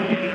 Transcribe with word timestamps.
much. 0.00 0.31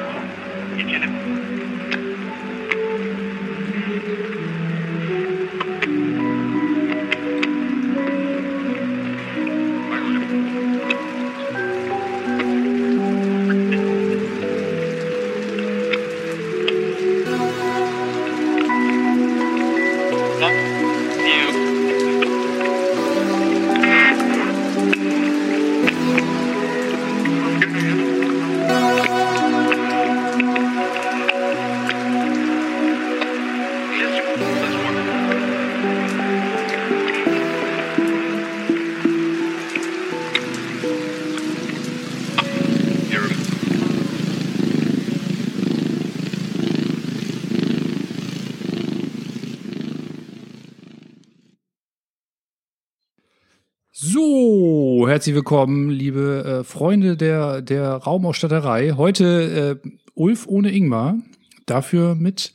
Herzlich 55.18 55.34
willkommen, 55.34 55.90
liebe 55.90 56.60
äh, 56.60 56.64
Freunde 56.64 57.18
der, 57.18 57.64
der 57.64 57.94
Raumausstatterei. 57.94 58.92
Heute 58.98 59.80
äh, 59.84 59.90
Ulf 60.14 60.46
ohne 60.48 60.72
Ingmar, 60.72 61.18
dafür 61.66 62.14
mit 62.14 62.54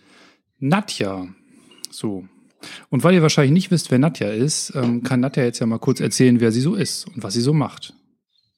Nadja. 0.60 1.26
So. 1.90 2.22
Und 2.88 3.02
weil 3.02 3.14
ihr 3.14 3.22
wahrscheinlich 3.22 3.50
nicht 3.50 3.72
wisst, 3.72 3.90
wer 3.90 3.98
Nadja 3.98 4.28
ist, 4.28 4.76
ähm, 4.76 5.02
kann 5.02 5.18
Nadja 5.18 5.42
jetzt 5.42 5.58
ja 5.58 5.66
mal 5.66 5.80
kurz 5.80 5.98
erzählen, 5.98 6.38
wer 6.38 6.52
sie 6.52 6.60
so 6.60 6.76
ist 6.76 7.08
und 7.08 7.24
was 7.24 7.34
sie 7.34 7.40
so 7.40 7.52
macht. 7.52 7.94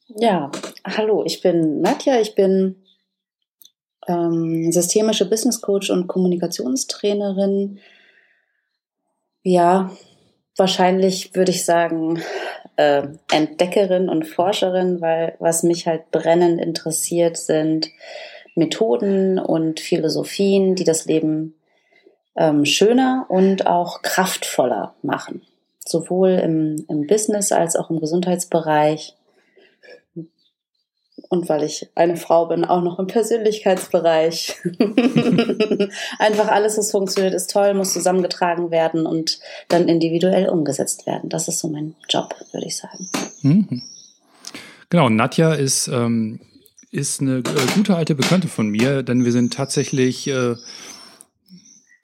Ja, 0.08 0.52
hallo, 0.84 1.24
ich 1.24 1.40
bin 1.40 1.80
Nadja, 1.80 2.20
ich 2.20 2.34
bin 2.34 2.84
ähm, 4.06 4.70
systemische 4.70 5.30
Business 5.30 5.62
Coach 5.62 5.88
und 5.88 6.08
Kommunikationstrainerin. 6.08 7.78
Ja, 9.42 9.90
wahrscheinlich 10.58 11.34
würde 11.34 11.52
ich 11.52 11.64
sagen, 11.64 12.20
äh, 12.76 13.02
Entdeckerin 13.32 14.08
und 14.08 14.26
Forscherin, 14.26 15.00
weil 15.00 15.36
was 15.38 15.62
mich 15.62 15.86
halt 15.86 16.10
brennend 16.10 16.60
interessiert, 16.60 17.36
sind 17.36 17.90
Methoden 18.54 19.38
und 19.38 19.80
Philosophien, 19.80 20.74
die 20.74 20.84
das 20.84 21.06
Leben 21.06 21.54
ähm, 22.36 22.64
schöner 22.64 23.26
und 23.28 23.66
auch 23.66 24.02
kraftvoller 24.02 24.94
machen. 25.02 25.42
Sowohl 25.86 26.30
im, 26.30 26.84
im 26.88 27.06
Business 27.06 27.52
als 27.52 27.76
auch 27.76 27.90
im 27.90 28.00
Gesundheitsbereich 28.00 29.14
und 31.34 31.48
weil 31.48 31.64
ich 31.64 31.88
eine 31.94 32.16
Frau 32.16 32.46
bin, 32.46 32.64
auch 32.64 32.82
noch 32.82 32.98
im 32.98 33.08
Persönlichkeitsbereich. 33.08 34.56
Einfach 36.18 36.48
alles, 36.48 36.78
was 36.78 36.92
funktioniert, 36.92 37.34
ist 37.34 37.50
toll, 37.50 37.74
muss 37.74 37.92
zusammengetragen 37.92 38.70
werden 38.70 39.04
und 39.04 39.40
dann 39.68 39.88
individuell 39.88 40.48
umgesetzt 40.48 41.06
werden. 41.06 41.28
Das 41.28 41.48
ist 41.48 41.58
so 41.58 41.68
mein 41.68 41.94
Job, 42.08 42.34
würde 42.52 42.66
ich 42.66 42.76
sagen. 42.76 43.08
Mhm. 43.42 43.82
Genau, 44.90 45.08
Nadja 45.08 45.54
ist, 45.54 45.88
ähm, 45.88 46.40
ist 46.92 47.20
eine 47.20 47.38
äh, 47.38 47.42
gute 47.74 47.96
alte 47.96 48.14
Bekannte 48.14 48.46
von 48.46 48.68
mir, 48.68 49.02
denn 49.02 49.24
wir 49.24 49.32
sind 49.32 49.52
tatsächlich 49.52 50.28
äh, 50.28 50.54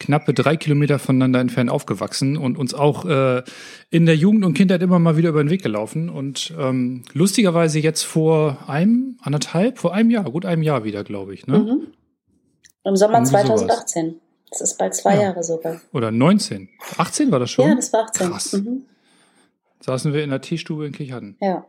knappe 0.01 0.35
drei 0.35 0.57
Kilometer 0.57 0.99
voneinander 0.99 1.39
entfernt 1.39 1.71
aufgewachsen 1.71 2.37
und 2.37 2.59
uns 2.59 2.75
auch 2.75 3.05
äh, 3.05 3.43
in 3.91 4.07
der 4.07 4.17
Jugend 4.17 4.45
und 4.45 4.55
Kindheit 4.55 4.83
immer 4.83 4.99
mal 4.99 5.17
wieder 5.17 5.29
über 5.29 5.45
den 5.45 5.51
Weg 5.51 5.63
gelaufen. 5.63 6.09
Und 6.09 6.53
ähm, 6.59 7.05
lustigerweise 7.13 7.79
jetzt 7.79 8.03
vor 8.03 8.59
einem, 8.67 9.19
anderthalb, 9.23 9.79
vor 9.79 9.95
einem 9.95 10.11
Jahr, 10.11 10.25
gut 10.25 10.45
einem 10.45 10.63
Jahr 10.63 10.83
wieder, 10.83 11.05
glaube 11.05 11.35
ich. 11.35 11.47
Ne? 11.47 11.59
Mhm. 11.59 11.87
Im 12.85 12.97
Sommer 12.97 13.19
Irgendwie 13.19 13.31
2018. 13.31 14.07
Sowas. 14.07 14.21
Das 14.51 14.61
ist 14.63 14.79
bald 14.79 14.95
zwei 14.95 15.15
ja. 15.15 15.23
Jahre 15.23 15.45
sogar. 15.45 15.81
Oder 15.93 16.11
19. 16.11 16.69
18 16.97 17.31
war 17.31 17.39
das 17.39 17.51
schon? 17.51 17.69
Ja, 17.69 17.75
das 17.77 17.93
war 17.93 18.05
18. 18.05 18.31
Krass. 18.31 18.53
Mhm. 18.55 18.83
Saßen 19.81 20.13
wir 20.13 20.25
in 20.25 20.31
der 20.31 20.41
Teestube 20.41 20.87
in 20.87 20.93
Kichhatten. 20.93 21.37
Ja. 21.41 21.65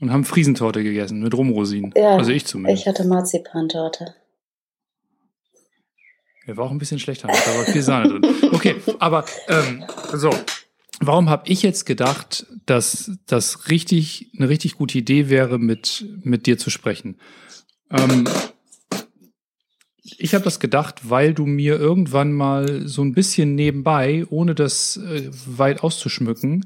Und 0.00 0.12
haben 0.12 0.24
Friesentorte 0.24 0.82
gegessen 0.82 1.22
mit 1.22 1.34
Rumrosinen. 1.34 1.92
Ja, 1.96 2.16
also 2.16 2.30
ich 2.30 2.46
zumindest. 2.46 2.82
Ich 2.82 2.88
hatte 2.88 3.04
Marzipantorte. 3.04 4.14
Der 6.48 6.56
war 6.56 6.64
auch 6.64 6.70
ein 6.70 6.78
bisschen 6.78 6.98
schlechter, 6.98 7.28
da 7.28 7.58
war 7.58 7.64
viel 7.66 7.82
Sahne 7.82 8.08
drin. 8.08 8.22
Okay, 8.52 8.76
aber 8.98 9.26
ähm, 9.48 9.84
so. 10.14 10.30
Warum 10.98 11.28
habe 11.28 11.46
ich 11.46 11.62
jetzt 11.62 11.84
gedacht, 11.84 12.46
dass 12.64 13.12
das 13.26 13.68
richtig 13.68 14.30
eine 14.36 14.48
richtig 14.48 14.74
gute 14.74 14.96
Idee 14.96 15.28
wäre, 15.28 15.58
mit 15.58 16.06
mit 16.22 16.46
dir 16.46 16.56
zu 16.56 16.70
sprechen? 16.70 17.18
Ähm, 17.90 18.26
ich 20.16 20.34
habe 20.34 20.42
das 20.42 20.58
gedacht, 20.58 21.10
weil 21.10 21.34
du 21.34 21.44
mir 21.44 21.78
irgendwann 21.78 22.32
mal 22.32 22.88
so 22.88 23.02
ein 23.02 23.12
bisschen 23.12 23.54
nebenbei, 23.54 24.24
ohne 24.30 24.54
das 24.54 24.96
äh, 24.96 25.30
weit 25.46 25.84
auszuschmücken, 25.84 26.64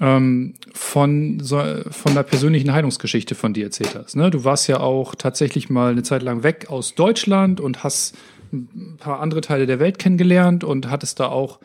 ähm, 0.00 0.54
von, 0.72 1.40
so, 1.40 1.60
von 1.90 2.14
der 2.14 2.22
persönlichen 2.22 2.72
Heilungsgeschichte 2.72 3.34
von 3.34 3.52
dir 3.52 3.64
erzählt 3.64 3.96
hast. 3.96 4.14
Ne? 4.14 4.30
Du 4.30 4.44
warst 4.44 4.68
ja 4.68 4.78
auch 4.78 5.16
tatsächlich 5.16 5.68
mal 5.68 5.90
eine 5.90 6.04
Zeit 6.04 6.22
lang 6.22 6.44
weg 6.44 6.66
aus 6.70 6.94
Deutschland 6.94 7.60
und 7.60 7.82
hast 7.82 8.16
ein 8.52 8.96
paar 8.98 9.20
andere 9.20 9.40
Teile 9.40 9.66
der 9.66 9.80
Welt 9.80 9.98
kennengelernt 9.98 10.64
und 10.64 10.90
hattest 10.90 11.20
da 11.20 11.28
auch, 11.28 11.60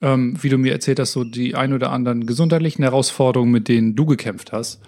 ähm, 0.00 0.36
wie 0.40 0.48
du 0.48 0.58
mir 0.58 0.72
erzählt 0.72 1.00
hast, 1.00 1.12
so 1.12 1.24
die 1.24 1.54
ein 1.54 1.72
oder 1.72 1.90
anderen 1.90 2.26
gesundheitlichen 2.26 2.82
Herausforderungen, 2.82 3.52
mit 3.52 3.68
denen 3.68 3.96
du 3.96 4.06
gekämpft 4.06 4.52
hast. 4.52 4.80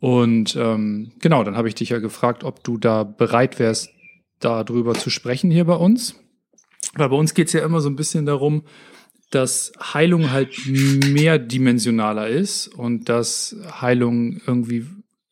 Und 0.00 0.56
ähm, 0.56 1.12
genau, 1.20 1.44
dann 1.44 1.56
habe 1.56 1.68
ich 1.68 1.74
dich 1.74 1.90
ja 1.90 1.98
gefragt, 1.98 2.42
ob 2.42 2.64
du 2.64 2.78
da 2.78 3.04
bereit 3.04 3.58
wärst, 3.58 3.90
darüber 4.40 4.94
zu 4.94 5.10
sprechen 5.10 5.50
hier 5.50 5.66
bei 5.66 5.74
uns. 5.74 6.14
Weil 6.94 7.10
bei 7.10 7.16
uns 7.16 7.34
geht 7.34 7.48
es 7.48 7.52
ja 7.52 7.64
immer 7.64 7.80
so 7.80 7.88
ein 7.88 7.96
bisschen 7.96 8.26
darum, 8.26 8.62
dass 9.30 9.72
Heilung 9.78 10.32
halt 10.32 10.58
mehrdimensionaler 10.66 12.28
ist 12.28 12.68
und 12.68 13.08
dass 13.08 13.56
Heilung 13.80 14.40
irgendwie 14.46 14.86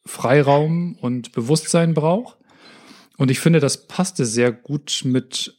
Freiraum 0.07 0.97
und 1.01 1.33
Bewusstsein 1.33 1.95
braucht. 1.95 2.38
Und 3.19 3.31
ich 3.31 3.41
finde, 3.41 3.61
das 3.61 3.87
passte 3.87 4.25
sehr 4.25 4.53
gut 4.53 5.03
mit 5.05 5.55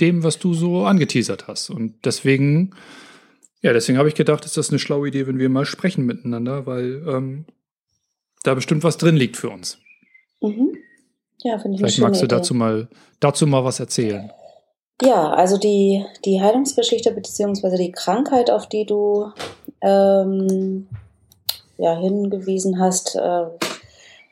dem, 0.00 0.24
was 0.24 0.38
du 0.38 0.54
so 0.54 0.84
angeteasert 0.86 1.46
hast. 1.46 1.70
Und 1.70 2.04
deswegen, 2.04 2.74
ja, 3.62 3.72
deswegen 3.72 3.98
habe 3.98 4.08
ich 4.08 4.14
gedacht, 4.14 4.44
ist 4.44 4.56
das 4.56 4.70
eine 4.70 4.78
schlaue 4.78 5.08
Idee, 5.08 5.26
wenn 5.26 5.38
wir 5.38 5.48
mal 5.48 5.66
sprechen 5.66 6.04
miteinander, 6.04 6.66
weil 6.66 7.06
ähm, 7.06 7.44
da 8.42 8.54
bestimmt 8.54 8.82
was 8.82 8.96
drin 8.96 9.14
liegt 9.14 9.36
für 9.36 9.50
uns. 9.50 9.78
Mhm. 10.40 10.76
Ja, 11.42 11.58
finde 11.58 11.76
ich 11.76 11.80
Vielleicht 11.80 12.00
magst 12.00 12.22
du 12.22 12.26
dazu 12.26 12.54
mal, 12.54 12.88
dazu 13.20 13.46
mal 13.46 13.64
was 13.64 13.78
erzählen. 13.78 14.30
Ja, 15.02 15.30
also 15.30 15.58
die, 15.58 16.04
die 16.24 16.40
Heilungsgeschichte 16.40 17.12
beziehungsweise 17.12 17.76
die 17.76 17.92
Krankheit, 17.92 18.50
auf 18.50 18.68
die 18.68 18.86
du 18.86 19.32
ähm, 19.82 20.88
ja, 21.76 21.98
hingewiesen 21.98 22.78
hast, 22.78 23.16
äh, 23.16 23.44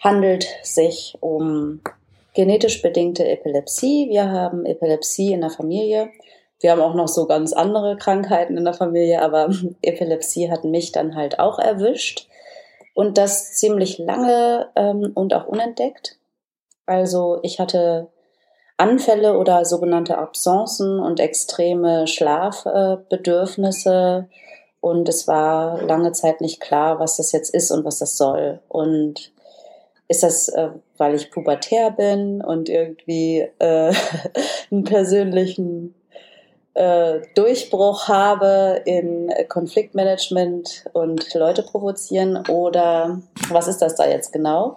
handelt 0.00 0.46
sich 0.62 1.16
um 1.20 1.80
genetisch 2.34 2.82
bedingte 2.82 3.26
Epilepsie. 3.26 4.08
Wir 4.08 4.30
haben 4.30 4.66
Epilepsie 4.66 5.32
in 5.32 5.40
der 5.40 5.50
Familie. 5.50 6.10
Wir 6.60 6.72
haben 6.72 6.80
auch 6.80 6.94
noch 6.94 7.08
so 7.08 7.26
ganz 7.26 7.52
andere 7.52 7.96
Krankheiten 7.96 8.56
in 8.56 8.64
der 8.64 8.74
Familie, 8.74 9.22
aber 9.22 9.50
Epilepsie 9.82 10.50
hat 10.50 10.64
mich 10.64 10.92
dann 10.92 11.14
halt 11.14 11.38
auch 11.38 11.58
erwischt. 11.58 12.28
Und 12.94 13.18
das 13.18 13.54
ziemlich 13.54 13.98
lange 13.98 14.70
ähm, 14.76 15.12
und 15.14 15.34
auch 15.34 15.46
unentdeckt. 15.46 16.18
Also 16.86 17.40
ich 17.42 17.58
hatte 17.58 18.08
Anfälle 18.76 19.38
oder 19.38 19.64
sogenannte 19.64 20.18
Absenzen 20.18 21.00
und 21.00 21.18
extreme 21.20 22.06
Schlafbedürfnisse. 22.06 24.28
Und 24.80 25.08
es 25.08 25.26
war 25.28 25.80
lange 25.82 26.12
Zeit 26.12 26.40
nicht 26.40 26.60
klar, 26.60 26.98
was 26.98 27.16
das 27.16 27.30
jetzt 27.32 27.54
ist 27.54 27.70
und 27.70 27.84
was 27.84 28.00
das 28.00 28.16
soll. 28.16 28.60
Und 28.68 29.32
ist 30.08 30.22
das, 30.22 30.48
äh, 30.48 30.70
weil 31.02 31.16
ich 31.16 31.32
pubertär 31.32 31.90
bin 31.90 32.40
und 32.40 32.68
irgendwie 32.68 33.44
äh, 33.58 33.92
einen 34.70 34.84
persönlichen 34.84 35.96
äh, 36.74 37.18
Durchbruch 37.34 38.06
habe 38.06 38.80
in 38.84 39.34
Konfliktmanagement 39.48 40.84
und 40.92 41.34
Leute 41.34 41.64
provozieren 41.64 42.46
oder 42.48 43.20
was 43.48 43.66
ist 43.66 43.78
das 43.78 43.96
da 43.96 44.08
jetzt 44.08 44.32
genau? 44.32 44.76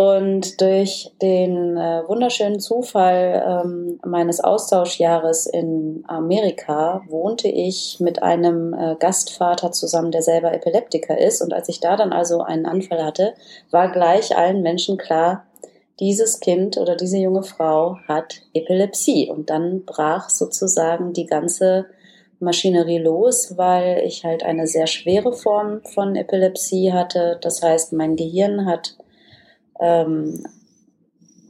Und 0.00 0.62
durch 0.62 1.12
den 1.20 1.76
äh, 1.76 2.08
wunderschönen 2.08 2.58
Zufall 2.58 3.44
ähm, 3.46 4.00
meines 4.02 4.40
Austauschjahres 4.40 5.44
in 5.44 6.04
Amerika 6.08 7.02
wohnte 7.06 7.48
ich 7.48 7.98
mit 8.00 8.22
einem 8.22 8.72
äh, 8.72 8.96
Gastvater 8.98 9.72
zusammen, 9.72 10.10
der 10.10 10.22
selber 10.22 10.54
Epileptiker 10.54 11.18
ist. 11.18 11.42
Und 11.42 11.52
als 11.52 11.68
ich 11.68 11.80
da 11.80 11.98
dann 11.98 12.14
also 12.14 12.40
einen 12.40 12.64
Anfall 12.64 13.04
hatte, 13.04 13.34
war 13.70 13.92
gleich 13.92 14.34
allen 14.34 14.62
Menschen 14.62 14.96
klar, 14.96 15.44
dieses 15.98 16.40
Kind 16.40 16.78
oder 16.78 16.96
diese 16.96 17.18
junge 17.18 17.42
Frau 17.42 17.98
hat 18.08 18.40
Epilepsie. 18.54 19.28
Und 19.28 19.50
dann 19.50 19.84
brach 19.84 20.30
sozusagen 20.30 21.12
die 21.12 21.26
ganze 21.26 21.84
Maschinerie 22.38 23.00
los, 23.00 23.58
weil 23.58 24.02
ich 24.06 24.24
halt 24.24 24.44
eine 24.44 24.66
sehr 24.66 24.86
schwere 24.86 25.34
Form 25.34 25.82
von 25.84 26.16
Epilepsie 26.16 26.90
hatte. 26.90 27.36
Das 27.42 27.60
heißt, 27.62 27.92
mein 27.92 28.16
Gehirn 28.16 28.64
hat 28.64 28.94
ähm, 29.80 30.44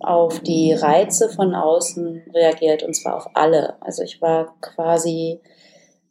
auf 0.00 0.40
die 0.40 0.72
Reize 0.72 1.28
von 1.28 1.54
außen 1.54 2.22
reagiert 2.34 2.82
und 2.82 2.94
zwar 2.94 3.16
auf 3.16 3.28
alle. 3.34 3.80
Also 3.82 4.02
ich 4.02 4.22
war 4.22 4.54
quasi 4.60 5.40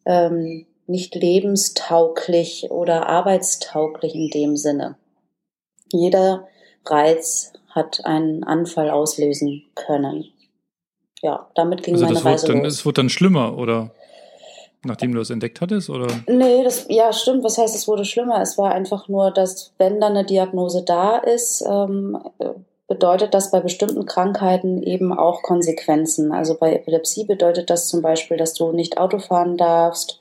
ähm, 0.06 0.66
nicht 0.86 1.16
lebenstauglich 1.16 2.70
oder 2.70 3.08
arbeitstauglich 3.08 4.16
in 4.16 4.30
dem 4.30 4.58
Sinne. 4.58 4.98
Jeder 5.92 6.48
Reiz 6.86 7.54
hat 7.70 8.06
einen 8.06 8.44
Anfall 8.44 8.90
auslösen 8.90 9.64
können. 9.76 10.26
Ja, 11.22 11.50
damit 11.56 11.84
ging 11.84 11.96
also 11.96 12.06
meine 12.06 12.24
Reise 12.24 12.48
wird 12.48 12.56
dann, 12.56 12.64
los. 12.64 12.74
Es 12.74 12.86
wird 12.86 12.98
dann 12.98 13.10
schlimmer, 13.10 13.58
oder? 13.58 13.92
Nachdem 14.86 15.14
du 15.14 15.20
es 15.20 15.30
entdeckt 15.30 15.60
hattest, 15.60 15.90
oder? 15.90 16.08
Nee, 16.28 16.64
das, 16.64 16.86
ja, 16.90 17.12
stimmt. 17.12 17.44
Was 17.44 17.58
heißt, 17.58 17.76
es 17.76 17.88
wurde 17.88 18.06
schlimmer? 18.06 18.42
Es 18.42 18.58
war 18.58 18.72
einfach 18.72 19.10
nur, 19.10 19.32
dass, 19.32 19.74
wenn 19.78 20.00
dann 20.00 20.16
eine 20.16 20.26
Diagnose 20.26 20.84
da 20.84 21.18
ist, 21.18 21.64
ähm, 21.70 22.18
bedeutet 22.88 23.34
das 23.34 23.52
bei 23.52 23.60
bestimmten 23.60 24.06
Krankheiten 24.06 24.82
eben 24.82 25.12
auch 25.12 25.44
Konsequenzen. 25.44 26.32
Also 26.32 26.56
bei 26.56 26.74
Epilepsie 26.74 27.26
bedeutet 27.26 27.70
das 27.70 27.88
zum 27.88 28.02
Beispiel, 28.02 28.36
dass 28.36 28.54
du 28.54 28.72
nicht 28.72 28.98
Auto 28.98 29.20
fahren 29.20 29.58
darfst, 29.58 30.20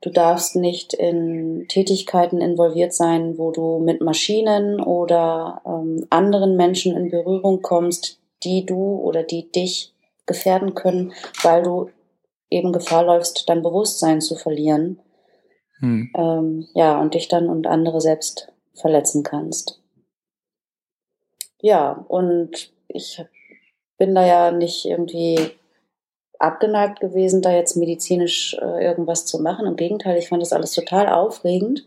du 0.00 0.10
darfst 0.10 0.56
nicht 0.56 0.94
in 0.94 1.66
Tätigkeiten 1.68 2.40
involviert 2.40 2.92
sein, 2.92 3.38
wo 3.38 3.52
du 3.52 3.78
mit 3.78 4.00
Maschinen 4.00 4.80
oder 4.80 5.62
ähm, 5.66 6.06
anderen 6.10 6.56
Menschen 6.56 6.96
in 6.96 7.10
Berührung 7.10 7.62
kommst, 7.62 8.18
die 8.42 8.66
du 8.66 8.96
oder 8.96 9.22
die 9.22 9.50
dich 9.50 9.92
gefährden 10.26 10.74
können, 10.74 11.12
weil 11.42 11.62
du 11.62 11.90
eben 12.50 12.72
Gefahr 12.72 13.04
läufst, 13.04 13.48
dein 13.48 13.62
Bewusstsein 13.62 14.20
zu 14.20 14.36
verlieren. 14.36 15.00
Hm. 15.80 16.10
Ähm, 16.16 16.68
ja, 16.74 17.00
und 17.00 17.14
dich 17.14 17.28
dann 17.28 17.48
und 17.48 17.66
andere 17.66 18.00
selbst 18.00 18.52
verletzen 18.74 19.22
kannst. 19.22 19.80
Ja, 21.60 22.04
und 22.08 22.72
ich 22.88 23.24
bin 23.96 24.14
da 24.14 24.24
ja 24.26 24.50
nicht 24.50 24.84
irgendwie 24.84 25.38
abgeneigt 26.38 27.00
gewesen, 27.00 27.42
da 27.42 27.52
jetzt 27.52 27.76
medizinisch 27.76 28.56
äh, 28.60 28.84
irgendwas 28.84 29.26
zu 29.26 29.40
machen. 29.40 29.66
Im 29.66 29.76
Gegenteil, 29.76 30.18
ich 30.18 30.28
fand 30.28 30.40
das 30.40 30.52
alles 30.52 30.72
total 30.72 31.08
aufregend. 31.08 31.86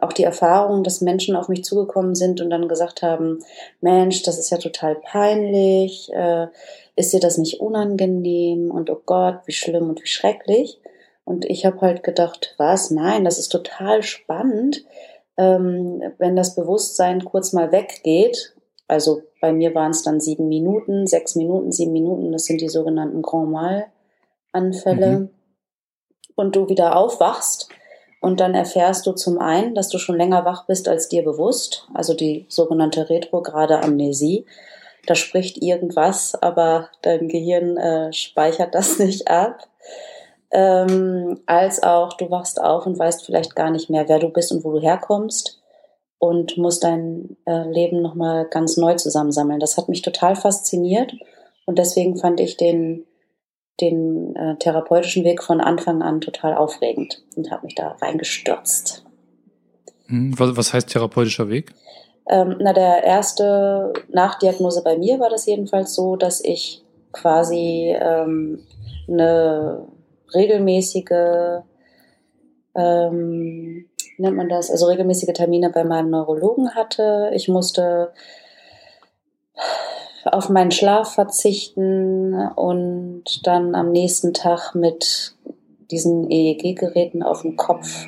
Auch 0.00 0.12
die 0.12 0.24
Erfahrung, 0.24 0.82
dass 0.82 1.00
Menschen 1.00 1.36
auf 1.36 1.48
mich 1.48 1.62
zugekommen 1.62 2.16
sind 2.16 2.40
und 2.40 2.50
dann 2.50 2.68
gesagt 2.68 3.02
haben, 3.02 3.38
Mensch, 3.80 4.22
das 4.24 4.38
ist 4.38 4.50
ja 4.50 4.58
total 4.58 4.96
peinlich, 4.96 6.12
äh, 6.12 6.48
ist 6.96 7.12
dir 7.12 7.20
das 7.20 7.38
nicht 7.38 7.60
unangenehm 7.60 8.70
und 8.70 8.90
oh 8.90 9.00
Gott, 9.04 9.40
wie 9.46 9.52
schlimm 9.52 9.88
und 9.90 10.02
wie 10.02 10.08
schrecklich. 10.08 10.80
Und 11.24 11.44
ich 11.44 11.64
habe 11.64 11.80
halt 11.80 12.02
gedacht, 12.02 12.54
was? 12.58 12.90
Nein, 12.90 13.24
das 13.24 13.38
ist 13.38 13.48
total 13.48 14.02
spannend, 14.02 14.84
ähm, 15.36 16.02
wenn 16.18 16.36
das 16.36 16.54
Bewusstsein 16.54 17.24
kurz 17.24 17.52
mal 17.52 17.72
weggeht. 17.72 18.54
Also 18.86 19.22
bei 19.40 19.52
mir 19.52 19.74
waren 19.74 19.90
es 19.90 20.02
dann 20.02 20.20
sieben 20.20 20.48
Minuten, 20.48 21.06
sechs 21.06 21.34
Minuten, 21.34 21.72
sieben 21.72 21.92
Minuten. 21.92 22.30
Das 22.30 22.44
sind 22.44 22.60
die 22.60 22.68
sogenannten 22.68 23.22
Grand 23.22 23.50
Mal-Anfälle. 23.50 25.18
Mhm. 25.18 25.30
Und 26.36 26.56
du 26.56 26.68
wieder 26.68 26.96
aufwachst 26.96 27.68
und 28.24 28.40
dann 28.40 28.54
erfährst 28.54 29.06
du 29.06 29.12
zum 29.12 29.38
einen, 29.38 29.74
dass 29.74 29.88
du 29.88 29.98
schon 29.98 30.16
länger 30.16 30.44
wach 30.44 30.66
bist 30.66 30.88
als 30.88 31.08
dir 31.08 31.22
bewusst, 31.22 31.86
also 31.92 32.14
die 32.14 32.46
sogenannte 32.48 33.08
retrograde 33.08 33.82
Amnesie 33.82 34.46
da 35.06 35.14
spricht 35.14 35.62
irgendwas, 35.62 36.34
aber 36.34 36.88
dein 37.02 37.28
Gehirn 37.28 37.76
äh, 37.76 38.12
speichert 38.12 38.74
das 38.74 38.98
nicht 38.98 39.28
ab. 39.28 39.68
Ähm, 40.50 41.40
als 41.46 41.82
auch 41.82 42.12
du 42.16 42.30
wachst 42.30 42.60
auf 42.62 42.86
und 42.86 42.98
weißt 42.98 43.26
vielleicht 43.26 43.56
gar 43.56 43.70
nicht 43.70 43.90
mehr, 43.90 44.08
wer 44.08 44.20
du 44.20 44.28
bist 44.28 44.52
und 44.52 44.64
wo 44.64 44.72
du 44.72 44.80
herkommst 44.80 45.60
und 46.18 46.56
musst 46.56 46.84
dein 46.84 47.36
äh, 47.44 47.68
Leben 47.68 48.00
nochmal 48.00 48.46
ganz 48.48 48.76
neu 48.76 48.94
zusammensammeln. 48.94 49.58
Das 49.58 49.76
hat 49.76 49.88
mich 49.88 50.02
total 50.02 50.36
fasziniert 50.36 51.12
und 51.66 51.78
deswegen 51.78 52.16
fand 52.16 52.40
ich 52.40 52.56
den, 52.56 53.04
den 53.80 54.36
äh, 54.36 54.56
therapeutischen 54.56 55.24
Weg 55.24 55.42
von 55.42 55.60
Anfang 55.60 56.02
an 56.02 56.20
total 56.20 56.54
aufregend 56.54 57.22
und 57.36 57.50
habe 57.50 57.66
mich 57.66 57.74
da 57.74 57.96
reingestürzt. 58.00 59.04
Hm, 60.06 60.38
was, 60.38 60.56
was 60.56 60.72
heißt 60.72 60.88
therapeutischer 60.90 61.48
Weg? 61.48 61.74
Ähm, 62.26 62.56
na, 62.58 62.72
der 62.72 63.04
erste 63.04 63.92
Nachdiagnose 64.08 64.82
bei 64.82 64.96
mir 64.96 65.20
war 65.20 65.30
das 65.30 65.46
jedenfalls 65.46 65.94
so, 65.94 66.16
dass 66.16 66.42
ich 66.42 66.82
quasi 67.12 67.94
ähm, 67.98 68.60
eine 69.08 69.86
regelmäßige, 70.34 71.62
ähm, 72.74 73.86
nennt 74.16 74.36
man 74.36 74.48
das, 74.48 74.70
also 74.70 74.86
regelmäßige 74.86 75.32
Termine 75.34 75.70
bei 75.70 75.84
meinem 75.84 76.10
Neurologen 76.10 76.74
hatte. 76.74 77.30
Ich 77.34 77.48
musste 77.48 78.12
auf 80.24 80.48
meinen 80.48 80.70
Schlaf 80.70 81.14
verzichten 81.14 82.34
und 82.56 83.46
dann 83.46 83.74
am 83.74 83.92
nächsten 83.92 84.32
Tag 84.32 84.74
mit 84.74 85.34
diesen 85.90 86.30
EEG-Geräten 86.30 87.22
auf 87.22 87.42
dem 87.42 87.56
Kopf 87.56 88.06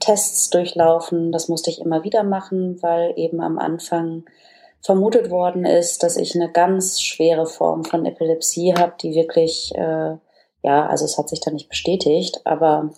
Tests 0.00 0.50
durchlaufen. 0.50 1.32
Das 1.32 1.48
musste 1.48 1.70
ich 1.70 1.80
immer 1.80 2.04
wieder 2.04 2.22
machen, 2.22 2.82
weil 2.82 3.14
eben 3.16 3.40
am 3.40 3.58
Anfang 3.58 4.24
vermutet 4.80 5.30
worden 5.30 5.64
ist, 5.64 6.02
dass 6.02 6.16
ich 6.16 6.34
eine 6.34 6.50
ganz 6.50 7.00
schwere 7.02 7.46
Form 7.46 7.84
von 7.84 8.06
Epilepsie 8.06 8.74
habe, 8.74 8.92
die 9.00 9.14
wirklich, 9.14 9.72
äh, 9.74 10.16
ja, 10.62 10.86
also 10.86 11.04
es 11.04 11.18
hat 11.18 11.28
sich 11.28 11.40
da 11.40 11.50
nicht 11.50 11.68
bestätigt, 11.68 12.40
aber 12.44 12.90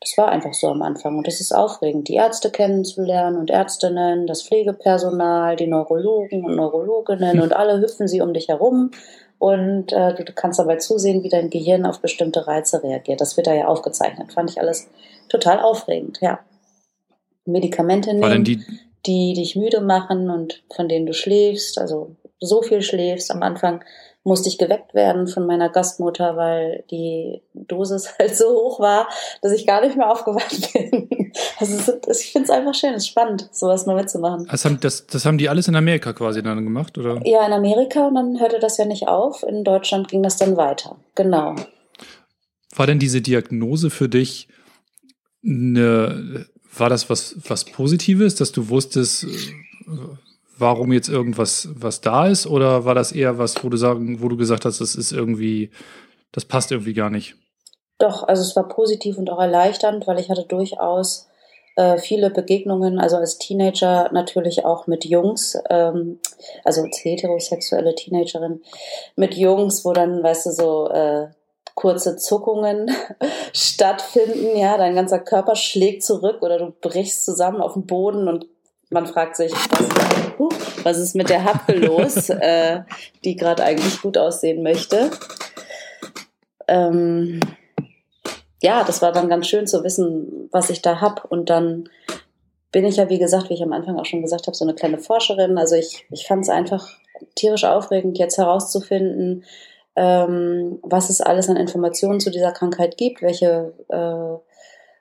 das 0.00 0.16
war 0.16 0.28
einfach 0.28 0.54
so 0.54 0.68
am 0.68 0.82
Anfang 0.82 1.18
und 1.18 1.26
das 1.26 1.40
ist 1.40 1.52
aufregend, 1.52 2.06
die 2.06 2.14
Ärzte 2.14 2.50
kennenzulernen 2.50 3.36
und 3.36 3.50
Ärztinnen, 3.50 4.28
das 4.28 4.42
Pflegepersonal, 4.42 5.56
die 5.56 5.66
Neurologen 5.66 6.44
und 6.44 6.54
Neurologinnen 6.54 7.40
und 7.42 7.52
alle 7.52 7.80
hüpfen 7.80 8.06
sie 8.06 8.20
um 8.20 8.32
dich 8.32 8.48
herum 8.48 8.92
und 9.38 9.92
äh, 9.92 10.14
du 10.14 10.32
kannst 10.32 10.58
dabei 10.58 10.76
zusehen, 10.76 11.22
wie 11.22 11.28
dein 11.28 11.50
Gehirn 11.50 11.86
auf 11.86 12.00
bestimmte 12.00 12.46
Reize 12.46 12.82
reagiert. 12.82 13.20
Das 13.20 13.36
wird 13.36 13.46
da 13.46 13.54
ja 13.54 13.66
aufgezeichnet. 13.66 14.32
Fand 14.32 14.50
ich 14.50 14.60
alles 14.60 14.88
total 15.28 15.60
aufregend, 15.60 16.18
ja. 16.20 16.40
Medikamente 17.44 18.12
nehmen, 18.12 18.44
die, 18.44 18.62
die 19.06 19.32
dich 19.34 19.56
müde 19.56 19.80
machen 19.80 20.28
und 20.28 20.62
von 20.74 20.88
denen 20.88 21.06
du 21.06 21.14
schläfst, 21.14 21.78
also 21.78 22.16
so 22.40 22.62
viel 22.62 22.82
schläfst. 22.82 23.30
Am 23.30 23.42
Anfang 23.42 23.82
musste 24.28 24.48
ich 24.48 24.58
geweckt 24.58 24.94
werden 24.94 25.26
von 25.26 25.46
meiner 25.46 25.68
Gastmutter, 25.70 26.36
weil 26.36 26.84
die 26.90 27.42
Dosis 27.54 28.14
halt 28.18 28.36
so 28.36 28.48
hoch 28.50 28.78
war, 28.78 29.08
dass 29.42 29.52
ich 29.52 29.66
gar 29.66 29.84
nicht 29.84 29.96
mehr 29.96 30.10
aufgewacht 30.10 30.72
bin. 30.72 31.32
Also 31.58 31.94
ich 32.08 32.32
finde 32.32 32.44
es 32.44 32.50
einfach 32.50 32.74
schön, 32.74 32.94
es 32.94 33.02
ist 33.04 33.08
spannend, 33.08 33.48
sowas 33.52 33.86
mal 33.86 33.96
mitzumachen. 33.96 34.46
Das 34.50 34.64
haben, 34.64 34.78
das, 34.80 35.06
das 35.06 35.24
haben 35.24 35.38
die 35.38 35.48
alles 35.48 35.66
in 35.66 35.74
Amerika 35.74 36.12
quasi 36.12 36.42
dann 36.42 36.62
gemacht, 36.62 36.96
oder? 36.98 37.20
Ja, 37.24 37.44
in 37.44 37.52
Amerika 37.52 38.06
und 38.06 38.14
dann 38.14 38.38
hörte 38.38 38.60
das 38.60 38.78
ja 38.78 38.84
nicht 38.84 39.08
auf. 39.08 39.42
In 39.42 39.64
Deutschland 39.64 40.08
ging 40.08 40.22
das 40.22 40.36
dann 40.36 40.56
weiter. 40.56 40.96
Genau. 41.14 41.56
War 42.76 42.86
denn 42.86 42.98
diese 42.98 43.20
Diagnose 43.20 43.90
für 43.90 44.08
dich 44.08 44.48
eine, 45.44 46.46
war 46.76 46.90
das 46.90 47.10
was, 47.10 47.36
was 47.48 47.64
Positives, 47.64 48.34
dass 48.34 48.52
du 48.52 48.68
wusstest, 48.68 49.24
äh, 49.24 49.28
warum 50.58 50.92
jetzt 50.92 51.08
irgendwas 51.08 51.68
was 51.74 52.00
da 52.00 52.26
ist, 52.26 52.46
oder 52.46 52.84
war 52.84 52.94
das 52.94 53.12
eher 53.12 53.38
was, 53.38 53.62
wo 53.64 53.68
du 53.68 53.76
sagen, 53.76 54.22
wo 54.22 54.28
du 54.28 54.36
gesagt 54.36 54.64
hast, 54.64 54.80
das 54.80 54.94
ist 54.94 55.12
irgendwie, 55.12 55.70
das 56.32 56.44
passt 56.44 56.72
irgendwie 56.72 56.94
gar 56.94 57.10
nicht? 57.10 57.36
Doch, 57.98 58.22
also 58.26 58.42
es 58.42 58.54
war 58.54 58.68
positiv 58.68 59.18
und 59.18 59.30
auch 59.30 59.40
erleichternd, 59.40 60.06
weil 60.06 60.20
ich 60.20 60.30
hatte 60.30 60.44
durchaus 60.44 61.28
äh, 61.76 61.98
viele 61.98 62.30
Begegnungen, 62.30 62.98
also 62.98 63.16
als 63.16 63.38
Teenager 63.38 64.10
natürlich 64.12 64.64
auch 64.64 64.86
mit 64.86 65.04
Jungs, 65.04 65.56
ähm, 65.70 66.20
also 66.64 66.82
als 66.82 67.04
heterosexuelle 67.04 67.94
Teenagerin 67.94 68.62
mit 69.16 69.34
Jungs, 69.34 69.84
wo 69.84 69.92
dann, 69.92 70.22
weißt 70.22 70.46
du, 70.46 70.50
so 70.50 70.88
äh, 70.90 71.28
kurze 71.74 72.16
Zuckungen 72.16 72.90
stattfinden, 73.52 74.56
ja, 74.56 74.76
dein 74.76 74.96
ganzer 74.96 75.20
Körper 75.20 75.54
schlägt 75.54 76.02
zurück 76.02 76.42
oder 76.42 76.58
du 76.58 76.72
brichst 76.80 77.24
zusammen 77.24 77.60
auf 77.60 77.74
dem 77.74 77.86
Boden 77.86 78.26
und 78.26 78.46
man 78.90 79.06
fragt 79.06 79.36
sich, 79.36 79.52
was, 79.52 80.84
was 80.84 80.98
ist 80.98 81.14
mit 81.14 81.28
der 81.28 81.44
Happe 81.44 81.72
los, 81.74 82.28
äh, 82.30 82.80
die 83.24 83.36
gerade 83.36 83.64
eigentlich 83.64 84.00
gut 84.00 84.16
aussehen 84.18 84.62
möchte. 84.62 85.10
Ähm, 86.66 87.40
ja, 88.62 88.84
das 88.84 89.02
war 89.02 89.12
dann 89.12 89.28
ganz 89.28 89.46
schön 89.46 89.66
zu 89.66 89.84
wissen, 89.84 90.48
was 90.50 90.70
ich 90.70 90.82
da 90.82 91.00
hab. 91.00 91.24
Und 91.24 91.50
dann 91.50 91.88
bin 92.72 92.84
ich 92.84 92.96
ja, 92.96 93.08
wie 93.08 93.18
gesagt, 93.18 93.50
wie 93.50 93.54
ich 93.54 93.62
am 93.62 93.72
Anfang 93.72 93.98
auch 93.98 94.04
schon 94.04 94.22
gesagt 94.22 94.46
habe, 94.46 94.56
so 94.56 94.64
eine 94.64 94.74
kleine 94.74 94.98
Forscherin. 94.98 95.58
Also 95.58 95.76
ich, 95.76 96.06
ich 96.10 96.26
fand 96.26 96.42
es 96.42 96.48
einfach 96.48 96.88
tierisch 97.34 97.64
aufregend, 97.64 98.18
jetzt 98.18 98.38
herauszufinden, 98.38 99.44
ähm, 99.96 100.78
was 100.82 101.10
es 101.10 101.20
alles 101.20 101.48
an 101.48 101.56
Informationen 101.56 102.20
zu 102.20 102.30
dieser 102.30 102.52
Krankheit 102.52 102.96
gibt, 102.96 103.22
welche 103.22 103.74
äh, 103.88 104.47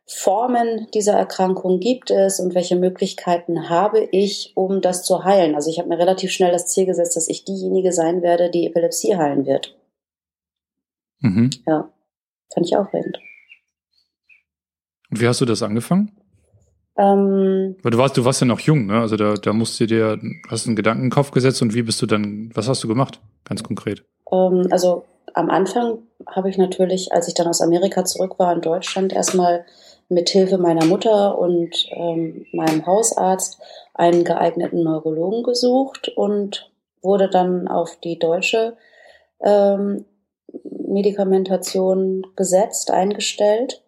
Formen 0.10 0.88
dieser 0.94 1.14
Erkrankung 1.14 1.82
gibt 1.82 2.12
es 2.12 2.40
und 2.40 2.56
welche 2.56 2.78
Möglichkeiten 2.78 3.70
habe 3.70 4.08
ich, 4.12 4.54
um 4.56 4.80
das 4.80 5.04
zu 5.04 5.26
heilen. 5.26 5.54
Also 5.54 5.70
ich 5.70 5.80
habe 5.80 5.90
mir 5.90 6.00
relativ 6.00 6.32
schnell 6.32 6.52
das 6.52 6.68
Ziel 6.68 6.86
gesetzt, 6.86 7.18
dass 7.18 7.28
ich 7.28 7.44
diejenige 7.44 7.92
sein 7.92 8.22
werde, 8.22 8.50
die 8.50 8.66
Epilepsie 8.68 9.18
heilen 9.18 9.46
wird. 9.46 9.78
Mhm. 11.20 11.50
Ja, 11.66 11.90
fand 12.54 12.66
ich 12.66 12.78
aufregend. 12.78 13.20
Und 15.12 15.20
wie 15.20 15.28
hast 15.28 15.42
du 15.42 15.46
das 15.46 15.62
angefangen? 15.62 16.12
Ähm, 16.98 17.76
Weil 17.84 17.92
du 17.92 17.98
warst, 17.98 18.16
du 18.16 18.24
warst 18.24 18.42
ja 18.42 18.48
noch 18.48 18.62
jung, 18.62 18.86
ne? 18.86 19.02
Also 19.02 19.18
da, 19.18 19.34
da 19.34 19.52
musst 19.52 19.80
du 19.80 19.86
dir, 19.86 20.20
hast 20.50 20.68
einen 20.68 20.76
Gedanken 20.78 21.04
in 21.04 21.10
den 21.10 21.14
Kopf 21.14 21.32
gesetzt 21.32 21.62
und 21.62 21.74
wie 21.76 21.84
bist 21.84 22.02
du 22.02 22.06
dann, 22.06 22.50
was 22.54 22.70
hast 22.70 22.84
du 22.84 22.88
gemacht, 22.88 23.20
ganz 23.44 23.62
konkret? 23.62 24.06
Ähm, 24.32 24.68
also 24.72 25.04
am 25.34 25.50
Anfang 25.50 26.00
habe 26.26 26.50
ich 26.50 26.58
natürlich, 26.58 27.12
als 27.12 27.28
ich 27.28 27.34
dann 27.34 27.48
aus 27.48 27.62
Amerika 27.62 28.06
zurück 28.06 28.40
war 28.40 28.54
in 28.54 28.62
Deutschland, 28.62 29.14
erstmal 29.14 29.66
mit 30.10 30.30
Hilfe 30.30 30.58
meiner 30.58 30.86
Mutter 30.86 31.38
und 31.38 31.88
ähm, 31.92 32.46
meinem 32.54 32.86
Hausarzt 32.86 33.60
einen 33.94 34.24
geeigneten 34.24 34.84
Neurologen 34.84 35.44
gesucht 35.44 36.10
und 36.10 36.72
wurde 37.02 37.30
dann 37.30 37.68
auf 37.68 37.98
die 38.04 38.18
deutsche 38.18 38.78
ähm, 39.42 40.06
Medikamentation 40.64 42.26
gesetzt, 42.36 42.92
eingestellt 42.92 43.84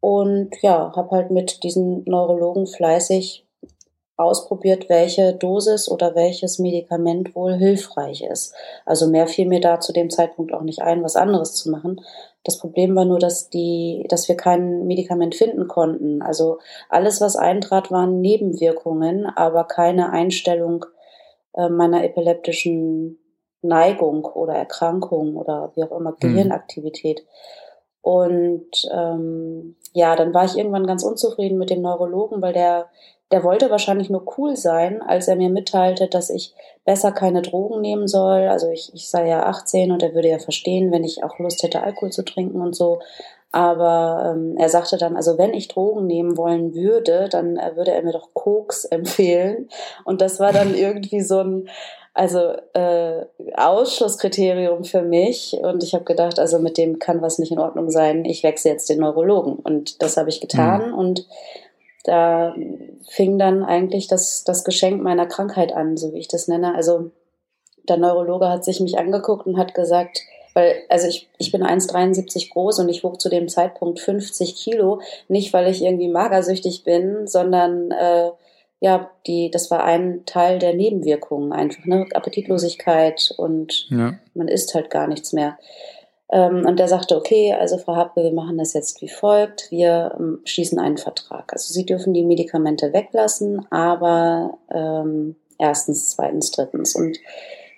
und 0.00 0.50
ja, 0.62 0.92
habe 0.96 1.10
halt 1.10 1.30
mit 1.30 1.62
diesen 1.62 2.04
Neurologen 2.04 2.66
fleißig 2.66 3.44
ausprobiert, 4.16 4.88
welche 4.88 5.32
Dosis 5.34 5.90
oder 5.90 6.14
welches 6.14 6.58
Medikament 6.58 7.34
wohl 7.34 7.54
hilfreich 7.54 8.22
ist. 8.22 8.54
Also 8.84 9.08
mehr 9.08 9.26
fiel 9.26 9.46
mir 9.46 9.60
da 9.60 9.80
zu 9.80 9.92
dem 9.92 10.10
Zeitpunkt 10.10 10.52
auch 10.52 10.62
nicht 10.62 10.82
ein, 10.82 11.02
was 11.02 11.16
anderes 11.16 11.54
zu 11.54 11.70
machen. 11.70 12.00
Das 12.44 12.58
Problem 12.58 12.96
war 12.96 13.04
nur, 13.04 13.18
dass 13.18 13.50
die, 13.50 14.06
dass 14.08 14.28
wir 14.28 14.36
kein 14.36 14.86
Medikament 14.86 15.34
finden 15.34 15.68
konnten. 15.68 16.22
Also 16.22 16.58
alles, 16.88 17.20
was 17.20 17.36
eintrat, 17.36 17.90
waren 17.90 18.20
Nebenwirkungen, 18.20 19.26
aber 19.26 19.64
keine 19.64 20.10
Einstellung 20.10 20.86
äh, 21.52 21.68
meiner 21.68 22.02
epileptischen 22.02 23.18
Neigung 23.62 24.24
oder 24.24 24.54
Erkrankung 24.54 25.36
oder 25.36 25.72
wie 25.74 25.84
auch 25.84 25.98
immer 25.98 26.12
mhm. 26.12 26.16
Gehirnaktivität. 26.20 27.26
Und 28.02 28.70
ähm, 28.90 29.76
ja, 29.92 30.16
dann 30.16 30.32
war 30.32 30.46
ich 30.46 30.56
irgendwann 30.56 30.86
ganz 30.86 31.02
unzufrieden 31.02 31.58
mit 31.58 31.68
dem 31.68 31.82
Neurologen, 31.82 32.40
weil 32.40 32.54
der 32.54 32.88
der 33.32 33.44
wollte 33.44 33.70
wahrscheinlich 33.70 34.10
nur 34.10 34.24
cool 34.36 34.56
sein, 34.56 35.02
als 35.02 35.28
er 35.28 35.36
mir 35.36 35.50
mitteilte, 35.50 36.08
dass 36.08 36.30
ich 36.30 36.54
besser 36.84 37.12
keine 37.12 37.42
Drogen 37.42 37.80
nehmen 37.80 38.08
soll. 38.08 38.48
Also 38.48 38.68
ich, 38.70 38.92
ich 38.94 39.08
sei 39.08 39.28
ja 39.28 39.44
18 39.44 39.92
und 39.92 40.02
er 40.02 40.14
würde 40.14 40.28
ja 40.28 40.38
verstehen, 40.38 40.90
wenn 40.90 41.04
ich 41.04 41.22
auch 41.22 41.38
Lust 41.38 41.62
hätte, 41.62 41.82
Alkohol 41.82 42.10
zu 42.10 42.24
trinken 42.24 42.60
und 42.60 42.74
so. 42.74 43.00
Aber 43.52 44.32
ähm, 44.32 44.56
er 44.58 44.68
sagte 44.68 44.96
dann, 44.96 45.16
also 45.16 45.36
wenn 45.36 45.54
ich 45.54 45.68
Drogen 45.68 46.06
nehmen 46.06 46.36
wollen 46.36 46.74
würde, 46.74 47.28
dann 47.28 47.56
äh, 47.56 47.76
würde 47.76 47.92
er 47.92 48.02
mir 48.02 48.12
doch 48.12 48.32
Koks 48.32 48.84
empfehlen. 48.90 49.68
Und 50.04 50.20
das 50.20 50.40
war 50.40 50.52
dann 50.52 50.74
irgendwie 50.74 51.20
so 51.20 51.40
ein, 51.40 51.68
also 52.14 52.52
äh, 52.74 53.26
Ausschlusskriterium 53.54 54.84
für 54.84 55.02
mich. 55.02 55.56
Und 55.60 55.82
ich 55.82 55.94
habe 55.94 56.04
gedacht, 56.04 56.38
also 56.38 56.58
mit 56.58 56.78
dem 56.78 56.98
kann 56.98 57.22
was 57.22 57.38
nicht 57.38 57.52
in 57.52 57.58
Ordnung 57.58 57.90
sein. 57.90 58.24
Ich 58.24 58.42
wechsle 58.42 58.72
jetzt 58.72 58.88
den 58.88 59.00
Neurologen. 59.00 59.54
Und 59.54 60.02
das 60.02 60.16
habe 60.16 60.28
ich 60.28 60.40
getan. 60.40 60.88
Mhm. 60.88 60.94
Und 60.94 61.26
da 62.04 62.54
fing 63.08 63.38
dann 63.38 63.62
eigentlich 63.62 64.06
das, 64.08 64.44
das 64.44 64.64
Geschenk 64.64 65.02
meiner 65.02 65.26
Krankheit 65.26 65.72
an, 65.72 65.96
so 65.96 66.12
wie 66.12 66.18
ich 66.18 66.28
das 66.28 66.48
nenne. 66.48 66.74
Also 66.74 67.10
der 67.88 67.96
Neurologe 67.96 68.48
hat 68.48 68.64
sich 68.64 68.80
mich 68.80 68.98
angeguckt 68.98 69.46
und 69.46 69.58
hat 69.58 69.74
gesagt, 69.74 70.22
weil, 70.54 70.74
also 70.88 71.06
ich, 71.06 71.28
ich 71.38 71.52
bin 71.52 71.62
1,73 71.62 72.50
groß 72.52 72.80
und 72.80 72.88
ich 72.88 73.04
wog 73.04 73.20
zu 73.20 73.28
dem 73.28 73.48
Zeitpunkt 73.48 74.00
50 74.00 74.56
Kilo, 74.56 75.00
nicht 75.28 75.52
weil 75.52 75.70
ich 75.70 75.82
irgendwie 75.82 76.08
magersüchtig 76.08 76.84
bin, 76.84 77.26
sondern 77.26 77.90
äh, 77.92 78.30
ja, 78.80 79.10
die, 79.26 79.50
das 79.50 79.70
war 79.70 79.84
ein 79.84 80.24
Teil 80.24 80.58
der 80.58 80.74
Nebenwirkungen 80.74 81.52
einfach, 81.52 81.84
ne? 81.84 82.06
Appetitlosigkeit 82.14 83.34
und 83.36 83.88
ja. 83.90 84.14
man 84.34 84.48
isst 84.48 84.74
halt 84.74 84.90
gar 84.90 85.06
nichts 85.06 85.32
mehr. 85.32 85.58
Ähm, 86.32 86.64
und 86.66 86.78
der 86.78 86.88
sagte, 86.88 87.16
okay, 87.16 87.52
also 87.52 87.76
Frau 87.78 87.96
Happe, 87.96 88.22
wir 88.22 88.32
machen 88.32 88.58
das 88.58 88.72
jetzt 88.72 89.02
wie 89.02 89.08
folgt. 89.08 89.70
Wir 89.70 90.14
ähm, 90.18 90.40
schließen 90.44 90.78
einen 90.78 90.98
Vertrag. 90.98 91.52
Also 91.52 91.72
Sie 91.72 91.84
dürfen 91.84 92.14
die 92.14 92.24
Medikamente 92.24 92.92
weglassen, 92.92 93.66
aber 93.70 94.58
ähm, 94.72 95.36
erstens, 95.58 96.10
zweitens, 96.10 96.50
drittens. 96.52 96.94
Und 96.94 97.18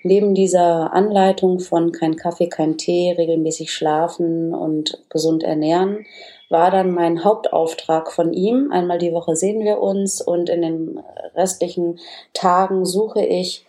neben 0.02 0.35
dieser 0.35 0.92
Anleitung 0.92 1.61
von 1.61 1.92
kein 1.92 2.16
Kaffee, 2.16 2.49
kein 2.49 2.76
Tee, 2.76 3.14
regelmäßig 3.16 3.73
schlafen 3.73 4.54
und 4.54 5.02
gesund 5.09 5.42
ernähren, 5.42 6.04
war 6.50 6.71
dann 6.71 6.90
mein 6.90 7.25
Hauptauftrag 7.25 8.12
von 8.12 8.35
ihm. 8.35 8.71
Einmal 8.71 8.99
die 8.99 9.12
Woche 9.12 9.35
sehen 9.35 9.64
wir 9.64 9.80
uns 9.80 10.21
und 10.21 10.50
in 10.50 10.61
den 10.61 11.00
restlichen 11.35 11.99
Tagen 12.35 12.85
suche 12.85 13.25
ich 13.25 13.64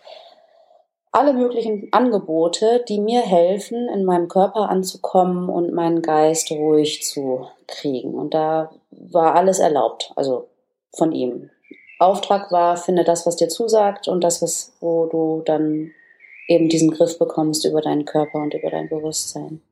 alle 1.14 1.32
möglichen 1.32 1.88
Angebote, 1.92 2.84
die 2.88 2.98
mir 2.98 3.20
helfen, 3.20 3.88
in 3.88 4.04
meinem 4.04 4.26
Körper 4.26 4.68
anzukommen 4.68 5.48
und 5.48 5.72
meinen 5.72 6.02
Geist 6.02 6.50
ruhig 6.50 7.04
zu 7.04 7.46
kriegen. 7.68 8.14
Und 8.14 8.34
da 8.34 8.72
war 8.90 9.36
alles 9.36 9.60
erlaubt, 9.60 10.12
also 10.16 10.48
von 10.92 11.12
ihm. 11.12 11.50
Auftrag 12.00 12.50
war, 12.50 12.76
finde 12.76 13.04
das, 13.04 13.26
was 13.26 13.36
dir 13.36 13.48
zusagt 13.48 14.08
und 14.08 14.24
das, 14.24 14.42
was, 14.42 14.72
wo 14.80 15.06
du 15.06 15.42
dann 15.44 15.92
eben 16.48 16.68
diesen 16.68 16.90
Griff 16.90 17.16
bekommst 17.16 17.64
über 17.64 17.80
deinen 17.80 18.04
Körper 18.04 18.38
und 18.38 18.52
über 18.52 18.70
dein 18.70 18.88
Bewusstsein. 18.88 19.62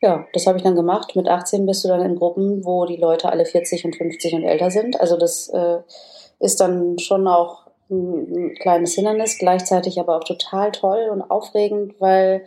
Ja, 0.00 0.26
das 0.32 0.46
habe 0.46 0.56
ich 0.56 0.64
dann 0.64 0.74
gemacht. 0.74 1.14
Mit 1.16 1.28
18 1.28 1.66
bist 1.66 1.84
du 1.84 1.88
dann 1.88 2.00
in 2.00 2.16
Gruppen, 2.16 2.64
wo 2.64 2.86
die 2.86 2.96
Leute 2.96 3.30
alle 3.30 3.44
40 3.44 3.84
und 3.84 3.94
50 3.94 4.32
und 4.34 4.44
älter 4.44 4.70
sind. 4.70 4.98
Also 4.98 5.18
das 5.18 5.48
äh, 5.50 5.80
ist 6.40 6.60
dann 6.60 6.98
schon 6.98 7.28
auch 7.28 7.61
ein 7.92 8.54
kleines 8.54 8.94
Hindernis, 8.94 9.38
gleichzeitig 9.38 10.00
aber 10.00 10.16
auch 10.16 10.24
total 10.24 10.72
toll 10.72 11.08
und 11.12 11.22
aufregend, 11.22 11.94
weil 12.00 12.44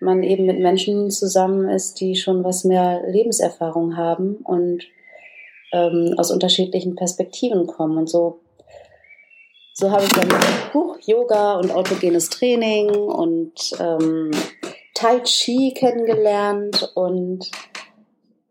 man 0.00 0.22
eben 0.22 0.46
mit 0.46 0.60
Menschen 0.60 1.10
zusammen 1.10 1.68
ist, 1.68 2.00
die 2.00 2.16
schon 2.16 2.44
was 2.44 2.64
mehr 2.64 3.02
Lebenserfahrung 3.06 3.96
haben 3.96 4.36
und 4.44 4.84
ähm, 5.72 6.14
aus 6.16 6.30
unterschiedlichen 6.30 6.94
Perspektiven 6.94 7.66
kommen. 7.66 7.98
Und 7.98 8.08
so, 8.08 8.40
so 9.72 9.90
habe 9.90 10.04
ich 10.04 10.12
dann 10.12 10.28
Buch, 10.72 10.98
Yoga 11.06 11.54
und 11.54 11.70
autogenes 11.70 12.30
Training 12.30 12.90
und 12.90 13.52
ähm, 13.80 14.30
Tai 14.94 15.20
Chi 15.20 15.74
kennengelernt 15.76 16.90
und 16.94 17.50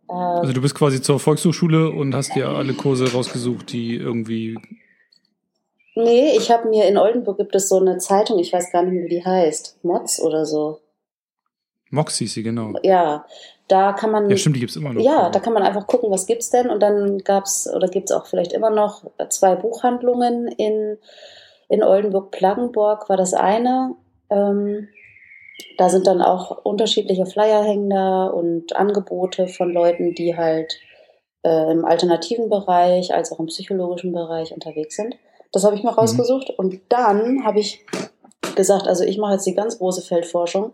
äh, 0.09 0.13
also 0.13 0.53
du 0.53 0.61
bist 0.61 0.75
quasi 0.75 1.01
zur 1.01 1.19
Volkshochschule 1.19 1.89
und 1.89 2.15
hast 2.15 2.35
dir 2.35 2.47
alle 2.47 2.73
Kurse 2.73 3.11
rausgesucht, 3.11 3.71
die 3.73 3.95
irgendwie 3.95 4.57
Nee, 5.97 6.37
ich 6.37 6.51
habe 6.51 6.69
mir 6.69 6.85
in 6.85 6.97
Oldenburg 6.97 7.37
gibt 7.37 7.55
es 7.55 7.69
so 7.69 7.79
eine 7.79 7.97
Zeitung, 7.97 8.37
ich 8.37 8.53
weiß 8.53 8.71
gar 8.71 8.83
nicht 8.83 8.93
mehr, 8.93 9.05
wie 9.05 9.15
die 9.15 9.25
heißt. 9.25 9.83
Mods 9.83 10.21
oder 10.21 10.45
so. 10.45 10.79
Mox 11.89 12.17
hieß 12.17 12.35
sie, 12.35 12.43
genau. 12.43 12.73
Ja, 12.83 13.25
da 13.67 13.93
kann 13.93 14.11
man. 14.11 14.29
Ja, 14.29 14.37
stimmt, 14.37 14.57
die 14.57 14.59
gibt's 14.59 14.75
immer 14.75 14.93
noch. 14.93 15.01
Ja, 15.01 15.31
da 15.31 15.39
kann 15.39 15.53
man 15.53 15.63
einfach 15.63 15.87
gucken, 15.87 16.11
was 16.11 16.27
gibt's 16.27 16.51
denn. 16.51 16.69
Und 16.69 16.81
dann 16.81 17.17
gab's 17.19 17.67
oder 17.73 17.87
gibt's 17.87 18.11
auch 18.11 18.27
vielleicht 18.27 18.53
immer 18.53 18.69
noch 18.69 19.05
zwei 19.29 19.55
Buchhandlungen 19.55 20.47
in, 20.49 20.99
in 21.67 21.81
Oldenburg-Plaggenburg, 21.81 23.09
war 23.09 23.17
das 23.17 23.33
eine. 23.33 23.95
Ähm, 24.29 24.89
da 25.79 25.89
sind 25.89 26.05
dann 26.05 26.21
auch 26.21 26.63
unterschiedliche 26.63 27.25
Flyer 27.25 27.63
hängen 27.63 27.89
da 27.89 28.27
und 28.27 28.75
Angebote 28.75 29.47
von 29.47 29.73
Leuten, 29.73 30.13
die 30.13 30.37
halt 30.37 30.77
äh, 31.43 31.71
im 31.71 31.85
alternativen 31.85 32.49
Bereich 32.49 33.15
als 33.15 33.31
auch 33.31 33.39
im 33.39 33.47
psychologischen 33.47 34.11
Bereich 34.11 34.53
unterwegs 34.53 34.95
sind. 34.95 35.15
Das 35.51 35.63
habe 35.63 35.75
ich 35.75 35.83
mir 35.83 35.91
mhm. 35.91 35.97
rausgesucht. 35.97 36.49
Mhm. 36.49 36.55
Und 36.57 36.81
dann 36.89 37.43
habe 37.43 37.59
ich 37.59 37.85
gesagt, 38.55 38.87
also 38.87 39.03
ich 39.03 39.17
mache 39.17 39.33
jetzt 39.33 39.45
die 39.45 39.55
ganz 39.55 39.77
große 39.77 40.01
Feldforschung. 40.01 40.73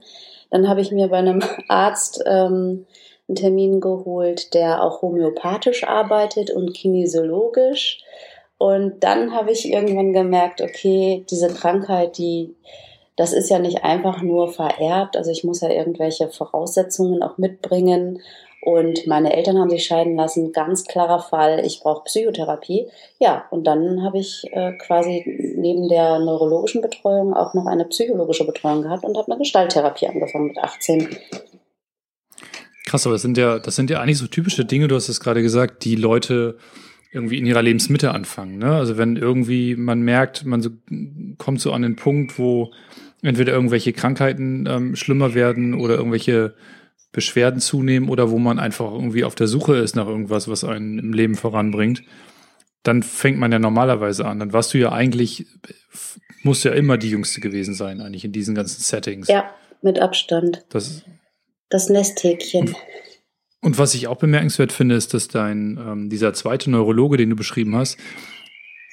Dann 0.50 0.68
habe 0.68 0.82
ich 0.82 0.92
mir 0.92 1.08
bei 1.08 1.18
einem 1.18 1.42
Arzt 1.68 2.24
ähm, 2.25 2.86
einen 3.27 3.36
Termin 3.36 3.82
geholt, 3.82 4.53
der 4.53 4.84
auch 4.84 5.01
homöopathisch 5.01 5.84
arbeitet 5.84 6.51
und 6.51 6.74
kinesiologisch. 6.74 8.03
Und 8.58 9.03
dann 9.03 9.34
habe 9.34 9.51
ich 9.51 9.70
irgendwann 9.70 10.13
gemerkt, 10.13 10.62
okay, 10.62 11.25
diese 11.30 11.50
Krankheit, 11.50 12.18
die, 12.18 12.56
das 13.18 13.34
ist 13.34 13.50
ja 13.50 13.60
nicht 13.60 13.84
einfach 13.84 14.22
nur 14.22 14.51
vererbt. 14.51 15.18
Also 15.18 15.32
ich 15.32 15.44
muss 15.44 15.62
ja 15.62 15.70
irgendwelche 15.70 16.30
Voraussetzungen 16.30 17.24
auch 17.24 17.38
mitbringen. 17.38 18.22
Und 18.65 19.08
meine 19.08 19.36
Eltern 19.36 19.58
haben 19.58 19.70
sich 19.70 19.86
scheiden 19.86 20.15
lassen, 20.15 20.53
ganz 20.53 20.86
klarer 20.86 21.20
Fall, 21.20 21.62
ich 21.65 21.82
brauche 21.82 22.05
Psychotherapie. 22.05 22.88
Ja, 23.20 23.43
und 23.50 23.67
dann 23.67 24.03
habe 24.03 24.20
ich 24.20 24.46
äh, 24.53 24.72
quasi 24.77 25.25
neben 25.58 25.89
der 25.89 26.20
neurologischen 26.20 26.82
Betreuung 26.82 27.34
auch 27.34 27.53
noch 27.53 27.65
eine 27.65 27.84
psychologische 27.84 28.46
Betreuung 28.46 28.84
gehabt 28.84 29.03
und 29.03 29.17
habe 29.17 29.29
eine 29.29 29.39
Gestalttherapie 29.39 30.08
angefangen 30.08 30.48
mit 30.48 30.58
18. 30.60 31.10
Krass, 32.86 33.05
aber 33.05 33.15
das 33.15 33.22
sind 33.22 33.38
ja, 33.38 33.60
das 33.60 33.75
sind 33.75 33.89
ja 33.89 34.00
eigentlich 34.00 34.17
so 34.17 34.27
typische 34.27 34.63
Dinge, 34.63 34.88
du 34.88 34.96
hast 34.96 35.10
es 35.10 35.20
gerade 35.20 35.41
gesagt, 35.41 35.84
die 35.84 35.96
Leute 35.96 36.58
irgendwie 37.12 37.39
in 37.39 37.46
ihrer 37.46 37.62
Lebensmitte 37.62 38.12
anfangen. 38.12 38.60
Ne? 38.60 38.74
Also 38.74 38.98
wenn 38.98 39.17
irgendwie 39.17 39.75
man 39.75 40.03
merkt, 40.03 40.46
man 40.46 40.62
so, 40.62 40.70
kommt 41.38 41.60
so 41.60 41.74
an 41.74 41.82
den 41.82 41.98
Punkt, 41.98 42.39
wo 42.39 42.72
entweder 43.22 43.51
irgendwelche 43.51 43.91
Krankheiten 43.91 44.65
ähm, 44.70 44.96
schlimmer 44.96 45.34
werden 45.34 45.74
oder 45.74 45.96
irgendwelche 45.96 46.55
Beschwerden 47.13 47.62
zunehmen 47.62 48.10
oder 48.10 48.32
wo 48.32 48.39
man 48.39 48.60
einfach 48.60 48.91
irgendwie 48.91 49.24
auf 49.24 49.36
der 49.36 49.48
Suche 49.48 49.77
ist 49.77 49.96
nach 49.96 50.08
irgendwas, 50.08 50.50
was 50.50 50.63
einen 50.63 51.00
im 51.00 51.13
Leben 51.13 51.36
voranbringt, 51.36 52.03
dann 52.82 53.03
fängt 53.03 53.38
man 53.38 53.51
ja 53.51 53.60
normalerweise 53.60 54.25
an. 54.25 54.39
Dann 54.39 54.51
warst 54.51 54.74
du 54.74 54.79
ja 54.79 54.91
eigentlich, 54.91 55.46
musst 56.41 56.65
ja 56.65 56.72
immer 56.74 56.98
die 56.98 57.12
Jüngste 57.12 57.39
gewesen 57.39 57.75
sein, 57.75 58.01
eigentlich 58.01 58.25
in 58.25 58.34
diesen 58.34 58.55
ganzen 58.55 58.82
Settings. 58.82 59.27
Ja, 59.27 59.50
mit 59.82 60.00
Abstand. 60.00 60.65
Das, 60.70 61.03
das 61.70 61.89
Nesthäkchen. 61.89 62.75
Und 63.62 63.77
was 63.77 63.93
ich 63.93 64.08
auch 64.08 64.17
bemerkenswert 64.17 64.74
finde, 64.74 64.96
ist, 64.96 65.13
dass 65.13 65.29
dein, 65.29 65.77
ähm, 65.77 66.10
dieser 66.10 66.34
zweite 66.34 66.70
Neurologe, 66.70 67.15
den 67.15 67.29
du 67.29 67.36
beschrieben 67.36 67.75
hast, 67.75 67.98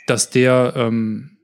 dass 0.07 0.31
der, 0.31 0.75
ähm, 0.77 1.39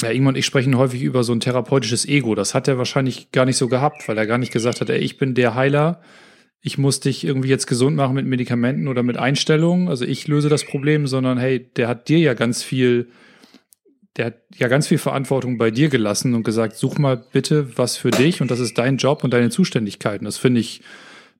ja, 0.00 0.10
Ingmar 0.10 0.30
und 0.30 0.38
ich 0.38 0.46
sprechen 0.46 0.76
häufig 0.76 1.02
über 1.02 1.22
so 1.22 1.32
ein 1.32 1.40
therapeutisches 1.40 2.06
Ego. 2.08 2.34
Das 2.34 2.54
hat 2.54 2.66
er 2.68 2.78
wahrscheinlich 2.78 3.30
gar 3.30 3.44
nicht 3.44 3.56
so 3.56 3.68
gehabt, 3.68 4.08
weil 4.08 4.16
er 4.16 4.26
gar 4.26 4.38
nicht 4.38 4.52
gesagt 4.52 4.80
hat, 4.80 4.88
ey, 4.90 4.98
ich 4.98 5.18
bin 5.18 5.34
der 5.34 5.54
Heiler, 5.54 6.00
ich 6.62 6.78
muss 6.78 7.00
dich 7.00 7.24
irgendwie 7.24 7.48
jetzt 7.48 7.66
gesund 7.66 7.96
machen 7.96 8.14
mit 8.14 8.26
Medikamenten 8.26 8.88
oder 8.88 9.02
mit 9.02 9.16
Einstellungen. 9.16 9.88
Also 9.88 10.04
ich 10.04 10.28
löse 10.28 10.48
das 10.48 10.64
Problem, 10.64 11.06
sondern 11.06 11.38
hey, 11.38 11.70
der 11.76 11.88
hat 11.88 12.08
dir 12.08 12.18
ja 12.18 12.34
ganz 12.34 12.62
viel, 12.62 13.08
der 14.16 14.26
hat 14.26 14.34
ja 14.54 14.68
ganz 14.68 14.86
viel 14.86 14.98
Verantwortung 14.98 15.58
bei 15.58 15.70
dir 15.70 15.88
gelassen 15.88 16.34
und 16.34 16.44
gesagt, 16.44 16.76
such 16.76 16.98
mal 16.98 17.16
bitte 17.16 17.76
was 17.76 17.96
für 17.96 18.12
dich 18.12 18.40
und 18.40 18.50
das 18.50 18.60
ist 18.60 18.78
dein 18.78 18.96
Job 18.96 19.24
und 19.24 19.32
deine 19.32 19.50
Zuständigkeiten. 19.50 20.24
Das 20.24 20.38
finde 20.38 20.60
ich 20.60 20.82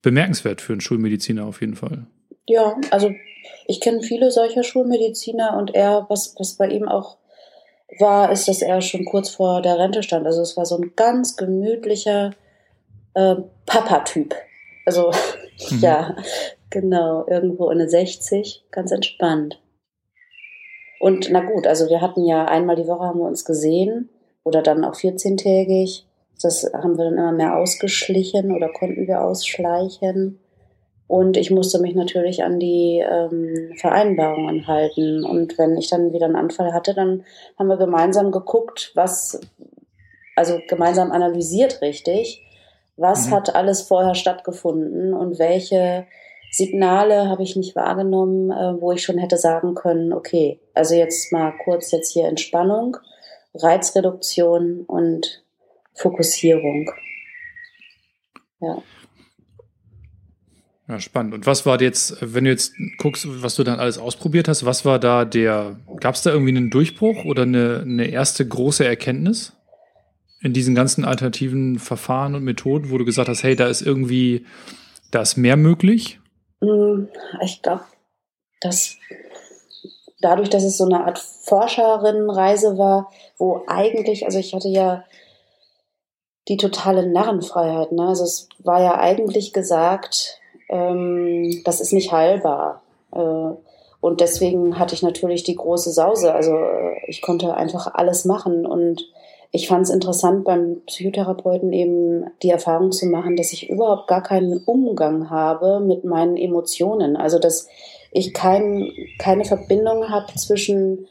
bemerkenswert 0.02 0.61
für 0.61 0.73
einen 0.73 0.80
Schulmediziner 0.80 1.47
auf 1.47 1.61
jeden 1.61 1.76
Fall. 1.76 2.06
Ja, 2.49 2.76
also 2.90 3.12
ich 3.68 3.80
kenne 3.80 4.02
viele 4.02 4.30
solcher 4.32 4.64
Schulmediziner 4.64 5.56
und 5.56 5.75
er, 5.75 6.06
was, 6.09 6.35
was 6.38 6.56
bei 6.56 6.68
ihm 6.68 6.88
auch 6.88 7.18
war, 7.99 8.33
ist, 8.33 8.49
dass 8.49 8.63
er 8.63 8.81
schon 8.81 9.05
kurz 9.05 9.31
vor 9.31 9.63
der 9.63 9.79
Rente 9.79 10.03
stand. 10.03 10.27
Also 10.27 10.43
es 10.43 10.57
war 10.57 10.67
so 10.67 10.77
ein 10.77 10.93
ganz 10.97 11.37
gemütlicher 11.37 12.33
äh, 13.15 13.37
Papa-Typ. 13.67 14.35
Also 14.87 15.11
mhm. 15.71 15.79
ja, 15.81 16.17
genau, 16.71 17.27
irgendwo 17.29 17.71
in 17.71 17.89
60, 17.89 18.65
ganz 18.71 18.91
entspannt. 18.91 19.61
Und 21.01 21.31
na 21.31 21.41
gut, 21.41 21.67
also 21.67 21.89
wir 21.89 22.01
hatten 22.01 22.25
ja 22.25 22.45
einmal 22.45 22.77
die 22.77 22.87
Woche 22.87 23.07
haben 23.07 23.19
wir 23.19 23.27
uns 23.27 23.45
gesehen 23.45 24.09
oder 24.45 24.63
dann 24.63 24.85
auch 24.85 24.95
14-tägig. 24.95 26.05
Das 26.41 26.71
haben 26.73 26.97
wir 26.97 27.05
dann 27.05 27.19
immer 27.19 27.33
mehr 27.33 27.57
ausgeschlichen 27.57 28.53
oder 28.53 28.69
konnten 28.69 29.07
wir 29.07 29.23
ausschleichen. 29.23 30.39
Und 31.12 31.37
ich 31.37 31.50
musste 31.50 31.78
mich 31.78 31.95
natürlich 31.95 32.42
an 32.42 32.59
die 32.59 33.04
ähm, 33.07 33.75
Vereinbarungen 33.76 34.66
halten. 34.66 35.26
Und 35.26 35.59
wenn 35.59 35.76
ich 35.76 35.90
dann 35.90 36.14
wieder 36.14 36.25
einen 36.25 36.37
Anfall 36.37 36.73
hatte, 36.73 36.95
dann 36.95 37.25
haben 37.59 37.66
wir 37.66 37.76
gemeinsam 37.76 38.33
geguckt, 38.33 38.92
was, 38.95 39.38
also 40.37 40.59
gemeinsam 40.71 41.12
analysiert 41.12 41.83
richtig, 41.83 42.42
was 42.97 43.26
mhm. 43.26 43.33
hat 43.33 43.54
alles 43.54 43.83
vorher 43.83 44.14
stattgefunden 44.14 45.12
und 45.12 45.38
welche 45.38 46.07
Signale 46.50 47.28
habe 47.28 47.42
ich 47.42 47.57
nicht 47.57 47.76
wahrgenommen, 47.76 48.50
äh, 48.50 48.81
wo 48.81 48.92
ich 48.92 49.02
schon 49.02 49.19
hätte 49.19 49.37
sagen 49.37 49.75
können, 49.75 50.14
okay, 50.14 50.61
also 50.73 50.95
jetzt 50.95 51.31
mal 51.31 51.52
kurz 51.62 51.90
jetzt 51.90 52.11
hier 52.14 52.26
Entspannung, 52.26 52.97
Reizreduktion 53.52 54.87
und 54.87 55.45
Fokussierung. 55.92 56.90
Ja. 58.61 58.78
Ja, 60.93 61.01
spannend. 61.01 61.33
Und 61.33 61.47
was 61.47 61.65
war 61.65 61.81
jetzt, 61.81 62.19
wenn 62.21 62.45
du 62.45 62.51
jetzt 62.51 62.75
guckst, 62.99 63.27
was 63.43 63.55
du 63.55 63.65
dann 63.65 63.81
alles 63.81 63.97
ausprobiert 63.97 64.47
hast, 64.47 64.67
was 64.67 64.85
war 64.85 64.99
da 64.99 65.25
der, 65.25 65.77
gab 66.01 66.17
es 66.17 66.23
da 66.23 66.31
irgendwie 66.31 66.55
einen 66.55 66.69
Durchbruch 66.69 67.25
oder 67.25 67.45
eine, 67.45 67.81
eine 67.81 68.09
erste 68.09 68.47
große 68.47 68.85
Erkenntnis 68.85 69.55
in 70.43 70.53
diesen 70.53 70.75
ganzen 70.75 71.07
alternativen 71.07 71.79
Verfahren 71.79 72.35
und 72.35 72.45
Methoden, 72.45 72.91
wo 72.91 72.99
du 72.99 73.07
gesagt 73.07 73.31
hast, 73.31 73.43
hey, 73.43 73.57
da 73.57 73.69
ist 73.69 73.81
irgendwie, 73.81 74.45
da 75.11 75.23
ist 75.23 75.39
mehr 75.39 75.57
möglich? 75.57 76.21
Hm, 76.61 77.09
ich 77.43 77.63
glaube, 77.63 77.85
dass 78.61 78.99
dadurch, 80.21 80.50
dass 80.50 80.63
es 80.63 80.76
so 80.76 80.85
eine 80.85 81.07
Art 81.07 81.19
Forscherinnenreise 81.19 82.76
war, 82.76 83.11
wo 83.39 83.65
eigentlich, 83.67 84.26
also 84.26 84.39
ich 84.39 84.52
hatte 84.52 84.69
ja 84.69 85.05
die 86.49 86.59
totale 86.59 87.07
Narrenfreiheit. 87.07 87.93
Ne? 87.93 88.09
Also 88.09 88.25
es 88.25 88.50
war 88.59 88.83
ja 88.83 89.00
eigentlich 89.00 89.55
gesagt, 89.55 90.42
ähm, 90.73 91.63
das 91.65 91.80
ist 91.80 91.93
nicht 91.93 92.11
heilbar. 92.11 92.82
Äh, 93.15 93.54
und 94.00 94.21
deswegen 94.21 94.78
hatte 94.78 94.95
ich 94.95 95.02
natürlich 95.02 95.45
die 95.45 95.54
große 95.54 95.93
Sause. 95.93 96.35
Also 96.35 96.56
äh, 96.56 96.97
ich 97.06 97.23
konnte 97.23 97.54
einfach 97.54 97.95
alles 97.95 98.25
machen. 98.25 98.67
Und 98.67 99.06
ich 99.52 99.69
fand 99.69 99.82
es 99.82 99.91
interessant, 99.91 100.45
beim 100.45 100.80
Psychotherapeuten 100.87 101.73
eben 101.73 102.25
die 102.43 102.50
Erfahrung 102.50 102.91
zu 102.91 103.06
machen, 103.06 103.37
dass 103.37 103.52
ich 103.52 103.69
überhaupt 103.69 104.08
gar 104.08 104.23
keinen 104.23 104.65
Umgang 104.65 105.28
habe 105.28 105.80
mit 105.80 106.04
meinen 106.04 106.39
Emotionen. 106.39 107.17
Also 107.17 107.39
dass 107.39 107.69
ich 108.11 108.32
kein, 108.32 108.91
keine 109.19 109.45
Verbindung 109.45 110.08
habe 110.08 110.35
zwischen 110.37 111.06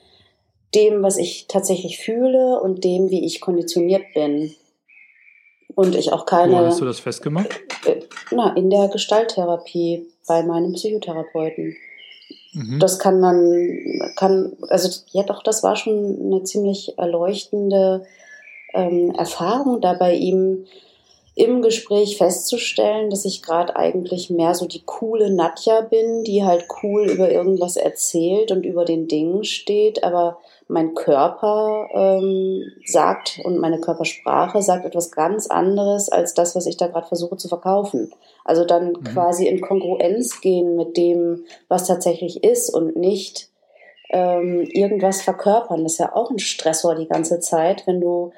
dem, 0.74 1.04
was 1.04 1.18
ich 1.18 1.46
tatsächlich 1.48 2.00
fühle 2.00 2.60
und 2.62 2.84
dem, 2.84 3.10
wie 3.10 3.26
ich 3.26 3.42
konditioniert 3.42 4.04
bin. 4.16 4.56
Und 5.76 5.96
ich 5.96 6.12
auch 6.12 6.26
keine. 6.26 6.54
Wo 6.54 6.66
hast 6.66 6.82
du 6.82 6.86
das 6.86 7.00
festgemacht? 7.00 7.50
Äh, 7.86 8.02
na, 8.32 8.56
in 8.56 8.70
der 8.70 8.88
Gestalttherapie 8.90 10.08
bei 10.28 10.44
meinem 10.44 10.74
Psychotherapeuten. 10.74 11.76
Mhm. 12.54 12.80
Das 12.80 13.00
kann 13.00 13.20
man, 13.20 14.12
kann, 14.16 14.54
also 14.70 14.90
ja 15.12 15.24
doch, 15.24 15.42
das 15.44 15.64
war 15.64 15.76
schon 15.76 16.20
eine 16.26 16.44
ziemlich 16.44 16.98
erleuchtende 16.98 18.06
ähm, 18.74 19.12
Erfahrung, 19.12 19.82
da 19.82 19.94
bei 19.94 20.14
ihm 20.14 20.66
im 21.34 21.62
Gespräch 21.62 22.18
festzustellen, 22.18 23.10
dass 23.10 23.24
ich 23.24 23.42
gerade 23.42 23.76
eigentlich 23.78 24.30
mehr 24.30 24.54
so 24.54 24.66
die 24.66 24.84
coole 24.86 25.34
Nadja 25.34 25.82
bin, 25.82 26.24
die 26.24 26.44
halt 26.44 26.66
cool 26.84 27.10
über 27.10 27.32
irgendwas 27.32 27.78
erzählt 27.78 28.52
und 28.52 28.66
über 28.66 28.84
den 28.84 29.08
Dingen 29.08 29.46
steht, 29.46 30.04
aber 30.04 30.40
mein 30.72 30.96
Körper 30.96 31.90
ähm, 31.94 32.64
sagt 32.86 33.42
und 33.44 33.58
meine 33.58 33.82
Körpersprache 33.82 34.62
sagt 34.62 34.86
etwas 34.86 35.12
ganz 35.12 35.48
anderes 35.48 36.10
als 36.10 36.34
das, 36.34 36.56
was 36.56 36.66
ich 36.66 36.78
da 36.78 36.88
gerade 36.88 37.08
versuche 37.08 37.36
zu 37.36 37.50
verkaufen. 37.50 38.14
Also 38.46 38.64
dann 38.64 38.94
mhm. 38.94 39.04
quasi 39.04 39.48
in 39.48 39.60
Kongruenz 39.60 40.40
gehen 40.40 40.76
mit 40.78 40.96
dem, 40.96 41.44
was 41.68 41.88
tatsächlich 41.88 42.44
ist 42.44 42.70
und 42.70 42.96
nicht 42.96 43.50
ähm, 44.12 44.62
irgendwas 44.62 45.22
verkörpern. 45.22 45.84
Das 45.84 45.94
ist 45.94 46.00
ja 46.00 46.16
auch 46.16 46.32
ein 46.32 46.40
Stressor 46.40 46.96
die 46.96 47.08
ganze 47.08 47.42
Zeit, 47.42 47.86
wenn 47.86 48.00
du 48.00 48.32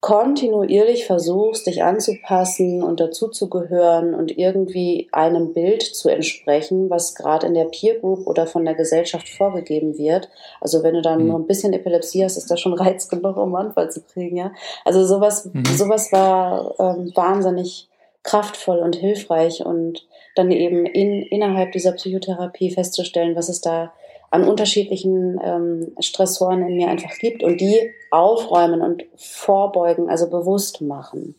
kontinuierlich 0.00 1.06
versuchst, 1.06 1.66
dich 1.66 1.82
anzupassen 1.82 2.84
und 2.84 3.00
dazuzugehören 3.00 4.14
und 4.14 4.38
irgendwie 4.38 5.08
einem 5.10 5.52
Bild 5.52 5.82
zu 5.82 6.08
entsprechen, 6.08 6.88
was 6.88 7.16
gerade 7.16 7.48
in 7.48 7.54
der 7.54 7.64
Peer 7.64 7.98
Group 7.98 8.28
oder 8.28 8.46
von 8.46 8.64
der 8.64 8.74
Gesellschaft 8.74 9.28
vorgegeben 9.28 9.98
wird. 9.98 10.28
Also 10.60 10.84
wenn 10.84 10.94
du 10.94 11.02
dann 11.02 11.22
mhm. 11.22 11.28
nur 11.28 11.38
ein 11.40 11.46
bisschen 11.48 11.72
Epilepsie 11.72 12.22
hast, 12.22 12.36
ist 12.36 12.48
das 12.48 12.60
schon 12.60 12.74
Reiz 12.78 13.08
genug, 13.08 13.36
um 13.36 13.54
einen 13.56 13.68
Anfall 13.68 13.90
zu 13.90 14.02
kriegen, 14.02 14.36
ja. 14.36 14.52
Also 14.84 15.04
sowas, 15.04 15.50
mhm. 15.52 15.64
sowas 15.64 16.12
war 16.12 16.74
ähm, 16.78 17.10
wahnsinnig 17.16 17.88
kraftvoll 18.22 18.78
und 18.78 18.94
hilfreich 18.94 19.64
und 19.64 20.06
dann 20.36 20.52
eben 20.52 20.86
in, 20.86 21.22
innerhalb 21.22 21.72
dieser 21.72 21.92
Psychotherapie 21.92 22.70
festzustellen, 22.70 23.34
was 23.34 23.48
es 23.48 23.60
da 23.60 23.92
an 24.30 24.44
unterschiedlichen 24.44 25.38
ähm, 25.42 25.92
Stressoren 26.00 26.62
in 26.62 26.76
mir 26.76 26.88
einfach 26.88 27.16
gibt 27.18 27.42
und 27.42 27.60
die 27.60 27.78
aufräumen 28.10 28.80
und 28.80 29.04
vorbeugen, 29.16 30.10
also 30.10 30.28
bewusst 30.28 30.80
machen. 30.80 31.34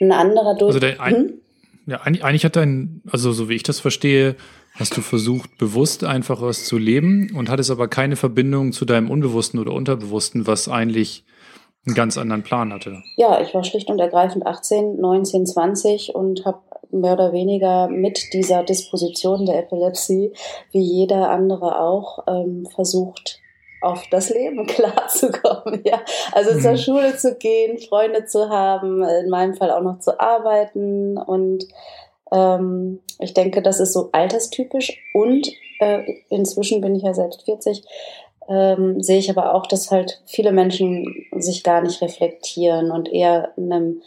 Ein 0.00 0.12
anderer 0.12 0.56
durch. 0.56 0.74
Also 0.74 0.80
der, 0.80 1.00
ein, 1.00 1.14
hm? 1.14 1.40
ja, 1.86 2.00
eigentlich, 2.00 2.24
eigentlich 2.24 2.44
hat 2.44 2.56
dein, 2.56 3.02
also 3.10 3.32
so 3.32 3.48
wie 3.48 3.54
ich 3.54 3.62
das 3.62 3.80
verstehe, 3.80 4.36
hast 4.74 4.96
du 4.96 5.00
versucht, 5.00 5.58
bewusst 5.58 6.04
einfach 6.04 6.40
was 6.40 6.64
zu 6.64 6.78
leben 6.78 7.34
und 7.34 7.50
hattest 7.50 7.70
aber 7.70 7.88
keine 7.88 8.16
Verbindung 8.16 8.72
zu 8.72 8.84
deinem 8.84 9.10
Unbewussten 9.10 9.58
oder 9.58 9.72
Unterbewussten, 9.72 10.46
was 10.46 10.68
eigentlich 10.68 11.24
einen 11.88 11.94
ganz 11.94 12.18
anderen 12.18 12.42
Plan 12.42 12.72
hatte. 12.72 13.02
Ja, 13.16 13.40
ich 13.40 13.54
war 13.54 13.64
schlicht 13.64 13.90
und 13.90 13.98
ergreifend 13.98 14.46
18, 14.46 15.00
19, 15.00 15.46
20 15.46 16.14
und 16.14 16.44
habe 16.44 16.60
mehr 16.90 17.14
oder 17.14 17.32
weniger 17.32 17.88
mit 17.88 18.32
dieser 18.32 18.62
Disposition 18.62 19.46
der 19.46 19.58
Epilepsie, 19.58 20.32
wie 20.70 20.82
jeder 20.82 21.30
andere 21.30 21.80
auch, 21.80 22.24
ähm, 22.26 22.66
versucht, 22.74 23.40
auf 23.80 24.04
das 24.10 24.30
Leben 24.30 24.66
klarzukommen. 24.66 25.80
Ja. 25.84 26.00
Also 26.32 26.52
mhm. 26.54 26.60
zur 26.60 26.76
Schule 26.76 27.16
zu 27.16 27.34
gehen, 27.36 27.78
Freunde 27.78 28.26
zu 28.26 28.48
haben, 28.48 29.02
in 29.02 29.30
meinem 29.30 29.54
Fall 29.54 29.70
auch 29.70 29.82
noch 29.82 30.00
zu 30.00 30.18
arbeiten. 30.20 31.16
Und 31.18 31.66
ähm, 32.32 33.00
ich 33.18 33.34
denke, 33.34 33.62
das 33.62 33.80
ist 33.80 33.92
so 33.92 34.10
alterstypisch. 34.12 34.98
Und 35.14 35.48
äh, 35.80 36.02
inzwischen 36.28 36.80
bin 36.80 36.96
ich 36.96 37.02
ja 37.02 37.14
selbst 37.14 37.44
40. 37.44 37.82
Ähm, 38.48 39.02
sehe 39.02 39.18
ich 39.18 39.30
aber 39.30 39.54
auch, 39.54 39.66
dass 39.66 39.90
halt 39.90 40.22
viele 40.26 40.52
Menschen 40.52 41.26
sich 41.36 41.62
gar 41.62 41.82
nicht 41.82 42.00
reflektieren 42.00 42.90
und 42.90 43.12
eher 43.12 43.52
in 43.56 43.72
einem 43.72 44.02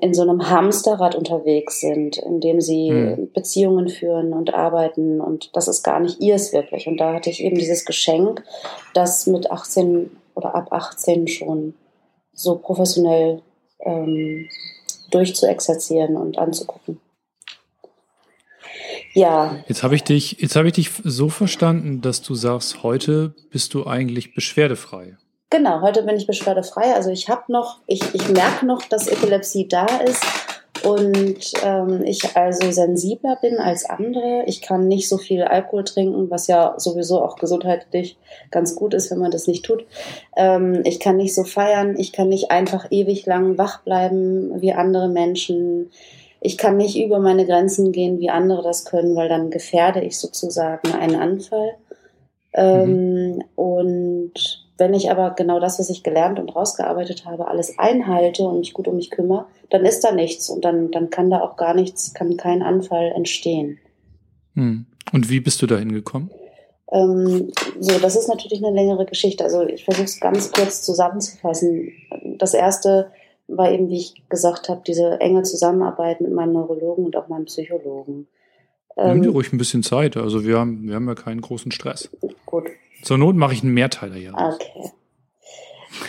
in 0.00 0.14
so 0.14 0.22
einem 0.22 0.50
Hamsterrad 0.50 1.14
unterwegs 1.14 1.80
sind, 1.80 2.16
in 2.16 2.40
dem 2.40 2.60
sie 2.60 2.90
mhm. 2.90 3.30
Beziehungen 3.32 3.88
führen 3.88 4.32
und 4.32 4.52
arbeiten 4.52 5.20
und 5.20 5.54
das 5.54 5.68
ist 5.68 5.84
gar 5.84 6.00
nicht 6.00 6.20
ihrs 6.20 6.52
wirklich. 6.52 6.88
Und 6.88 6.96
da 6.98 7.14
hatte 7.14 7.30
ich 7.30 7.42
eben 7.42 7.56
dieses 7.56 7.84
Geschenk, 7.84 8.42
das 8.94 9.28
mit 9.28 9.50
18 9.50 10.10
oder 10.34 10.56
ab 10.56 10.72
18 10.72 11.28
schon 11.28 11.74
so 12.32 12.58
professionell 12.58 13.42
ähm, 13.80 14.48
durchzuexerzieren 15.10 16.16
und 16.16 16.36
anzugucken. 16.36 17.00
Ja. 19.16 19.56
Jetzt 19.66 19.82
habe 19.82 19.94
ich 19.94 20.04
dich, 20.04 20.36
jetzt 20.40 20.56
habe 20.56 20.68
ich 20.68 20.74
dich 20.74 20.90
so 21.02 21.30
verstanden, 21.30 22.02
dass 22.02 22.20
du 22.20 22.34
sagst, 22.34 22.82
heute 22.82 23.34
bist 23.50 23.72
du 23.72 23.86
eigentlich 23.86 24.34
beschwerdefrei. 24.34 25.16
Genau, 25.48 25.80
heute 25.80 26.02
bin 26.02 26.16
ich 26.16 26.26
beschwerdefrei. 26.26 26.94
Also 26.94 27.10
ich 27.10 27.30
habe 27.30 27.50
noch, 27.50 27.78
ich, 27.86 28.02
ich 28.14 28.28
merke 28.28 28.66
noch, 28.66 28.82
dass 28.82 29.08
Epilepsie 29.08 29.68
da 29.68 29.86
ist 29.86 30.22
und 30.84 31.38
ähm, 31.64 32.02
ich 32.04 32.36
also 32.36 32.70
sensibler 32.70 33.38
bin 33.40 33.56
als 33.56 33.88
andere. 33.88 34.42
Ich 34.46 34.60
kann 34.60 34.86
nicht 34.86 35.08
so 35.08 35.16
viel 35.16 35.44
Alkohol 35.44 35.84
trinken, 35.84 36.30
was 36.30 36.46
ja 36.46 36.74
sowieso 36.76 37.22
auch 37.22 37.36
gesundheitlich 37.36 38.18
ganz 38.50 38.74
gut 38.74 38.92
ist, 38.92 39.10
wenn 39.10 39.18
man 39.18 39.30
das 39.30 39.46
nicht 39.46 39.64
tut. 39.64 39.86
Ähm, 40.36 40.82
ich 40.84 41.00
kann 41.00 41.16
nicht 41.16 41.34
so 41.34 41.44
feiern, 41.44 41.96
ich 41.96 42.12
kann 42.12 42.28
nicht 42.28 42.50
einfach 42.50 42.88
ewig 42.90 43.24
lang 43.24 43.56
wach 43.56 43.80
bleiben 43.82 44.60
wie 44.60 44.74
andere 44.74 45.08
Menschen. 45.08 45.90
Ich 46.40 46.58
kann 46.58 46.76
nicht 46.76 46.98
über 46.98 47.18
meine 47.18 47.46
Grenzen 47.46 47.92
gehen, 47.92 48.18
wie 48.18 48.30
andere 48.30 48.62
das 48.62 48.84
können, 48.84 49.16
weil 49.16 49.28
dann 49.28 49.50
gefährde 49.50 50.02
ich 50.02 50.18
sozusagen 50.18 50.92
einen 50.92 51.16
Anfall. 51.16 51.74
Ähm, 52.52 53.36
mhm. 53.36 53.44
Und 53.54 54.66
wenn 54.78 54.94
ich 54.94 55.10
aber 55.10 55.30
genau 55.30 55.60
das, 55.60 55.78
was 55.78 55.90
ich 55.90 56.02
gelernt 56.02 56.38
und 56.38 56.54
rausgearbeitet 56.54 57.24
habe, 57.24 57.48
alles 57.48 57.78
einhalte 57.78 58.42
und 58.42 58.60
mich 58.60 58.74
gut 58.74 58.88
um 58.88 58.96
mich 58.96 59.10
kümmere, 59.10 59.46
dann 59.70 59.84
ist 59.84 60.04
da 60.04 60.12
nichts 60.12 60.50
und 60.50 60.64
dann, 60.64 60.90
dann 60.90 61.10
kann 61.10 61.30
da 61.30 61.40
auch 61.40 61.56
gar 61.56 61.74
nichts, 61.74 62.12
kann 62.14 62.36
kein 62.36 62.62
Anfall 62.62 63.12
entstehen. 63.14 63.78
Hm. 64.54 64.86
Und 65.12 65.30
wie 65.30 65.40
bist 65.40 65.62
du 65.62 65.66
da 65.66 65.78
hingekommen? 65.78 66.30
Ähm, 66.92 67.50
so, 67.80 67.98
das 67.98 68.16
ist 68.16 68.28
natürlich 68.28 68.64
eine 68.64 68.74
längere 68.74 69.06
Geschichte. 69.06 69.44
Also 69.44 69.62
ich 69.66 69.84
versuche 69.84 70.04
es 70.04 70.20
ganz 70.20 70.52
kurz 70.52 70.82
zusammenzufassen. 70.82 71.92
Das 72.38 72.54
erste 72.54 73.10
war 73.48 73.70
eben, 73.70 73.88
wie 73.88 73.98
ich 73.98 74.28
gesagt 74.28 74.68
habe, 74.68 74.82
diese 74.86 75.20
enge 75.20 75.42
Zusammenarbeit 75.42 76.20
mit 76.20 76.32
meinem 76.32 76.52
Neurologen 76.52 77.04
und 77.04 77.16
auch 77.16 77.28
meinem 77.28 77.44
Psychologen. 77.44 78.26
Nimm 78.96 79.22
dir 79.22 79.28
ähm, 79.28 79.34
ruhig 79.34 79.52
ein 79.52 79.58
bisschen 79.58 79.82
Zeit. 79.82 80.16
Also 80.16 80.44
wir 80.44 80.58
haben, 80.58 80.88
wir 80.88 80.94
haben 80.94 81.06
ja 81.06 81.14
keinen 81.14 81.40
großen 81.40 81.70
Stress. 81.70 82.10
Gut. 82.46 82.64
Zur 83.02 83.18
Not 83.18 83.36
mache 83.36 83.52
ich 83.52 83.62
einen 83.62 83.74
Mehrteiler 83.74 84.14
hier. 84.14 84.32
Okay. 84.34 84.90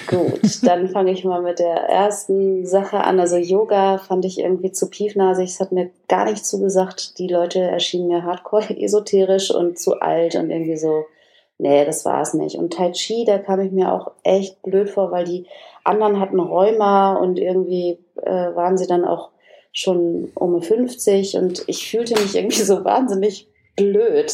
Gut, 0.08 0.64
dann 0.64 0.90
fange 0.90 1.12
ich 1.12 1.24
mal 1.24 1.42
mit 1.42 1.60
der 1.60 1.76
ersten 1.76 2.66
Sache 2.66 3.04
an. 3.04 3.20
Also 3.20 3.38
Yoga 3.38 3.98
fand 3.98 4.26
ich 4.26 4.40
irgendwie 4.40 4.72
zu 4.72 4.90
piefnasig. 4.90 5.50
Es 5.50 5.60
hat 5.60 5.72
mir 5.72 5.92
gar 6.08 6.26
nicht 6.26 6.46
zugesagt. 6.46 7.20
Die 7.20 7.28
Leute 7.28 7.60
erschienen 7.60 8.08
mir 8.08 8.24
hardcore 8.24 8.78
esoterisch 8.82 9.52
und 9.52 9.78
zu 9.80 10.00
alt 10.00 10.36
und 10.36 10.50
irgendwie 10.50 10.78
so, 10.78 11.06
nee, 11.58 11.86
das 11.86 12.06
war 12.06 12.22
es 12.22 12.34
nicht. 12.34 12.58
Und 12.58 12.74
Tai 12.74 12.92
Chi, 12.92 13.26
da 13.26 13.38
kam 13.38 13.60
ich 13.60 13.72
mir 13.72 13.92
auch 13.94 14.12
echt 14.24 14.62
blöd 14.62 14.90
vor, 14.90 15.12
weil 15.12 15.26
die 15.26 15.46
anderen 15.88 16.20
hatten 16.20 16.40
Rheuma 16.40 17.16
und 17.16 17.40
irgendwie 17.40 18.00
äh, 18.22 18.56
waren 18.56 18.78
sie 18.78 18.88
dann 18.88 19.06
auch 19.06 19.30
schon 19.72 20.32
um 20.36 20.62
50 20.62 21.38
und 21.38 21.64
ich 21.68 21.90
fühlte 21.90 22.20
mich 22.20 22.36
irgendwie 22.36 22.62
so 22.62 22.84
wahnsinnig 22.84 23.48
blöd. 23.76 24.32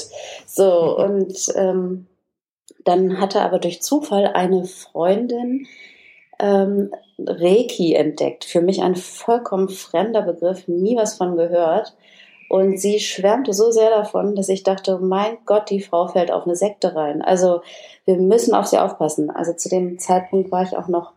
So, 0.47 0.97
und 0.97 1.35
ähm, 1.55 2.07
dann 2.85 3.19
hatte 3.19 3.41
aber 3.41 3.59
durch 3.59 3.81
Zufall 3.81 4.27
eine 4.27 4.65
Freundin 4.65 5.67
ähm, 6.39 6.91
Reiki 7.19 7.93
entdeckt. 7.93 8.45
Für 8.45 8.61
mich 8.61 8.81
ein 8.81 8.95
vollkommen 8.95 9.69
fremder 9.69 10.21
Begriff, 10.21 10.67
nie 10.67 10.95
was 10.95 11.17
von 11.17 11.35
gehört. 11.35 11.95
Und 12.49 12.79
sie 12.79 12.99
schwärmte 12.99 13.53
so 13.53 13.71
sehr 13.71 13.89
davon, 13.89 14.35
dass 14.35 14.49
ich 14.49 14.63
dachte, 14.63 14.99
mein 14.99 15.37
Gott, 15.45 15.69
die 15.69 15.81
Frau 15.81 16.07
fällt 16.07 16.31
auf 16.31 16.45
eine 16.45 16.55
Sekte 16.55 16.95
rein. 16.95 17.21
Also 17.21 17.61
wir 18.05 18.17
müssen 18.17 18.53
auf 18.53 18.67
sie 18.67 18.77
aufpassen. 18.77 19.29
Also 19.31 19.53
zu 19.53 19.69
dem 19.69 19.97
Zeitpunkt 19.97 20.51
war 20.51 20.63
ich 20.63 20.77
auch 20.77 20.87
noch 20.87 21.13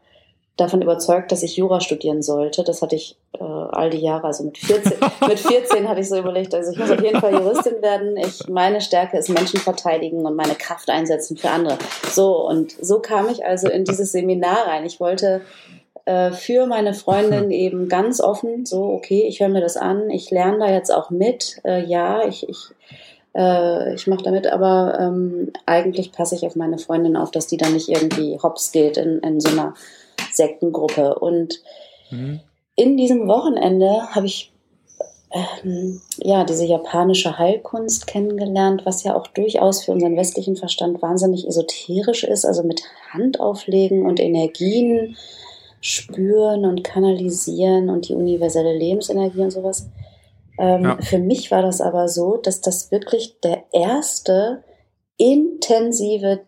davon 0.56 0.80
überzeugt, 0.80 1.32
dass 1.32 1.42
ich 1.42 1.56
Jura 1.56 1.80
studieren 1.80 2.22
sollte. 2.22 2.64
Das 2.64 2.80
hatte 2.80 2.96
ich 2.96 3.16
äh, 3.34 3.44
all 3.44 3.90
die 3.90 3.98
Jahre, 3.98 4.28
also 4.28 4.44
mit 4.44 4.56
14, 4.56 4.92
mit 5.28 5.38
14 5.38 5.88
hatte 5.88 6.00
ich 6.00 6.08
so 6.08 6.16
überlegt, 6.16 6.54
also 6.54 6.72
ich 6.72 6.78
muss 6.78 6.90
auf 6.90 7.02
jeden 7.02 7.20
Fall 7.20 7.34
Juristin 7.34 7.82
werden. 7.82 8.16
Ich, 8.16 8.48
meine 8.48 8.80
Stärke 8.80 9.18
ist 9.18 9.28
Menschen 9.28 9.60
verteidigen 9.60 10.24
und 10.24 10.34
meine 10.34 10.54
Kraft 10.54 10.88
einsetzen 10.88 11.36
für 11.36 11.50
andere. 11.50 11.76
So, 12.10 12.48
und 12.48 12.72
so 12.72 13.00
kam 13.00 13.28
ich 13.28 13.44
also 13.44 13.68
in 13.68 13.84
dieses 13.84 14.12
Seminar 14.12 14.66
rein. 14.66 14.86
Ich 14.86 14.98
wollte 14.98 15.42
äh, 16.06 16.32
für 16.32 16.66
meine 16.66 16.94
Freundin 16.94 17.50
eben 17.50 17.88
ganz 17.88 18.20
offen, 18.20 18.64
so, 18.64 18.84
okay, 18.84 19.24
ich 19.28 19.40
höre 19.40 19.48
mir 19.48 19.60
das 19.60 19.76
an, 19.76 20.08
ich 20.08 20.30
lerne 20.30 20.58
da 20.58 20.72
jetzt 20.72 20.92
auch 20.92 21.10
mit. 21.10 21.60
Äh, 21.64 21.84
ja, 21.84 22.26
ich, 22.26 22.48
ich, 22.48 22.68
äh, 23.36 23.92
ich 23.94 24.06
mache 24.06 24.22
damit, 24.22 24.46
aber 24.46 24.96
ähm, 24.98 25.52
eigentlich 25.66 26.12
passe 26.12 26.34
ich 26.34 26.46
auf 26.46 26.56
meine 26.56 26.78
Freundin 26.78 27.16
auf, 27.16 27.30
dass 27.30 27.46
die 27.46 27.58
da 27.58 27.68
nicht 27.68 27.90
irgendwie 27.90 28.38
hops 28.42 28.72
geht 28.72 28.96
in, 28.96 29.18
in 29.18 29.38
so 29.38 29.50
einer 29.50 29.74
Sektengruppe. 30.36 31.18
Und 31.18 31.60
mhm. 32.10 32.40
in 32.74 32.96
diesem 32.96 33.28
Wochenende 33.28 34.14
habe 34.14 34.26
ich 34.26 34.52
ähm, 35.32 36.00
ja 36.18 36.44
diese 36.44 36.66
japanische 36.66 37.38
Heilkunst 37.38 38.06
kennengelernt, 38.06 38.82
was 38.84 39.02
ja 39.02 39.14
auch 39.14 39.26
durchaus 39.26 39.84
für 39.84 39.92
unseren 39.92 40.16
westlichen 40.16 40.56
Verstand 40.56 41.02
wahnsinnig 41.02 41.46
esoterisch 41.46 42.24
ist, 42.24 42.44
also 42.44 42.62
mit 42.62 42.82
Handauflegen 43.10 44.06
und 44.06 44.20
Energien 44.20 45.16
spüren 45.80 46.64
und 46.64 46.84
kanalisieren 46.84 47.90
und 47.90 48.08
die 48.08 48.14
universelle 48.14 48.76
Lebensenergie 48.76 49.40
und 49.40 49.50
sowas. 49.50 49.88
Ähm, 50.58 50.84
ja. 50.84 50.98
Für 51.00 51.18
mich 51.18 51.50
war 51.50 51.62
das 51.62 51.80
aber 51.80 52.08
so, 52.08 52.36
dass 52.36 52.60
das 52.60 52.90
wirklich 52.90 53.40
der 53.40 53.64
erste 53.72 54.64
intensive 55.18 56.40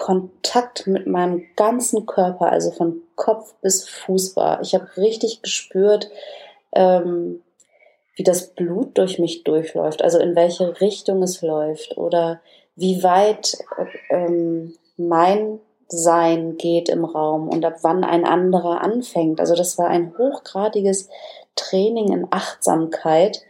Kontakt 0.00 0.86
mit 0.86 1.06
meinem 1.06 1.44
ganzen 1.56 2.06
Körper, 2.06 2.50
also 2.50 2.70
von 2.70 3.02
Kopf 3.16 3.54
bis 3.60 3.86
Fuß 3.86 4.34
war. 4.34 4.62
Ich 4.62 4.74
habe 4.74 4.88
richtig 4.96 5.42
gespürt, 5.42 6.10
ähm, 6.72 7.42
wie 8.16 8.22
das 8.22 8.54
Blut 8.54 8.96
durch 8.96 9.18
mich 9.18 9.44
durchläuft, 9.44 10.02
also 10.02 10.18
in 10.18 10.34
welche 10.34 10.80
Richtung 10.80 11.22
es 11.22 11.42
läuft 11.42 11.98
oder 11.98 12.40
wie 12.76 13.02
weit 13.02 13.58
ähm, 14.08 14.74
mein 14.96 15.60
Sein 15.88 16.56
geht 16.56 16.88
im 16.88 17.04
Raum 17.04 17.50
und 17.50 17.62
ab 17.66 17.76
wann 17.82 18.02
ein 18.02 18.24
anderer 18.24 18.80
anfängt. 18.80 19.38
Also 19.38 19.54
das 19.54 19.76
war 19.76 19.88
ein 19.88 20.16
hochgradiges 20.16 21.10
Training 21.56 22.10
in 22.10 22.26
Achtsamkeit 22.30 23.42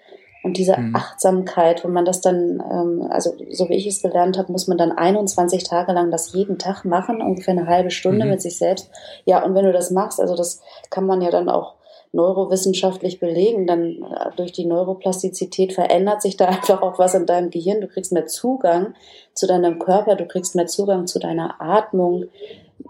und 0.42 0.56
diese 0.56 0.76
mhm. 0.78 0.96
Achtsamkeit, 0.96 1.84
wenn 1.84 1.92
man 1.92 2.04
das 2.04 2.20
dann, 2.20 2.62
ähm, 2.70 3.06
also 3.10 3.34
so 3.50 3.68
wie 3.68 3.74
ich 3.74 3.86
es 3.86 4.00
gelernt 4.00 4.38
habe, 4.38 4.50
muss 4.50 4.68
man 4.68 4.78
dann 4.78 4.92
21 4.92 5.64
Tage 5.64 5.92
lang 5.92 6.10
das 6.10 6.32
jeden 6.32 6.58
Tag 6.58 6.84
machen, 6.84 7.20
ungefähr 7.20 7.52
eine 7.52 7.66
halbe 7.66 7.90
Stunde 7.90 8.24
mhm. 8.24 8.32
mit 8.32 8.42
sich 8.42 8.56
selbst. 8.56 8.90
Ja, 9.26 9.44
und 9.44 9.54
wenn 9.54 9.66
du 9.66 9.72
das 9.72 9.90
machst, 9.90 10.20
also 10.20 10.34
das 10.34 10.60
kann 10.88 11.04
man 11.04 11.20
ja 11.20 11.30
dann 11.30 11.48
auch 11.48 11.74
neurowissenschaftlich 12.12 13.20
belegen, 13.20 13.66
dann 13.66 14.02
äh, 14.02 14.30
durch 14.36 14.52
die 14.52 14.64
Neuroplastizität 14.64 15.74
verändert 15.74 16.22
sich 16.22 16.36
da 16.36 16.46
einfach 16.46 16.80
auch 16.80 16.98
was 16.98 17.14
in 17.14 17.26
deinem 17.26 17.50
Gehirn. 17.50 17.82
Du 17.82 17.86
kriegst 17.88 18.12
mehr 18.12 18.26
Zugang 18.26 18.94
zu 19.34 19.46
deinem 19.46 19.78
Körper, 19.78 20.16
du 20.16 20.26
kriegst 20.26 20.54
mehr 20.54 20.66
Zugang 20.66 21.06
zu 21.06 21.18
deiner 21.18 21.60
Atmung, 21.60 22.24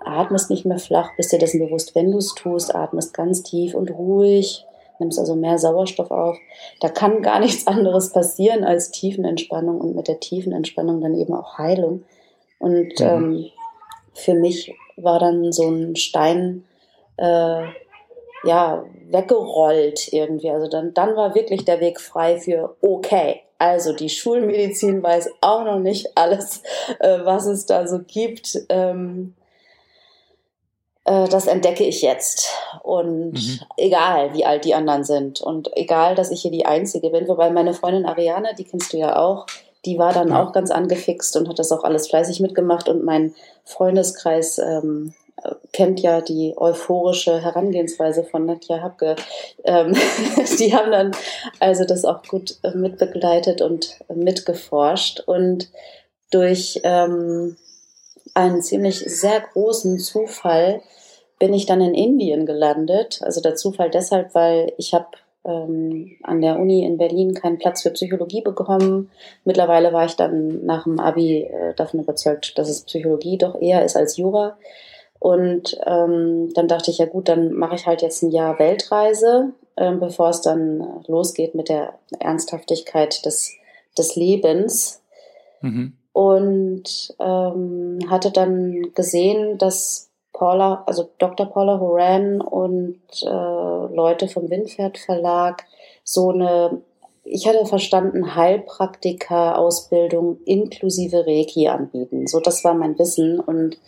atmest 0.05 0.51
nicht 0.51 0.65
mehr 0.65 0.79
flach, 0.79 1.11
bist 1.17 1.33
dir 1.33 1.39
dessen 1.39 1.61
bewusst, 1.61 1.97
wenn 1.97 2.13
du 2.13 2.19
es 2.19 2.35
tust, 2.35 2.75
atmest 2.75 3.13
ganz 3.13 3.43
tief 3.43 3.75
und 3.75 3.91
ruhig, 3.91 4.65
nimmst 5.01 5.19
also 5.19 5.35
mehr 5.35 5.59
Sauerstoff 5.59 6.11
auf. 6.11 6.39
Da 6.81 6.89
kann 6.89 7.23
gar 7.23 7.41
nichts 7.41 7.67
anderes 7.67 8.13
passieren 8.13 8.65
als 8.65 8.91
Tiefenentspannung 8.91 9.81
und 9.81 9.97
mit 9.97 10.09
der 10.09 10.21
Tiefenentspannung 10.21 11.01
dann 11.01 11.15
eben 11.15 11.35
auch 11.35 11.59
Heilung. 11.59 12.05
Und 12.59 13.01
mhm. 13.01 13.07
ähm, 13.07 13.47
für 14.15 14.35
mich 14.35 14.75
war 14.97 15.19
dann 15.19 15.53
so 15.53 15.69
ein 15.69 15.97
Stein 15.97 16.65
äh, 17.17 17.65
ja 18.45 18.85
weggerollt 19.11 20.13
irgendwie. 20.13 20.51
Also 20.51 20.69
dann, 20.69 20.95
dann 20.95 21.17
war 21.17 21.35
wirklich 21.35 21.65
der 21.65 21.81
Weg 21.81 22.01
frei 22.01 22.39
für 22.39 22.77
okay. 22.81 23.41
Also 23.59 23.93
die 23.93 24.09
Schulmedizin 24.09 25.03
weiß 25.03 25.31
auch 25.43 25.65
noch 25.65 25.79
nicht 25.79 26.17
alles, 26.17 26.63
äh, 26.99 27.19
was 27.25 27.47
es 27.47 27.67
da 27.67 27.87
so 27.87 28.01
gibt. 28.07 28.59
Ähm, 28.71 29.35
äh, 29.39 29.39
das 31.11 31.46
entdecke 31.46 31.85
ich 31.85 32.03
jetzt. 32.03 32.49
Und 32.83 33.33
mhm. 33.33 33.61
egal, 33.77 34.35
wie 34.35 34.44
alt 34.44 34.64
die 34.64 34.75
anderen 34.75 35.05
sind 35.05 35.40
und 35.40 35.77
egal, 35.77 36.14
dass 36.14 36.31
ich 36.31 36.42
hier 36.42 36.51
die 36.51 36.66
Einzige 36.66 37.11
bin, 37.11 37.29
wobei 37.29 37.51
meine 37.51 37.75
Freundin 37.75 38.07
Ariane, 38.07 38.55
die 38.57 38.64
kennst 38.64 38.92
du 38.92 38.99
ja 38.99 39.16
auch, 39.16 39.46
die 39.85 39.99
war 39.99 40.12
dann 40.12 40.29
ja. 40.29 40.42
auch 40.42 40.53
ganz 40.53 40.70
angefixt 40.70 41.37
und 41.37 41.49
hat 41.49 41.59
das 41.59 41.73
auch 41.73 41.85
alles 41.85 42.09
fleißig 42.09 42.40
mitgemacht 42.40 42.88
und 42.88 43.03
mein 43.03 43.35
Freundeskreis 43.64 44.59
ähm, 44.59 45.14
kennt 45.73 46.01
ja 46.01 46.20
die 46.20 46.55
euphorische 46.57 47.40
Herangehensweise 47.40 48.25
von 48.25 48.46
Nadja 48.46 48.83
Habke. 48.83 49.16
Ähm, 49.64 49.94
die 50.59 50.75
haben 50.75 50.90
dann 50.92 51.12
also 51.61 51.85
das 51.85 52.05
auch 52.05 52.23
gut 52.23 52.59
äh, 52.62 52.73
mitbegleitet 52.73 53.62
und 53.62 53.99
mitgeforscht 54.14 55.20
und 55.20 55.70
durch 56.31 56.81
ähm, 56.85 57.57
einen 58.35 58.62
ziemlich 58.62 58.99
sehr 58.99 59.40
großen 59.40 59.99
Zufall 59.99 60.83
bin 61.40 61.53
ich 61.53 61.66
dann 61.66 61.81
in 61.81 61.94
Indien 61.94 62.46
gelandet. 62.46 63.20
Also 63.24 63.40
der 63.40 63.57
Zufall 63.57 63.90
deshalb, 63.90 64.37
weil 64.37 64.72
ich 64.76 64.94
habe 64.94 65.09
ähm, 65.44 66.12
an 66.22 66.40
der 66.40 66.61
Uni 66.61 66.85
in 66.85 66.98
Berlin 66.98 67.35
keinen 67.35 67.59
Platz 67.59 67.83
für 67.83 67.90
Psychologie 67.90 68.42
bekommen. 68.42 69.11
Mittlerweile 69.44 69.92
war 69.92 70.05
ich 70.05 70.14
dann 70.14 70.64
nach 70.64 70.85
dem 70.85 71.00
Abi 71.00 71.42
äh, 71.42 71.74
davon 71.74 72.00
überzeugt, 72.00 72.57
dass 72.57 72.68
es 72.68 72.83
Psychologie 72.83 73.38
doch 73.38 73.61
eher 73.61 73.85
ist 73.85 73.96
als 73.96 74.16
Jura. 74.16 74.57
Und 75.18 75.76
ähm, 75.85 76.53
dann 76.55 76.68
dachte 76.68 76.92
ich, 76.92 76.98
ja 76.98 77.07
gut, 77.07 77.29
dann 77.29 77.53
mache 77.53 77.74
ich 77.74 77.87
halt 77.87 78.03
jetzt 78.03 78.22
ein 78.22 78.31
Jahr 78.31 78.61
Weltreise 78.61 79.53
äh, 79.81 79.94
bevor 79.94 80.29
es 80.29 80.42
dann 80.42 81.03
losgeht 81.07 81.55
mit 81.55 81.68
der 81.68 81.94
Ernsthaftigkeit 82.18 83.24
des, 83.24 83.53
des 83.96 84.14
Lebens. 84.14 85.03
Mhm. 85.62 85.94
Und 86.12 87.14
ähm, 87.18 87.98
hatte 88.11 88.31
dann 88.31 88.92
gesehen, 88.94 89.59
dass 89.59 90.10
Paula, 90.40 90.83
also 90.87 91.11
Dr. 91.18 91.44
Paula 91.44 91.79
Horan 91.79 92.40
und 92.40 93.03
äh, 93.22 93.94
Leute 93.94 94.26
vom 94.26 94.48
Windpferd 94.48 94.96
Verlag 94.96 95.66
so 96.03 96.31
eine, 96.31 96.81
ich 97.24 97.46
hatte 97.46 97.66
verstanden, 97.66 98.35
Heilpraktika-Ausbildung 98.35 100.38
inklusive 100.46 101.26
Reiki 101.26 101.68
anbieten. 101.68 102.26
So, 102.26 102.40
das 102.40 102.64
war 102.64 102.72
mein 102.72 102.98
Wissen 102.98 103.38
und 103.38 103.79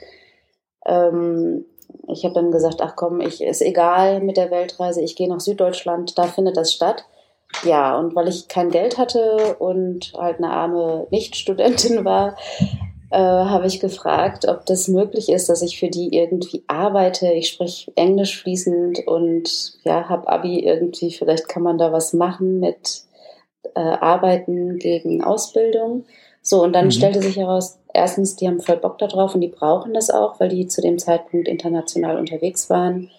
ähm, 0.85 1.65
ich 2.09 2.25
habe 2.25 2.35
dann 2.35 2.51
gesagt, 2.51 2.83
ach 2.83 2.97
komm, 2.97 3.23
ich 3.23 3.43
ist 3.43 3.63
egal 3.63 4.21
mit 4.21 4.37
der 4.37 4.51
Weltreise, 4.51 5.01
ich 5.01 5.17
gehe 5.17 5.31
nach 5.31 5.41
Süddeutschland, 5.41 6.19
da 6.19 6.25
findet 6.25 6.59
das 6.59 6.75
statt. 6.75 7.07
Ja, 7.65 7.99
und 7.99 8.15
weil 8.15 8.29
ich 8.29 8.49
kein 8.49 8.69
Geld 8.69 8.99
hatte 8.99 9.57
und 9.59 10.13
halt 10.19 10.37
eine 10.37 10.51
arme 10.51 11.07
Nichtstudentin 11.11 12.05
war, 12.11 12.37
äh, 13.13 13.19
habe 13.19 13.67
ich 13.67 13.79
gefragt, 13.79 14.49
ob 14.49 14.65
das 14.65 14.89
möglich 14.89 15.29
ist, 15.29 15.51
dass 15.51 15.61
ich 15.61 15.79
für 15.79 15.89
die 15.89 16.17
irgendwie 16.17 16.65
arbeite. 16.67 17.31
Ich 17.33 17.49
spreche 17.49 17.93
Englisch 17.95 18.41
fließend 18.41 19.07
und 19.07 19.75
ja, 19.85 20.09
habe 20.09 20.29
Abi 20.29 20.61
irgendwie, 20.61 21.11
vielleicht 21.13 21.47
kann 21.47 21.63
man 21.63 21.77
da 21.77 21.93
was 21.93 22.15
machen 22.15 22.59
mit 22.59 23.03
äh, 23.75 23.81
Arbeiten 23.81 24.79
gegen 24.79 25.23
Ausbildung. 25.23 26.07
So, 26.41 26.63
und 26.63 26.73
dann 26.73 26.87
mhm. 26.87 26.91
stellte 26.91 27.21
sich 27.21 27.37
heraus, 27.37 27.79
erstens, 27.93 28.37
die 28.37 28.49
haben 28.49 28.61
voll 28.61 28.79
Bock 28.79 28.97
darauf 28.97 29.35
und 29.35 29.43
die 29.43 29.49
brauchen 29.49 29.93
das 29.93 30.09
auch, 30.09 30.41
weil 30.41 30.49
die 30.49 30.67
zu 30.67 30.81
dem 30.81 30.99
Zeitpunkt 30.99 31.49
international 31.49 32.17
unterwegs 32.17 32.71
waren. 32.71 33.11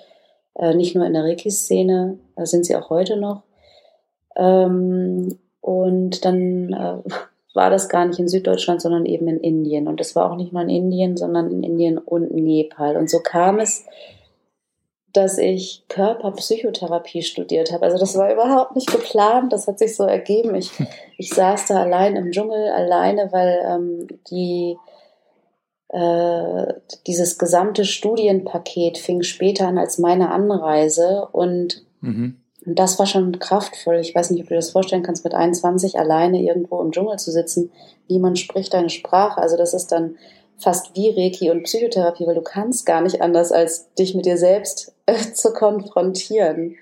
Äh, 0.56 0.74
nicht 0.74 0.96
nur 0.96 1.06
in 1.06 1.14
der 1.14 1.24
Reiki-Szene, 1.24 2.18
da 2.36 2.46
sind 2.48 2.66
sie 2.66 2.76
auch 2.76 2.90
heute 2.90 3.18
noch. 3.18 3.44
Ähm, 4.36 5.38
und 5.62 6.26
dann 6.26 6.74
äh, 6.74 7.10
war 7.54 7.70
das 7.70 7.90
gar 7.90 8.06
nicht 8.06 8.20
in 8.20 8.28
Süddeutschland, 8.28 8.82
sondern 8.82 9.06
eben 9.06 9.28
in 9.28 9.40
Indien. 9.40 9.88
Und 9.88 10.02
es 10.02 10.16
war 10.16 10.32
auch 10.32 10.36
nicht 10.36 10.54
nur 10.54 10.62
in 10.64 10.70
Indien, 10.70 11.18
sondern 11.18 11.52
in 11.52 11.64
Indien 11.64 11.98
und 11.98 12.32
Nepal. 12.32 12.98
Und 12.98 13.10
so 13.10 13.20
kam 13.20 13.60
es, 13.60 13.86
dass 15.14 15.38
ich 15.38 15.84
Körperpsychotherapie 15.90 17.22
studiert 17.22 17.72
habe. 17.72 17.86
Also 17.86 18.00
das 18.00 18.18
war 18.18 18.34
überhaupt 18.34 18.76
nicht 18.76 18.92
geplant, 18.92 19.54
das 19.54 19.68
hat 19.68 19.78
sich 19.78 19.96
so 19.96 20.04
ergeben. 20.04 20.56
Ich, 20.56 20.72
ich 21.18 21.30
saß 21.30 21.68
da 21.68 21.82
allein 21.82 22.16
im 22.16 22.32
Dschungel, 22.32 22.70
alleine, 22.70 23.32
weil 23.32 23.64
ähm, 23.68 24.08
die 24.30 24.78
äh, 25.90 26.74
dieses 27.06 27.38
gesamte 27.38 27.86
Studienpaket 27.86 28.98
fing 28.98 29.22
später 29.22 29.68
an 29.68 29.78
als 29.78 30.00
meine 30.00 30.32
Anreise 30.32 31.28
und, 31.32 31.86
mhm. 32.02 32.43
Und 32.66 32.80
das 32.80 32.98
war 33.00 33.06
schon 33.06 33.40
kraftvoll. 33.40 33.98
Ich 33.98 34.16
weiß 34.16 34.32
nicht, 34.32 34.42
ob 34.42 34.48
du 34.48 34.54
dir 34.54 34.60
das 34.60 34.72
vorstellen 34.72 35.04
kannst, 35.04 35.24
mit 35.24 35.34
21 35.34 36.00
alleine 36.00 36.42
irgendwo 36.42 36.82
im 36.82 36.92
Dschungel 36.92 37.18
zu 37.18 37.32
sitzen. 37.32 37.72
Niemand 38.08 38.40
spricht 38.40 38.74
deine 38.74 38.90
Sprache. 38.90 39.42
Also 39.42 39.58
das 39.58 39.74
ist 39.74 39.92
dann 39.92 40.16
fast 40.58 40.96
wie 40.96 41.10
Reiki 41.10 41.50
und 41.50 41.64
Psychotherapie, 41.64 42.26
weil 42.26 42.36
du 42.36 42.42
kannst 42.42 42.86
gar 42.86 43.02
nicht 43.02 43.22
anders, 43.22 43.52
als 43.52 43.94
dich 43.96 44.16
mit 44.16 44.26
dir 44.26 44.38
selbst 44.38 44.94
äh, 45.06 45.34
zu 45.34 45.52
konfrontieren. 45.52 46.76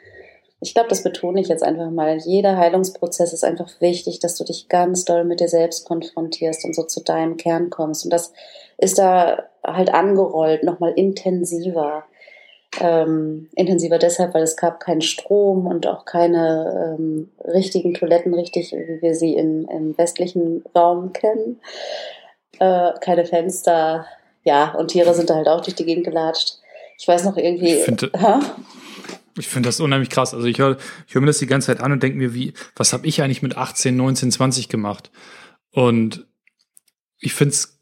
Ich 0.63 0.75
glaube, 0.75 0.89
das 0.89 1.01
betone 1.01 1.41
ich 1.41 1.47
jetzt 1.47 1.63
einfach 1.63 1.89
mal. 1.89 2.17
Jeder 2.17 2.55
Heilungsprozess 2.55 3.33
ist 3.33 3.43
einfach 3.43 3.69
wichtig, 3.81 4.19
dass 4.19 4.35
du 4.35 4.43
dich 4.43 4.69
ganz 4.69 5.05
doll 5.05 5.23
mit 5.23 5.39
dir 5.39 5.47
selbst 5.47 5.87
konfrontierst 5.87 6.63
und 6.65 6.75
so 6.75 6.83
zu 6.83 7.03
deinem 7.03 7.37
Kern 7.37 7.71
kommst. 7.71 8.03
Und 8.03 8.11
das 8.11 8.31
ist 8.77 8.99
da 8.99 9.49
halt 9.65 9.91
angerollt, 9.91 10.63
nochmal 10.63 10.93
intensiver. 10.95 12.03
Ähm, 12.79 13.49
intensiver 13.55 13.97
deshalb, 13.97 14.33
weil 14.33 14.43
es 14.43 14.55
gab 14.55 14.79
keinen 14.79 15.01
Strom 15.01 15.67
und 15.67 15.85
auch 15.87 16.05
keine 16.05 16.97
ähm, 16.97 17.29
richtigen 17.45 17.93
Toiletten, 17.93 18.33
richtig 18.33 18.71
wie 18.71 19.01
wir 19.01 19.13
sie 19.13 19.35
im, 19.35 19.67
im 19.67 19.97
westlichen 19.97 20.63
Raum 20.73 21.11
kennen 21.11 21.59
äh, 22.61 22.93
keine 23.01 23.25
Fenster. 23.25 24.05
Ja, 24.43 24.71
und 24.75 24.89
Tiere 24.89 25.13
sind 25.13 25.29
da 25.29 25.35
halt 25.35 25.47
auch 25.47 25.61
durch 25.61 25.75
die 25.75 25.85
Gegend 25.85 26.05
gelatscht. 26.05 26.59
Ich 26.97 27.07
weiß 27.07 27.25
noch 27.25 27.35
irgendwie. 27.35 27.73
Ich 27.73 27.83
finde 27.83 28.11
find 29.39 29.65
das 29.65 29.79
unheimlich 29.79 30.09
krass. 30.11 30.33
Also 30.33 30.45
ich 30.45 30.59
höre 30.59 30.77
ich 31.07 31.15
hör 31.15 31.21
mir 31.21 31.27
das 31.27 31.39
die 31.39 31.47
ganze 31.47 31.67
Zeit 31.67 31.79
an 31.81 31.91
und 31.91 32.03
denke 32.03 32.17
mir, 32.17 32.35
wie, 32.35 32.53
was 32.75 32.93
habe 32.93 33.07
ich 33.07 33.21
eigentlich 33.21 33.41
mit 33.41 33.57
18, 33.57 33.95
19, 33.95 34.31
20 34.31 34.69
gemacht? 34.69 35.11
Und 35.71 36.27
ich 37.19 37.33
finde 37.33 37.53
es 37.53 37.79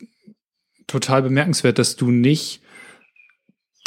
total 0.87 1.21
bemerkenswert, 1.21 1.77
dass 1.77 1.97
du 1.97 2.11
nicht, 2.11 2.61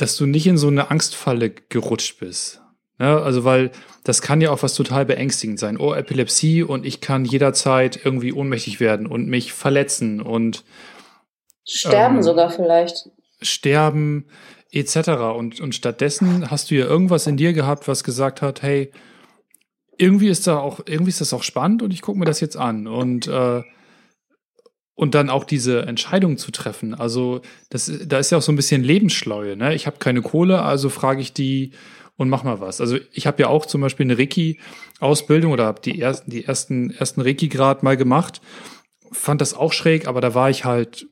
dass 0.03 0.17
du 0.17 0.27
nicht 0.27 0.49
in 0.49 0.59
so 0.59 0.67
eine 0.67 0.91
Angstfalle 0.91 1.51
gerutscht 1.51 2.19
bist. 2.19 2.61
Ja, 2.99 3.21
also 3.21 3.45
weil 3.45 3.71
das 4.03 4.21
kann 4.21 4.41
ja 4.41 4.51
auch 4.51 4.65
was 4.65 4.75
total 4.75 5.07
beängstigend 5.07 5.61
sein. 5.61 5.79
Oh, 5.79 5.95
Epilepsie 5.95 6.65
und 6.65 6.85
ich 6.85 7.01
kann 7.01 7.25
jederzeit 7.25 8.05
irgendwie 8.05 8.33
ohnmächtig 8.33 8.81
werden 8.81 9.07
und 9.07 9.29
mich 9.29 9.53
verletzen 9.53 10.21
und 10.21 10.65
sterben 11.65 12.17
ähm, 12.17 12.23
sogar 12.25 12.51
vielleicht. 12.51 13.11
Sterben 13.41 14.27
etc. 14.73 15.11
Und, 15.37 15.61
und 15.61 15.77
stattdessen 15.77 16.51
hast 16.51 16.73
du 16.73 16.75
ja 16.75 16.87
irgendwas 16.87 17.29
in 17.29 17.37
dir 17.37 17.53
gehabt, 17.53 17.87
was 17.87 18.03
gesagt 18.03 18.43
hat, 18.43 18.61
hey, 18.61 18.91
irgendwie 19.99 20.31
ist 20.31 20.49
da 20.49 20.59
auch, 20.59 20.81
irgendwie 20.85 21.11
ist 21.11 21.21
das 21.21 21.33
auch 21.33 21.45
spannend 21.45 21.81
und 21.81 21.95
ich 21.95 22.03
gucke 22.03 22.19
mir 22.19 22.25
das 22.25 22.41
jetzt 22.41 22.57
an. 22.57 22.89
Und 22.89 23.29
äh, 23.29 23.63
und 25.03 25.17
dann 25.17 25.31
auch 25.31 25.43
diese 25.43 25.83
Entscheidung 25.83 26.39
zu 26.39 26.53
treffen. 26.53 26.95
Also 26.95 27.41
das, 27.71 27.91
da 28.07 28.21
ist 28.21 28.31
ja 28.31 28.39
auch 28.39 28.43
so 28.43 28.53
ein 28.53 28.57
bisschen 28.57 28.85
Lebensschleue. 28.85 29.57
Ne? 29.57 29.75
Ich 29.75 29.89
habe 29.89 29.97
keine 29.99 30.23
Kohle, 30.23 30.63
also 30.63 30.91
frage 30.91 31.21
ich 31.21 31.33
die 31.33 31.73
und 32.17 32.29
mach 32.29 32.45
mal 32.45 32.61
was. 32.61 32.81
Also 32.81 32.99
ich 33.11 33.27
habe 33.27 33.43
ja 33.43 33.49
auch 33.49 33.67
zum 33.67 33.81
Beispiel 33.81 34.07
eine 34.07 34.17
Reiki-Ausbildung 34.17 35.51
oder 35.51 35.65
habe 35.65 35.81
die 35.81 36.01
ersten, 36.01 36.31
die 36.31 36.45
ersten, 36.45 36.91
ersten 36.93 37.21
Reiki-Grad 37.21 37.83
mal 37.83 37.97
gemacht. 37.97 38.43
Fand 39.11 39.41
das 39.41 39.55
auch 39.55 39.73
schräg, 39.73 40.07
aber 40.07 40.21
da 40.21 40.37
war 40.37 40.51
ich 40.51 40.65
halt, 40.65 41.09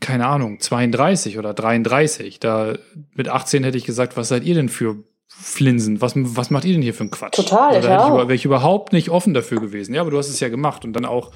keine 0.00 0.26
Ahnung, 0.26 0.60
32 0.60 1.38
oder 1.38 1.54
33. 1.54 2.40
Da 2.40 2.74
mit 3.14 3.30
18 3.30 3.64
hätte 3.64 3.78
ich 3.78 3.86
gesagt, 3.86 4.18
was 4.18 4.28
seid 4.28 4.44
ihr 4.44 4.54
denn 4.54 4.68
für 4.68 5.02
Flinsen? 5.28 6.02
Was, 6.02 6.12
was 6.14 6.50
macht 6.50 6.66
ihr 6.66 6.74
denn 6.74 6.82
hier 6.82 6.92
für 6.92 7.04
einen 7.04 7.10
Quatsch? 7.10 7.36
Total, 7.36 7.76
also, 7.76 7.88
da 7.88 8.14
wäre 8.18 8.34
ich 8.34 8.44
überhaupt 8.44 8.92
nicht 8.92 9.08
offen 9.08 9.32
dafür 9.32 9.62
gewesen. 9.62 9.94
Ja, 9.94 10.02
aber 10.02 10.10
du 10.10 10.18
hast 10.18 10.28
es 10.28 10.40
ja 10.40 10.50
gemacht 10.50 10.84
und 10.84 10.92
dann 10.92 11.06
auch 11.06 11.30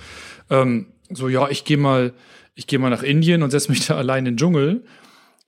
ähm, 0.50 0.88
so, 1.10 1.28
ja, 1.28 1.48
ich 1.48 1.64
gehe 1.64 1.76
mal, 1.76 2.12
ich 2.54 2.66
gehe 2.66 2.78
mal 2.78 2.90
nach 2.90 3.02
Indien 3.02 3.42
und 3.42 3.50
setze 3.50 3.70
mich 3.70 3.86
da 3.86 3.96
allein 3.98 4.26
in 4.26 4.32
den 4.32 4.36
Dschungel 4.36 4.84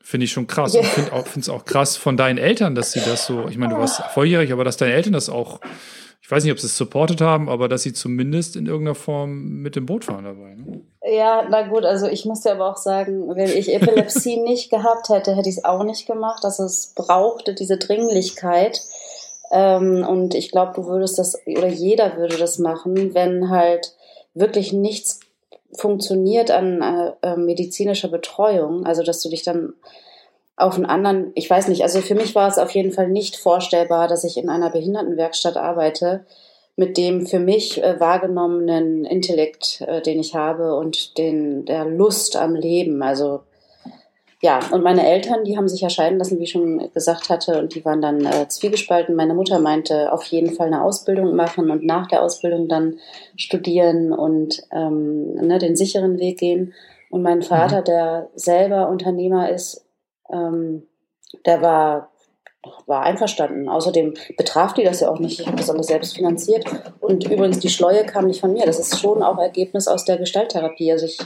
Finde 0.07 0.27
ich 0.27 0.31
schon 0.31 0.47
krass. 0.47 0.75
Ja. 0.75 0.83
Und 0.83 1.27
finde 1.27 1.41
es 1.41 1.49
auch 1.49 1.65
krass 1.65 1.97
von 1.97 2.17
deinen 2.17 2.39
Eltern, 2.39 2.77
dass 2.77 2.93
sie 2.93 3.01
das 3.01 3.27
so, 3.27 3.49
ich 3.49 3.59
meine, 3.59 3.75
du 3.75 3.81
warst 3.81 4.01
volljährig, 4.15 4.53
aber 4.53 4.63
dass 4.63 4.77
deine 4.77 4.93
Eltern 4.93 5.13
das 5.13 5.29
auch, 5.29 5.59
ich 6.23 6.31
weiß 6.31 6.45
nicht, 6.45 6.53
ob 6.53 6.61
sie 6.61 6.69
es 6.69 6.77
supportet 6.77 7.21
haben, 7.21 7.49
aber 7.49 7.67
dass 7.67 7.83
sie 7.83 7.93
zumindest 7.93 8.55
in 8.55 8.67
irgendeiner 8.67 8.95
Form 8.95 9.63
mit 9.63 9.75
dem 9.75 9.85
Boot 9.85 10.05
fahren 10.05 10.23
dabei. 10.23 10.55
Ne? 10.55 10.81
Ja, 11.13 11.49
na 11.51 11.67
gut, 11.67 11.85
also 11.85 12.07
ich 12.07 12.25
muss 12.25 12.43
dir 12.43 12.53
aber 12.53 12.71
auch 12.71 12.77
sagen, 12.77 13.35
wenn 13.35 13.51
ich 13.51 13.75
Epilepsie 13.75 14.37
nicht 14.45 14.71
gehabt 14.71 15.09
hätte, 15.09 15.35
hätte 15.35 15.49
ich 15.49 15.57
es 15.57 15.65
auch 15.65 15.83
nicht 15.83 16.07
gemacht. 16.07 16.45
dass 16.45 16.61
es 16.61 16.93
brauchte 16.95 17.55
diese 17.55 17.77
Dringlichkeit. 17.77 18.83
Ähm, 19.51 20.07
und 20.09 20.37
ich 20.37 20.53
glaube, 20.53 20.73
du 20.77 20.87
würdest 20.87 21.19
das, 21.19 21.37
oder 21.47 21.67
jeder 21.67 22.17
würde 22.17 22.37
das 22.37 22.61
machen, 22.61 23.13
wenn 23.13 23.51
halt 23.51 23.97
wirklich 24.35 24.73
nichts 24.73 25.19
funktioniert 25.77 26.51
an 26.51 26.83
äh, 26.83 27.13
äh, 27.23 27.37
medizinischer 27.37 28.09
Betreuung, 28.09 28.87
also 28.87 29.03
dass 29.03 29.23
du 29.23 29.29
dich 29.29 29.43
dann 29.43 29.75
auf 30.57 30.75
einen 30.75 30.87
anderen, 30.87 31.33
ich 31.35 31.49
weiß 31.49 31.69
nicht, 31.69 31.83
also 31.83 32.01
für 32.01 32.15
mich 32.15 32.35
war 32.35 32.49
es 32.49 32.59
auf 32.59 32.71
jeden 32.71 32.93
Fall 32.93 33.09
nicht 33.09 33.37
vorstellbar, 33.37 34.09
dass 34.09 34.25
ich 34.25 34.39
in 34.39 34.49
einer 34.49 34.71
Behindertenwerkstatt 34.71 35.57
arbeite, 35.57 36.25
mit 36.77 36.97
dem 36.97 37.27
für 37.27 37.39
mich 37.39 37.83
äh, 37.83 38.01
wahrgenommenen 38.01 39.05
Intellekt, 39.05 39.83
äh, 39.87 40.03
den 40.03 40.19
ich 40.19 40.35
habe 40.35 40.75
und 40.77 41.19
den, 41.19 41.65
der 41.65 41.85
Lust 41.85 42.37
am 42.37 42.55
Leben. 42.55 43.03
Also 43.03 43.41
ja, 44.43 44.61
und 44.71 44.83
meine 44.83 45.07
Eltern, 45.07 45.45
die 45.45 45.57
haben 45.57 45.69
sich 45.69 45.81
ja 45.81 45.89
scheiden 45.89 46.19
lassen, 46.19 46.39
wie 46.39 46.45
ich 46.45 46.51
schon 46.51 46.93
gesagt 46.93 47.31
hatte, 47.31 47.59
und 47.59 47.75
die 47.75 47.85
waren 47.87 48.03
dann 48.03 48.27
äh, 48.27 48.49
zwiegespalten. 48.49 49.15
Meine 49.15 49.33
Mutter 49.33 49.59
meinte, 49.61 50.13
auf 50.13 50.25
jeden 50.25 50.53
Fall 50.53 50.67
eine 50.67 50.83
Ausbildung 50.83 51.35
machen 51.35 51.71
und 51.71 51.85
nach 51.85 52.07
der 52.07 52.23
Ausbildung 52.23 52.69
dann 52.69 52.99
studieren 53.37 54.13
und 54.13 54.63
ähm, 54.73 55.35
ne, 55.37 55.59
den 55.59 55.75
sicheren 55.75 56.19
Weg 56.19 56.39
gehen. 56.39 56.75
Und 57.09 57.23
mein 57.23 57.41
Vater, 57.41 57.81
mhm. 57.81 57.85
der 57.85 58.29
selber 58.35 58.89
Unternehmer 58.91 59.49
ist, 59.49 59.87
ähm, 60.31 60.83
der 61.47 61.63
war 61.63 62.11
war 62.87 63.03
einverstanden. 63.03 63.69
Außerdem 63.69 64.15
betraf 64.37 64.75
die 64.75 64.85
das 64.85 65.01
ja 65.01 65.11
auch 65.11 65.19
nicht. 65.19 65.41
Ich 65.41 65.47
habe 65.47 65.57
das 65.57 65.71
alles 65.71 65.87
selbst 65.87 66.17
finanziert. 66.17 66.65
Und 67.01 67.25
übrigens, 67.25 67.59
die 67.59 67.69
Schleue 67.69 68.05
kam 68.05 68.27
nicht 68.27 68.41
von 68.41 68.53
mir. 68.53 68.67
Das 68.67 68.79
ist 68.79 69.01
schon 69.01 69.23
auch 69.23 69.39
Ergebnis 69.39 69.89
aus 69.89 70.05
der 70.05 70.19
Gestalttherapie. 70.19 70.93
Also 70.93 71.07
ich 71.07 71.19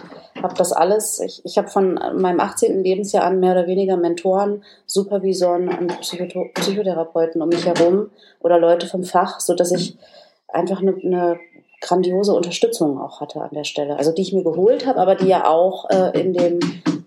habe 0.42 0.54
das 0.54 0.72
alles, 0.72 1.20
ich, 1.20 1.42
ich 1.44 1.58
habe 1.58 1.68
von 1.68 1.94
meinem 2.14 2.40
18. 2.40 2.82
Lebensjahr 2.82 3.24
an 3.24 3.40
mehr 3.40 3.52
oder 3.52 3.66
weniger 3.66 3.96
Mentoren, 3.96 4.64
Supervisoren 4.86 5.68
und 5.68 6.00
Psychotherapeuten 6.00 7.42
um 7.42 7.48
mich 7.48 7.66
herum 7.66 8.10
oder 8.40 8.58
Leute 8.58 8.86
vom 8.86 9.04
Fach, 9.04 9.40
so 9.40 9.54
dass 9.54 9.72
ich 9.72 9.96
einfach 10.48 10.80
eine, 10.80 10.94
eine 11.02 11.38
grandiose 11.80 12.34
Unterstützung 12.34 13.00
auch 13.00 13.20
hatte 13.20 13.40
an 13.40 13.50
der 13.52 13.64
Stelle. 13.64 13.96
Also 13.96 14.12
die 14.12 14.22
ich 14.22 14.32
mir 14.32 14.44
geholt 14.44 14.86
habe, 14.86 15.00
aber 15.00 15.14
die 15.14 15.28
ja 15.28 15.48
auch 15.48 15.88
äh, 15.90 16.18
in 16.20 16.32
dem 16.32 16.58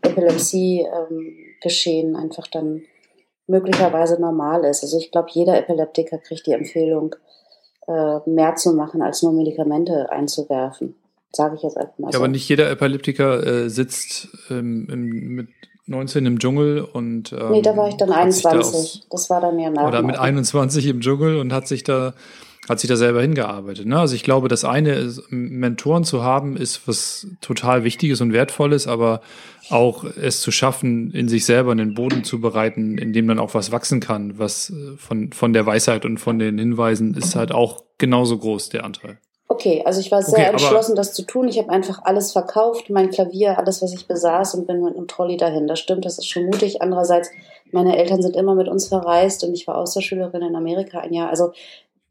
Epilepsie-Geschehen 0.02 2.10
ähm, 2.10 2.16
einfach 2.16 2.48
dann 2.48 2.84
möglicherweise 3.48 4.20
normal 4.20 4.64
ist. 4.66 4.84
Also 4.84 4.98
ich 4.98 5.12
glaube, 5.12 5.30
jeder 5.32 5.58
Epileptiker 5.58 6.18
kriegt 6.18 6.48
die 6.48 6.54
Empfehlung, 6.54 7.16
äh, 7.88 8.20
mehr 8.30 8.56
zu 8.56 8.74
machen, 8.74 9.02
als 9.02 9.24
nur 9.24 9.34
Medikamente 9.34 10.12
einzuwerfen. 10.12 10.96
Sage 11.32 11.56
ich 11.56 11.64
jetzt 11.64 11.78
einfach 11.78 11.98
mal 11.98 12.08
ja, 12.08 12.14
so. 12.14 12.20
Aber 12.20 12.28
nicht 12.28 12.48
jeder 12.48 12.70
Epileptiker 12.70 13.46
äh, 13.46 13.70
sitzt 13.70 14.30
ähm, 14.50 14.88
im, 14.90 15.10
mit 15.36 15.48
19 15.88 16.26
im 16.26 16.40
Dschungel 16.40 16.82
und. 16.82 17.34
Ähm, 17.34 17.52
nee, 17.52 17.62
da 17.62 17.76
war 17.76 17.90
ich 17.90 17.98
dann 17.98 18.12
21. 18.12 19.02
Da 19.02 19.08
das 19.10 19.30
war 19.30 19.42
dann 19.42 19.60
ja 19.60 19.70
nach. 19.70 19.88
Oder 19.88 20.02
mit 20.02 20.18
21 20.18 20.86
im 20.88 21.02
Dschungel 21.02 21.38
und 21.38 21.52
hat 21.52 21.68
sich 21.68 21.84
da 21.84 22.14
hat 22.70 22.80
sich 22.80 22.88
da 22.88 22.96
selber 22.96 23.22
hingearbeitet. 23.22 23.86
Ne? 23.86 24.00
Also 24.00 24.16
ich 24.16 24.24
glaube, 24.24 24.48
das 24.48 24.64
eine 24.64 24.94
ist, 24.94 25.24
Mentoren 25.30 26.04
zu 26.04 26.24
haben, 26.24 26.56
ist 26.56 26.88
was 26.88 27.28
total 27.42 27.84
Wichtiges 27.84 28.22
und 28.22 28.32
Wertvolles, 28.32 28.88
aber 28.88 29.22
auch 29.70 30.04
es 30.04 30.42
zu 30.42 30.52
schaffen, 30.52 31.12
in 31.12 31.28
sich 31.28 31.46
selber 31.46 31.72
einen 31.72 31.94
Boden 31.94 32.24
zu 32.24 32.40
bereiten, 32.40 32.98
in 32.98 33.14
dem 33.14 33.28
dann 33.28 33.40
auch 33.40 33.54
was 33.54 33.72
wachsen 33.72 34.00
kann, 34.00 34.40
was 34.40 34.70
äh, 34.70 34.98
von, 34.98 35.32
von 35.32 35.54
der 35.54 35.66
Weisheit 35.66 36.06
und 36.06 36.18
von 36.20 36.40
den 36.40 36.58
Hinweisen 36.58 37.16
ist 37.16 37.36
halt 37.36 37.52
auch 37.52 37.84
genauso 37.98 38.38
groß, 38.38 38.70
der 38.70 38.84
Anteil. 38.84 39.18
Okay, 39.50 39.84
also 39.86 40.00
ich 40.00 40.12
war 40.12 40.24
sehr 40.24 40.40
okay, 40.40 40.52
entschlossen, 40.52 40.96
das 40.96 41.14
zu 41.14 41.22
tun. 41.24 41.48
Ich 41.48 41.60
habe 41.60 41.70
einfach 41.70 42.00
alles 42.06 42.32
verkauft, 42.32 42.90
mein 42.90 43.12
Klavier, 43.12 43.60
alles, 43.60 43.82
was 43.84 43.94
ich 43.94 44.08
besaß 44.08 44.56
und 44.56 44.66
bin 44.66 44.82
mit 44.82 44.96
einem 44.96 45.08
Trolley 45.08 45.38
dahin. 45.38 45.68
Das 45.68 45.80
stimmt, 45.80 46.06
das 46.06 46.18
ist 46.18 46.28
schon 46.28 46.46
mutig. 46.46 46.82
Andererseits, 46.82 47.30
meine 47.72 47.96
Eltern 47.96 48.22
sind 48.22 48.36
immer 48.36 48.56
mit 48.56 48.68
uns 48.68 48.88
verreist 48.88 49.44
und 49.44 49.54
ich 49.54 49.68
war 49.68 49.78
Austauschschülerin 49.78 50.42
in 50.42 50.56
Amerika 50.56 51.02
ein 51.02 51.14
Jahr. 51.14 51.30
Also 51.30 51.52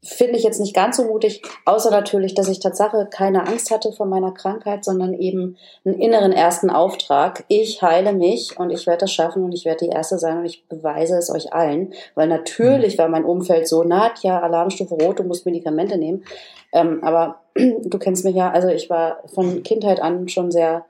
finde 0.03 0.37
ich 0.37 0.43
jetzt 0.43 0.59
nicht 0.59 0.75
ganz 0.75 0.97
so 0.97 1.05
mutig, 1.05 1.41
außer 1.65 1.89
natürlich, 1.89 2.33
dass 2.33 2.49
ich 2.49 2.59
Tatsache 2.59 3.07
keine 3.09 3.47
Angst 3.47 3.71
hatte 3.71 3.91
vor 3.93 4.05
meiner 4.05 4.31
Krankheit, 4.31 4.83
sondern 4.83 5.13
eben 5.13 5.57
einen 5.85 5.99
inneren 5.99 6.33
ersten 6.33 6.69
Auftrag. 6.69 7.45
Ich 7.47 7.81
heile 7.81 8.13
mich 8.13 8.59
und 8.59 8.69
ich 8.69 8.85
werde 8.85 9.01
das 9.01 9.13
schaffen 9.13 9.43
und 9.43 9.53
ich 9.53 9.65
werde 9.65 9.85
die 9.85 9.91
Erste 9.91 10.19
sein 10.19 10.39
und 10.39 10.45
ich 10.45 10.67
beweise 10.67 11.17
es 11.17 11.29
euch 11.29 11.53
allen. 11.53 11.93
Weil 12.15 12.27
natürlich 12.27 12.97
mhm. 12.97 13.01
war 13.01 13.07
mein 13.07 13.25
Umfeld 13.25 13.67
so, 13.67 13.83
Nadja, 13.83 14.41
Alarmstufe 14.41 14.95
Rot, 14.95 15.19
du 15.19 15.23
musst 15.23 15.45
Medikamente 15.45 15.97
nehmen. 15.97 16.25
Ähm, 16.73 17.03
aber 17.03 17.39
du 17.55 17.97
kennst 17.97 18.25
mich 18.25 18.35
ja, 18.35 18.51
also 18.51 18.67
ich 18.67 18.89
war 18.89 19.23
von 19.33 19.63
Kindheit 19.63 20.01
an 20.01 20.27
schon 20.27 20.51
sehr 20.51 20.85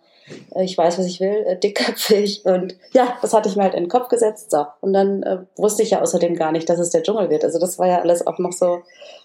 ich 0.62 0.78
weiß, 0.78 1.00
was 1.00 1.06
ich 1.06 1.20
will, 1.20 1.44
äh, 1.46 1.58
dickköpfig 1.58 2.46
und 2.46 2.76
ja, 2.94 3.18
das 3.22 3.34
hatte 3.34 3.50
ich 3.50 3.56
mir 3.56 3.64
halt 3.64 3.74
in 3.74 3.84
den 3.84 3.90
Kopf 3.90 4.10
gesetzt. 4.10 4.52
So. 4.52 4.66
Und 4.82 4.94
dann 4.94 5.24
äh, 5.24 5.40
wusste 5.58 5.84
ich 5.84 5.92
ja 5.92 6.02
außerdem 6.02 6.36
gar 6.36 6.52
nicht, 6.52 6.70
dass 6.70 6.80
es 6.80 6.92
der 6.92 7.04
Dschungel 7.04 7.30
wird. 7.30 7.44
Also 7.44 7.60
das 7.60 7.80
war 7.80 7.88
ja 7.88 8.02
alles 8.02 8.26
auch 8.26 8.40
noch 8.40 8.52
so 8.52 8.82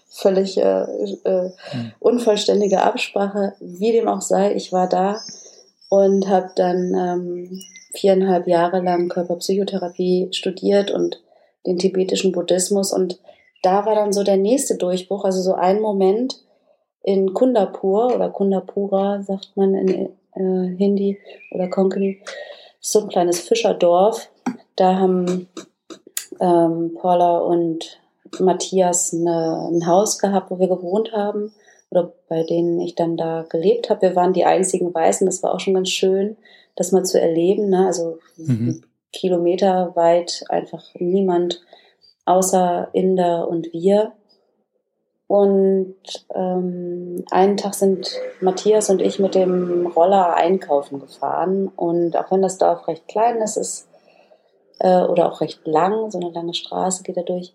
völlig 0.09 0.57
äh, 0.57 0.83
äh, 0.83 1.51
hm. 1.71 1.91
unvollständige 1.99 2.81
Absprache. 2.81 3.53
Wie 3.59 3.91
dem 3.91 4.07
auch 4.07 4.21
sei, 4.21 4.53
ich 4.53 4.71
war 4.71 4.87
da 4.87 5.19
und 5.89 6.27
habe 6.27 6.51
dann 6.55 6.93
ähm, 6.93 7.61
viereinhalb 7.93 8.47
Jahre 8.47 8.81
lang 8.81 9.09
Körperpsychotherapie 9.09 10.29
studiert 10.31 10.91
und 10.91 11.21
den 11.65 11.77
tibetischen 11.77 12.31
Buddhismus 12.31 12.93
und 12.93 13.19
da 13.61 13.85
war 13.85 13.95
dann 13.95 14.13
so 14.13 14.23
der 14.23 14.37
nächste 14.37 14.77
Durchbruch, 14.77 15.25
also 15.25 15.41
so 15.41 15.53
ein 15.53 15.81
Moment 15.81 16.39
in 17.03 17.33
Kundapur 17.33 18.15
oder 18.15 18.29
Kundapura 18.29 19.21
sagt 19.21 19.51
man 19.55 19.73
in, 19.73 20.09
äh, 20.39 20.75
Hindi 20.77 21.19
oder 21.51 21.67
Konkani. 21.69 22.21
So 22.79 23.01
ein 23.01 23.09
kleines 23.09 23.39
Fischerdorf. 23.41 24.29
Da 24.75 24.95
haben 24.95 25.47
ähm, 26.39 26.97
Paula 26.99 27.39
und 27.39 27.99
Matthias 28.39 29.13
eine, 29.13 29.69
ein 29.71 29.85
Haus 29.85 30.19
gehabt, 30.19 30.51
wo 30.51 30.59
wir 30.59 30.67
gewohnt 30.67 31.11
haben 31.11 31.51
oder 31.89 32.13
bei 32.27 32.43
denen 32.43 32.79
ich 32.79 32.95
dann 32.95 33.17
da 33.17 33.45
gelebt 33.49 33.89
habe. 33.89 34.03
Wir 34.03 34.15
waren 34.15 34.33
die 34.33 34.45
einzigen 34.45 34.93
Weißen. 34.93 35.25
Das 35.25 35.41
war 35.43 35.53
auch 35.53 35.59
schon 35.59 35.73
ganz 35.73 35.89
schön, 35.89 36.37
das 36.75 36.91
mal 36.91 37.03
zu 37.03 37.19
erleben. 37.19 37.69
Ne? 37.69 37.87
Also 37.87 38.19
mhm. 38.37 38.83
Kilometer 39.11 39.95
weit 39.95 40.43
einfach 40.49 40.83
niemand 40.95 41.61
außer 42.25 42.89
Inder 42.93 43.47
und 43.47 43.73
wir. 43.73 44.13
Und 45.29 45.95
ähm, 46.33 47.23
einen 47.29 47.55
Tag 47.55 47.75
sind 47.75 48.19
Matthias 48.41 48.89
und 48.89 48.99
ich 48.99 49.19
mit 49.19 49.35
dem 49.35 49.85
Roller 49.85 50.33
einkaufen 50.33 50.99
gefahren. 50.99 51.67
Und 51.67 52.17
auch 52.17 52.31
wenn 52.31 52.41
das 52.41 52.57
Dorf 52.57 52.87
recht 52.87 53.07
klein 53.07 53.37
ist, 53.37 53.55
ist 53.55 53.87
äh, 54.79 55.03
oder 55.03 55.31
auch 55.31 55.41
recht 55.41 55.59
lang, 55.67 56.09
so 56.09 56.19
eine 56.19 56.31
lange 56.31 56.55
Straße 56.55 57.03
geht 57.03 57.15
da 57.15 57.21
durch, 57.21 57.53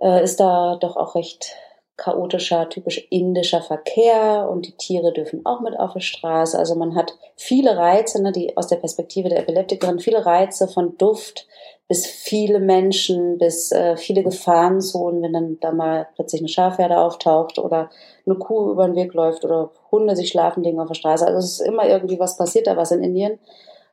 äh, 0.00 0.22
ist 0.22 0.38
da 0.38 0.76
doch 0.76 0.96
auch 0.96 1.16
recht 1.16 1.56
chaotischer, 1.96 2.68
typisch 2.68 3.04
indischer 3.10 3.62
Verkehr 3.62 4.48
und 4.48 4.68
die 4.68 4.76
Tiere 4.76 5.12
dürfen 5.12 5.44
auch 5.44 5.60
mit 5.60 5.76
auf 5.80 5.94
die 5.94 6.00
Straße. 6.02 6.56
Also 6.56 6.76
man 6.76 6.94
hat 6.94 7.16
viele 7.34 7.76
Reize, 7.76 8.22
ne, 8.22 8.30
die 8.30 8.56
aus 8.56 8.68
der 8.68 8.76
Perspektive 8.76 9.28
der 9.28 9.40
Epileptikerin, 9.40 9.98
viele 9.98 10.24
Reize 10.24 10.68
von 10.68 10.96
Duft, 10.98 11.48
bis 11.92 12.06
viele 12.06 12.58
Menschen, 12.58 13.36
bis 13.36 13.70
äh, 13.70 13.98
viele 13.98 14.22
Gefahrenzonen, 14.22 15.20
wenn 15.20 15.34
dann 15.34 15.58
da 15.60 15.72
mal 15.72 16.08
plötzlich 16.14 16.40
eine 16.40 16.48
Schafherde 16.48 16.96
auftaucht 16.96 17.58
oder 17.58 17.90
eine 18.24 18.36
Kuh 18.36 18.70
über 18.70 18.86
den 18.86 18.96
Weg 18.96 19.12
läuft 19.12 19.44
oder 19.44 19.72
Hunde 19.90 20.16
sich 20.16 20.30
schlafen 20.30 20.62
legen 20.62 20.80
auf 20.80 20.88
der 20.88 20.94
Straße. 20.94 21.26
Also 21.26 21.40
es 21.40 21.60
ist 21.60 21.60
immer 21.60 21.86
irgendwie 21.86 22.18
was 22.18 22.38
passiert 22.38 22.66
da 22.66 22.78
was 22.78 22.92
in 22.92 23.02
Indien. 23.02 23.38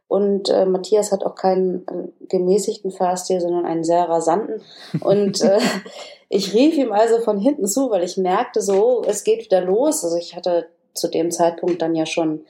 Und 0.08 0.48
äh, 0.48 0.66
Matthias 0.66 1.12
hat 1.12 1.26
auch 1.26 1.36
keinen 1.36 1.86
äh, 1.90 2.26
gemäßigten 2.30 2.92
Fahrstil, 2.92 3.42
sondern 3.42 3.66
einen 3.66 3.84
sehr 3.84 4.08
rasanten. 4.08 4.62
Und 5.02 5.42
äh, 5.42 5.60
ich 6.30 6.54
rief 6.54 6.78
ihm 6.78 6.94
also 6.94 7.20
von 7.20 7.38
hinten 7.38 7.68
zu, 7.68 7.90
weil 7.92 8.06
ich 8.06 8.16
merkte 8.16 8.62
so, 8.62 9.04
es 9.06 9.26
geht 9.26 9.44
wieder 9.44 9.60
los. 9.60 10.06
Also 10.06 10.16
ich 10.16 10.38
hatte 10.38 10.68
zu 10.94 11.10
dem 11.10 11.32
Zeitpunkt 11.32 11.82
dann 11.82 11.96
ja 11.96 12.06
schon 12.06 12.46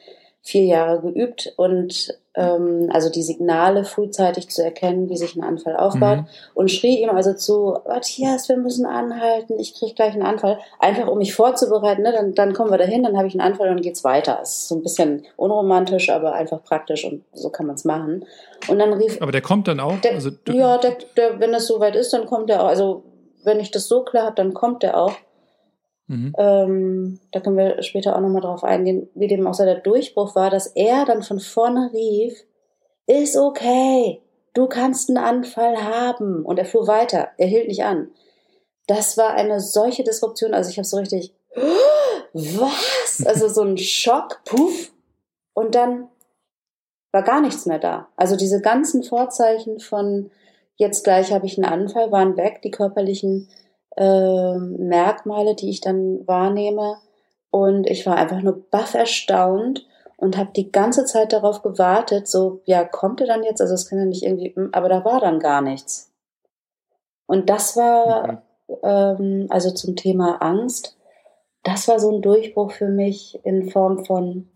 vier 0.50 0.66
Jahre 0.66 1.00
geübt 1.02 1.54
und 1.58 2.18
ähm, 2.34 2.90
also 2.92 3.10
die 3.10 3.22
Signale 3.22 3.86
frühzeitig 3.86 4.50
zu 4.50 4.64
erkennen, 4.64 5.10
wie 5.10 5.18
sich 5.18 5.36
ein 5.36 5.44
Anfall 5.44 5.76
aufbaut 5.76 6.20
mhm. 6.20 6.28
und 6.56 6.72
schrie 6.72 7.04
ihm 7.04 7.10
also 7.10 7.34
zu, 7.34 7.78
Matthias, 7.88 8.50
wir 8.50 8.58
müssen 8.58 8.88
anhalten, 8.88 9.60
ich 9.60 9.76
kriege 9.76 9.94
gleich 9.94 10.14
einen 10.14 10.24
Anfall, 10.24 10.58
einfach 10.80 11.08
um 11.08 11.20
mich 11.20 11.36
vorzubereiten, 11.36 12.02
ne? 12.02 12.12
dann, 12.12 12.34
dann 12.34 12.54
kommen 12.54 12.72
wir 12.72 12.80
dahin, 12.80 13.04
dann 13.04 13.16
habe 13.16 13.28
ich 13.28 13.34
einen 13.34 13.42
Anfall 13.42 13.70
und 13.70 13.76
dann 13.76 13.84
geht's 13.84 14.04
weiter. 14.04 14.40
Es 14.42 14.50
ist 14.50 14.68
so 14.70 14.76
ein 14.76 14.82
bisschen 14.82 15.26
unromantisch, 15.36 16.10
aber 16.10 16.34
einfach 16.34 16.64
praktisch 16.64 17.06
und 17.06 17.24
so 17.34 17.50
kann 17.50 17.68
man 17.68 17.76
es 17.76 17.86
machen. 17.86 18.26
Und 18.68 18.80
dann 18.80 18.94
rief... 18.94 19.22
Aber 19.22 19.32
der 19.32 19.42
kommt 19.42 19.68
dann 19.68 19.80
auch? 19.80 20.00
Der, 20.02 20.14
also, 20.14 20.32
ja, 20.48 20.80
der, 20.80 20.98
der, 21.16 21.40
wenn 21.40 21.52
das 21.52 21.68
soweit 21.68 21.96
ist, 21.96 22.12
dann 22.12 22.26
kommt 22.26 22.50
er 22.50 22.64
auch. 22.64 22.68
Also 22.68 23.04
wenn 23.44 23.60
ich 23.60 23.70
das 23.72 23.88
so 23.88 24.04
klar 24.04 24.26
habe, 24.26 24.36
dann 24.36 24.54
kommt 24.54 24.84
er 24.84 24.98
auch. 24.98 25.14
Mhm. 26.10 26.34
Ähm, 26.40 27.20
da 27.32 27.40
können 27.40 27.58
wir 27.58 27.84
später 27.84 28.16
auch 28.16 28.22
nochmal 28.22 28.42
drauf 28.42 28.64
eingehen, 28.64 29.10
wie 29.14 29.28
dem 29.28 29.46
auch 29.46 29.54
so 29.54 29.64
der 29.64 29.80
Durchbruch 29.80 30.36
war, 30.36 30.50
dass 30.50 30.68
er 30.68 31.06
dann 31.06 31.22
von 31.22 31.40
vorne 31.40 31.92
rief, 31.94 32.34
ist 33.06 33.38
okay, 33.38 34.20
du 34.56 34.66
kannst 34.66 35.10
einen 35.10 35.20
Anfall 35.20 35.78
haben. 35.84 36.44
Und 36.44 36.58
er 36.58 36.66
fuhr 36.66 36.88
weiter, 36.88 37.30
er 37.38 37.48
hielt 37.48 37.68
nicht 37.68 37.84
an. 37.84 38.10
Das 38.88 39.18
war 39.18 39.36
eine 39.36 39.60
solche 39.60 40.04
Disruption, 40.04 40.56
also 40.56 40.72
ich 40.72 40.78
habe 40.78 40.88
so 40.88 40.98
richtig, 40.98 41.32
was? 42.34 43.24
Also 43.26 43.48
so 43.48 43.62
ein 43.62 43.78
Schock, 43.78 44.42
puff. 44.46 44.92
Und 45.54 45.76
dann 45.76 46.08
war 47.12 47.22
gar 47.22 47.40
nichts 47.40 47.68
mehr 47.68 47.80
da. 47.80 48.08
Also 48.16 48.36
diese 48.36 48.62
ganzen 48.62 49.04
Vorzeichen 49.04 49.80
von 49.80 50.32
jetzt 50.76 51.04
gleich 51.04 51.32
habe 51.32 51.46
ich 51.46 51.56
einen 51.58 51.72
Anfall 51.72 52.12
waren 52.12 52.36
weg, 52.36 52.62
die 52.64 52.72
körperlichen 52.72 53.48
äh, 54.00 54.58
Merkmale, 54.58 55.56
die 55.56 55.70
ich 55.70 55.82
dann 55.82 56.26
wahrnehme. 56.26 56.98
Und 57.52 57.88
ich 57.88 58.06
war 58.06 58.16
einfach 58.16 58.42
nur 58.42 58.64
baff 58.72 58.94
erstaunt 58.94 59.86
und 60.18 60.38
habe 60.38 60.52
die 60.56 60.72
ganze 60.72 61.06
Zeit 61.06 61.34
darauf 61.34 61.62
gewartet, 61.62 62.28
so, 62.28 62.62
ja, 62.66 62.84
kommt 62.84 63.22
er 63.22 63.28
dann 63.28 63.44
jetzt? 63.44 63.62
Also 63.62 63.74
es 63.74 63.90
kann 63.90 64.00
ja 64.00 64.06
nicht 64.06 64.24
irgendwie, 64.24 64.54
hm, 64.56 64.70
aber 64.72 64.90
da 64.90 65.04
war 65.06 65.20
dann 65.20 65.40
gar 65.40 65.62
nichts. 65.62 66.12
Und 67.26 67.50
das 67.50 67.78
war, 67.78 68.44
mhm. 68.68 68.76
ähm, 68.84 69.48
also 69.50 69.72
zum 69.72 69.96
Thema 69.96 70.42
Angst, 70.42 70.98
das 71.64 71.88
war 71.88 72.00
so 72.00 72.16
ein 72.16 72.22
Durchbruch 72.22 72.72
für 72.72 72.88
mich 72.88 73.40
in 73.44 73.70
Form 73.70 74.06
von, 74.06 74.50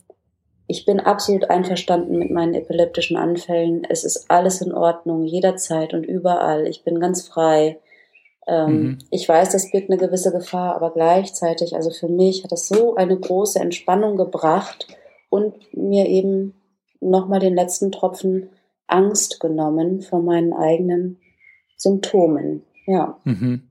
ich 0.68 0.86
bin 0.86 1.00
absolut 1.00 1.50
einverstanden 1.50 2.18
mit 2.18 2.32
meinen 2.32 2.54
epileptischen 2.54 3.18
Anfällen. 3.18 3.86
Es 3.90 4.04
ist 4.04 4.30
alles 4.30 4.62
in 4.62 4.74
Ordnung, 4.74 5.24
jederzeit 5.24 5.94
und 5.94 6.06
überall. 6.06 6.68
Ich 6.68 6.84
bin 6.84 7.00
ganz 7.00 7.28
frei. 7.28 7.80
Ähm, 8.48 8.82
mhm. 8.82 8.98
Ich 9.10 9.28
weiß, 9.28 9.52
das 9.52 9.72
birgt 9.72 9.90
eine 9.90 10.00
gewisse 10.00 10.32
Gefahr, 10.32 10.76
aber 10.76 10.92
gleichzeitig, 10.92 11.76
also 11.76 11.90
für 11.92 12.10
mich 12.10 12.44
hat 12.44 12.52
das 12.52 12.68
so 12.68 12.96
eine 12.96 13.18
große 13.18 13.60
Entspannung 13.60 14.18
gebracht 14.18 14.88
und 15.30 15.56
mir 15.74 16.08
eben 16.08 16.54
nochmal 17.00 17.40
den 17.40 17.56
letzten 17.56 17.92
Tropfen 17.92 18.50
Angst 18.88 19.40
genommen 19.40 20.02
vor 20.02 20.22
meinen 20.22 20.54
eigenen 20.54 21.20
Symptomen. 21.78 22.64
Ja. 22.86 23.18
Mhm. 23.24 23.70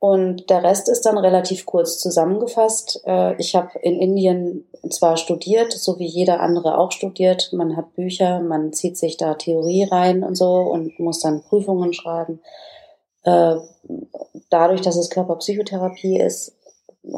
Und 0.00 0.48
der 0.48 0.64
Rest 0.64 0.88
ist 0.88 1.04
dann 1.04 1.18
relativ 1.18 1.66
kurz 1.66 1.98
zusammengefasst. 1.98 3.02
Äh, 3.06 3.34
ich 3.36 3.54
habe 3.54 3.78
in 3.80 4.00
Indien 4.00 4.66
zwar 4.88 5.18
studiert, 5.18 5.72
so 5.72 5.98
wie 5.98 6.06
jeder 6.06 6.40
andere 6.40 6.78
auch 6.78 6.90
studiert. 6.90 7.52
Man 7.52 7.76
hat 7.76 7.94
Bücher, 7.96 8.40
man 8.40 8.72
zieht 8.72 8.96
sich 8.96 9.18
da 9.18 9.34
Theorie 9.34 9.84
rein 9.84 10.24
und 10.24 10.36
so 10.36 10.54
und 10.54 10.98
muss 10.98 11.20
dann 11.20 11.42
Prüfungen 11.42 11.92
schreiben. 11.92 12.40
Äh, 13.24 13.56
dadurch, 14.48 14.80
dass 14.80 14.96
es 14.96 15.10
Körperpsychotherapie 15.10 16.18
ist, 16.18 16.56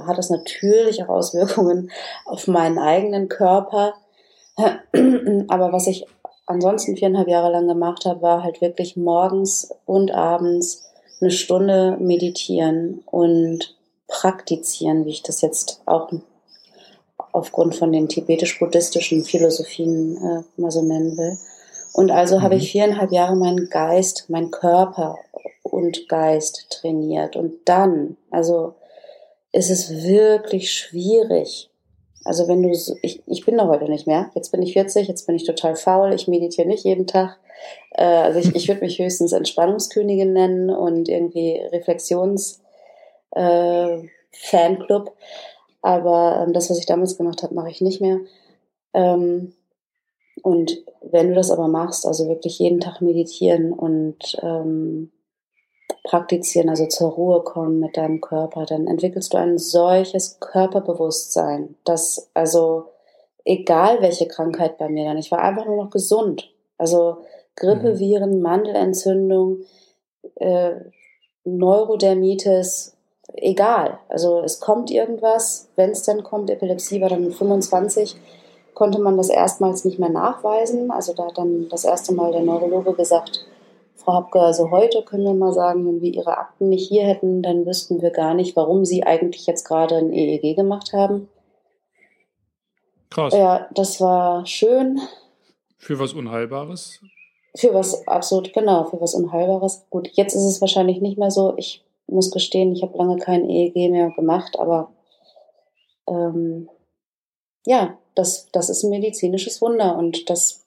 hat 0.04 0.18
es 0.18 0.30
natürlich 0.30 1.04
auch 1.04 1.08
Auswirkungen 1.08 1.92
auf 2.26 2.48
meinen 2.48 2.80
eigenen 2.80 3.28
Körper. 3.28 3.94
Aber 4.56 5.72
was 5.72 5.86
ich 5.86 6.04
ansonsten 6.46 6.96
viereinhalb 6.96 7.28
Jahre 7.28 7.52
lang 7.52 7.68
gemacht 7.68 8.06
habe, 8.06 8.22
war 8.22 8.42
halt 8.42 8.60
wirklich 8.60 8.96
morgens 8.96 9.72
und 9.86 10.10
abends 10.10 10.91
eine 11.22 11.30
Stunde 11.30 11.96
meditieren 12.00 13.02
und 13.06 13.76
praktizieren, 14.08 15.06
wie 15.06 15.10
ich 15.10 15.22
das 15.22 15.40
jetzt 15.40 15.80
auch 15.86 16.10
aufgrund 17.32 17.74
von 17.74 17.92
den 17.92 18.08
tibetisch-buddhistischen 18.08 19.24
Philosophien 19.24 20.16
äh, 20.16 20.60
mal 20.60 20.70
so 20.70 20.82
nennen 20.82 21.16
will. 21.16 21.38
Und 21.92 22.10
also 22.10 22.38
mhm. 22.38 22.42
habe 22.42 22.56
ich 22.56 22.72
viereinhalb 22.72 23.12
Jahre 23.12 23.36
meinen 23.36 23.70
Geist, 23.70 24.28
meinen 24.28 24.50
Körper 24.50 25.18
und 25.62 26.08
Geist 26.08 26.66
trainiert. 26.70 27.36
Und 27.36 27.54
dann, 27.64 28.16
also 28.30 28.74
ist 29.52 29.70
es 29.70 30.02
wirklich 30.04 30.72
schwierig. 30.72 31.70
Also 32.24 32.48
wenn 32.48 32.62
du, 32.62 32.74
so, 32.74 32.96
ich, 33.02 33.22
ich 33.26 33.44
bin 33.44 33.58
da 33.58 33.66
heute 33.66 33.88
nicht 33.88 34.06
mehr. 34.06 34.30
Jetzt 34.34 34.50
bin 34.52 34.62
ich 34.62 34.74
40, 34.74 35.08
jetzt 35.08 35.26
bin 35.26 35.36
ich 35.36 35.44
total 35.44 35.76
faul. 35.76 36.12
Ich 36.12 36.28
meditiere 36.28 36.68
nicht 36.68 36.84
jeden 36.84 37.06
Tag. 37.06 37.38
Äh, 37.92 38.04
also 38.04 38.38
ich, 38.38 38.54
ich 38.54 38.68
würde 38.68 38.80
mich 38.80 38.98
höchstens 38.98 39.32
Entspannungskönigin 39.32 40.32
nennen 40.32 40.70
und 40.70 41.08
irgendwie 41.08 41.56
Reflexions 41.72 42.62
äh, 43.32 43.98
Fanclub. 44.32 45.12
Aber 45.82 46.42
ähm, 46.42 46.52
das, 46.52 46.70
was 46.70 46.78
ich 46.78 46.86
damals 46.86 47.16
gemacht 47.16 47.42
habe, 47.42 47.54
mache 47.54 47.70
ich 47.70 47.80
nicht 47.80 48.00
mehr. 48.00 48.20
Ähm, 48.94 49.52
und 50.42 50.82
wenn 51.02 51.28
du 51.28 51.34
das 51.34 51.50
aber 51.50 51.68
machst, 51.68 52.06
also 52.06 52.28
wirklich 52.28 52.58
jeden 52.58 52.80
Tag 52.80 53.00
meditieren 53.00 53.72
und 53.72 54.36
ähm, 54.42 55.10
praktizieren, 56.04 56.68
also 56.68 56.86
zur 56.86 57.10
Ruhe 57.10 57.42
kommen 57.42 57.80
mit 57.80 57.96
deinem 57.96 58.20
Körper, 58.20 58.64
dann 58.64 58.86
entwickelst 58.86 59.34
du 59.34 59.38
ein 59.38 59.58
solches 59.58 60.40
Körperbewusstsein, 60.40 61.76
dass 61.84 62.30
also 62.34 62.86
egal 63.44 64.00
welche 64.00 64.26
Krankheit 64.26 64.78
bei 64.78 64.88
mir 64.88 65.04
dann, 65.04 65.18
ich 65.18 65.30
war 65.30 65.40
einfach 65.40 65.66
nur 65.66 65.76
noch 65.76 65.90
gesund. 65.90 66.50
Also 66.78 67.18
Grippe, 67.56 67.94
mhm. 67.94 68.40
Mandelentzündung, 68.40 69.58
äh, 70.36 70.72
Neurodermitis, 71.44 72.96
egal. 73.34 73.98
Also 74.08 74.42
es 74.42 74.60
kommt 74.60 74.90
irgendwas, 74.90 75.68
wenn 75.76 75.90
es 75.90 76.02
dann 76.02 76.22
kommt, 76.22 76.50
Epilepsie 76.50 77.00
war 77.00 77.08
dann 77.08 77.24
mit 77.24 77.34
25, 77.34 78.16
konnte 78.74 79.00
man 79.00 79.16
das 79.16 79.28
erstmals 79.28 79.84
nicht 79.84 79.98
mehr 79.98 80.08
nachweisen. 80.08 80.90
Also 80.90 81.14
da 81.14 81.26
hat 81.26 81.38
dann 81.38 81.68
das 81.68 81.84
erste 81.84 82.14
Mal 82.14 82.32
der 82.32 82.42
Neurologe 82.42 82.94
gesagt, 82.94 83.44
Frau 83.96 84.14
Hapke, 84.14 84.40
also 84.40 84.70
heute 84.70 85.02
können 85.02 85.24
wir 85.24 85.34
mal 85.34 85.52
sagen, 85.52 85.86
wenn 85.86 86.00
wir 86.00 86.12
Ihre 86.12 86.38
Akten 86.38 86.68
nicht 86.68 86.88
hier 86.88 87.04
hätten, 87.04 87.42
dann 87.42 87.66
wüssten 87.66 88.02
wir 88.02 88.10
gar 88.10 88.34
nicht, 88.34 88.56
warum 88.56 88.84
Sie 88.84 89.04
eigentlich 89.04 89.46
jetzt 89.46 89.64
gerade 89.64 89.96
ein 89.96 90.12
EEG 90.12 90.56
gemacht 90.56 90.92
haben. 90.92 91.28
Krass. 93.10 93.34
Ja, 93.34 93.68
das 93.74 94.00
war 94.00 94.46
schön. 94.46 95.00
Für 95.76 95.98
was 95.98 96.14
Unheilbares? 96.14 97.00
Für 97.54 97.74
was, 97.74 98.06
absolut, 98.06 98.52
genau, 98.52 98.84
für 98.84 99.00
was 99.00 99.14
Unheilbares. 99.14 99.84
Gut, 99.90 100.08
jetzt 100.14 100.34
ist 100.34 100.44
es 100.44 100.60
wahrscheinlich 100.60 101.00
nicht 101.00 101.18
mehr 101.18 101.30
so. 101.30 101.54
Ich 101.56 101.84
muss 102.06 102.30
gestehen, 102.30 102.72
ich 102.72 102.82
habe 102.82 102.96
lange 102.96 103.18
kein 103.18 103.48
EEG 103.48 103.90
mehr 103.90 104.10
gemacht, 104.10 104.58
aber 104.58 104.90
ähm, 106.08 106.68
ja, 107.66 107.98
das, 108.14 108.48
das 108.52 108.70
ist 108.70 108.82
ein 108.82 108.90
medizinisches 108.90 109.60
Wunder 109.60 109.96
und 109.96 110.28
das 110.30 110.64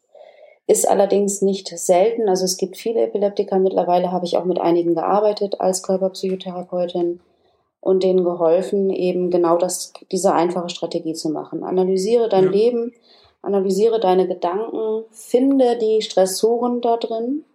ist 0.68 0.88
allerdings 0.88 1.42
nicht 1.42 1.68
selten. 1.68 2.28
Also 2.28 2.46
es 2.46 2.58
gibt 2.58 2.78
viele 2.78 3.02
Epileptiker. 3.02 3.60
Mittlerweile 3.60 4.12
habe 4.12 4.26
ich 4.26 4.38
auch 4.38 4.46
mit 4.46 4.60
einigen 4.60 4.96
gearbeitet 4.96 5.60
als 5.62 5.84
Körperpsychotherapeutin 5.84 7.20
und 7.82 8.04
denen 8.04 8.24
geholfen, 8.24 8.90
eben 8.90 9.30
genau 9.30 9.58
das, 9.58 9.94
diese 10.12 10.34
einfache 10.34 10.70
Strategie 10.70 11.14
zu 11.14 11.30
machen. 11.30 11.64
Analysiere 11.64 12.30
dein 12.30 12.46
ja. 12.46 12.50
Leben, 12.50 12.94
analysiere 13.46 14.00
deine 14.00 14.28
Gedanken, 14.28 15.04
finde 15.12 15.78
die 15.78 16.02
Stressoren 16.02 16.82
da 16.82 16.98
drin. 16.98 17.46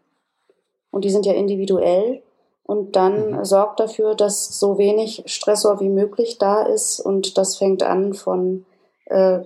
Und 0.90 1.04
die 1.04 1.10
sind 1.10 1.26
ja 1.26 1.32
individuell. 1.32 2.22
Und 2.64 2.94
dann 2.96 3.32
mhm. 3.32 3.44
sorgt 3.44 3.80
dafür, 3.80 4.14
dass 4.14 4.58
so 4.58 4.78
wenig 4.78 5.24
Stressor 5.26 5.80
wie 5.80 5.88
möglich 5.88 6.38
da 6.38 6.62
ist. 6.62 7.00
Und 7.00 7.36
das 7.36 7.56
fängt 7.56 7.82
an 7.82 8.14
von 8.14 8.64
äh, 9.06 9.40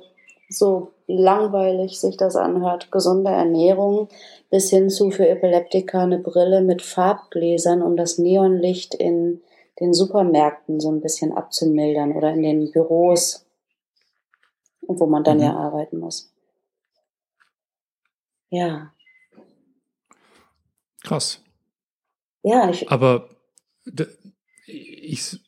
so 0.49 0.88
langweilig 1.07 2.01
sich 2.01 2.16
das 2.16 2.36
anhört, 2.36 2.92
gesunde 2.92 3.30
Ernährung 3.30 4.09
bis 4.51 4.70
hin 4.70 4.88
zu 4.88 5.11
für 5.11 5.28
Epileptiker 5.28 6.01
eine 6.01 6.18
Brille 6.18 6.61
mit 6.61 6.82
Farbgläsern, 6.82 7.82
um 7.82 7.97
das 7.97 8.18
Neonlicht 8.18 8.95
in 8.95 9.40
den 9.80 9.92
Supermärkten 9.92 10.80
so 10.80 10.90
ein 10.92 11.01
bisschen 11.01 11.32
abzumildern 11.32 12.12
oder 12.12 12.32
in 12.32 12.42
den 12.42 12.70
Büros, 12.70 13.45
wo 14.82 15.07
man 15.07 15.24
dann 15.24 15.38
mhm. 15.38 15.45
ja 15.45 15.57
arbeiten 15.57 15.99
muss. 15.99 16.34
Ja. 18.55 18.92
Krass. 21.02 21.42
Ja, 22.44 22.70
ich. 22.70 22.88
Aber 22.88 23.28
ich, 24.66 25.40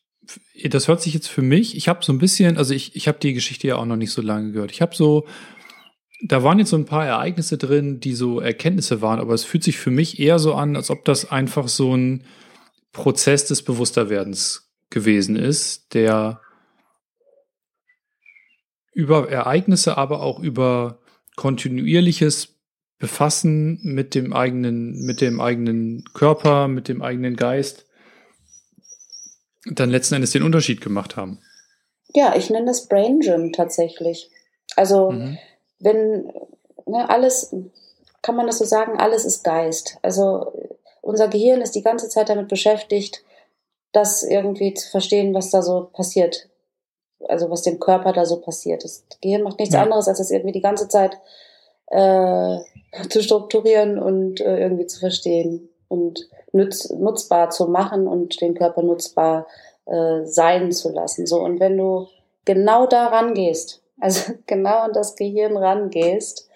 das 0.65 0.89
hört 0.89 1.01
sich 1.01 1.15
jetzt 1.15 1.29
für 1.29 1.43
mich, 1.43 1.77
ich 1.77 1.87
habe 1.87 2.05
so 2.05 2.13
ein 2.13 2.19
bisschen, 2.19 2.59
also 2.59 2.75
ich, 2.75 2.97
ich 2.97 3.07
habe 3.07 3.21
die 3.21 3.33
Geschichte 3.33 3.69
ja 3.69 3.77
auch 3.77 3.85
noch 3.85 3.97
nicht 3.97 4.11
so 4.11 4.23
lange 4.23 4.51
gehört. 4.51 4.73
Ich 4.73 4.83
habe 4.83 4.97
so, 4.97 5.25
da 6.21 6.43
waren 6.43 6.59
jetzt 6.59 6.71
so 6.71 6.77
ein 6.77 6.85
paar 6.85 7.07
Ereignisse 7.07 7.59
drin, 7.59 8.01
die 8.01 8.15
so 8.15 8.41
Erkenntnisse 8.41 9.03
waren, 9.03 9.21
aber 9.21 9.35
es 9.35 9.45
fühlt 9.45 9.63
sich 9.63 9.79
für 9.79 9.93
mich 9.93 10.19
eher 10.19 10.41
so 10.41 10.55
an, 10.55 10.75
als 10.75 10.91
ob 10.91 11.05
das 11.05 11.31
einfach 11.31 11.69
so 11.69 11.97
ein 11.97 12.25
Prozess 12.91 13.47
des 13.47 13.63
Bewussterwerdens 13.63 14.75
gewesen 14.91 15.37
ist, 15.37 15.95
der 15.95 16.41
über 18.93 19.31
Ereignisse, 19.31 19.97
aber 19.97 20.23
auch 20.23 20.41
über 20.41 20.99
kontinuierliches 21.37 22.56
Befassen 22.99 23.79
mit 23.83 24.15
dem 24.15 24.33
eigenen, 24.33 25.05
mit 25.05 25.21
dem 25.21 25.41
eigenen 25.41 26.05
Körper, 26.15 26.69
mit 26.69 26.89
dem 26.89 27.03
eigenen 27.03 27.37
Geist 27.37 27.87
dann 29.67 29.91
letzten 29.91 30.15
Endes 30.15 30.31
den 30.31 30.43
Unterschied 30.43 30.81
gemacht 30.81 31.17
haben. 31.17 31.41
Ja, 32.15 32.35
ich 32.37 32.51
nenne 32.51 32.67
das 32.67 32.87
Brain 32.87 33.21
Gym 33.21 33.53
tatsächlich. 33.53 34.31
Also 34.77 35.11
mhm. 35.11 35.39
wenn 35.81 36.33
ne, 36.87 37.09
alles, 37.09 37.55
kann 38.23 38.37
man 38.37 38.47
das 38.47 38.59
so 38.59 38.65
sagen, 38.65 38.99
alles 38.99 39.25
ist 39.25 39.45
Geist. 39.45 39.99
Also 40.03 40.53
unser 41.03 41.29
Gehirn 41.29 41.61
ist 41.61 41.75
die 41.75 41.83
ganze 41.83 42.09
Zeit 42.09 42.29
damit 42.29 42.49
beschäftigt, 42.49 43.25
das 43.93 44.23
irgendwie 44.23 44.75
zu 44.75 44.91
verstehen, 44.91 45.35
was 45.35 45.51
da 45.51 45.63
so 45.63 45.91
passiert. 45.93 46.49
Also 47.29 47.51
was 47.51 47.63
dem 47.63 47.81
Körper 47.81 48.13
da 48.13 48.25
so 48.25 48.41
passiert. 48.41 48.85
Das 48.85 49.05
Gehirn 49.21 49.43
macht 49.43 49.59
nichts 49.59 49.75
ja. 49.75 49.83
anderes, 49.83 50.09
als 50.09 50.19
das 50.19 50.31
irgendwie 50.31 50.53
die 50.53 50.61
ganze 50.61 50.89
Zeit 50.89 51.19
äh, 51.89 52.59
zu 53.09 53.23
strukturieren 53.23 53.99
und 53.99 54.41
äh, 54.41 54.59
irgendwie 54.59 54.87
zu 54.87 55.01
verstehen 55.01 55.69
und 55.89 56.29
nutz, 56.53 56.91
nutzbar 56.91 57.51
zu 57.51 57.67
machen 57.67 58.07
und 58.07 58.41
den 58.41 58.55
Körper 58.55 58.83
nutzbar 58.83 59.47
äh, 59.87 60.25
sein 60.25 60.73
zu 60.73 60.93
lassen. 60.93 61.27
So 61.27 61.41
und 61.41 61.61
wenn 61.61 61.77
du 61.77 62.09
genau 62.45 62.87
da 62.87 63.07
rangehst, 63.07 63.83
also 64.01 64.33
genau 64.47 64.79
an 64.79 64.93
das 64.93 65.17
Gehirn 65.17 65.57
rangehst, 65.57 66.49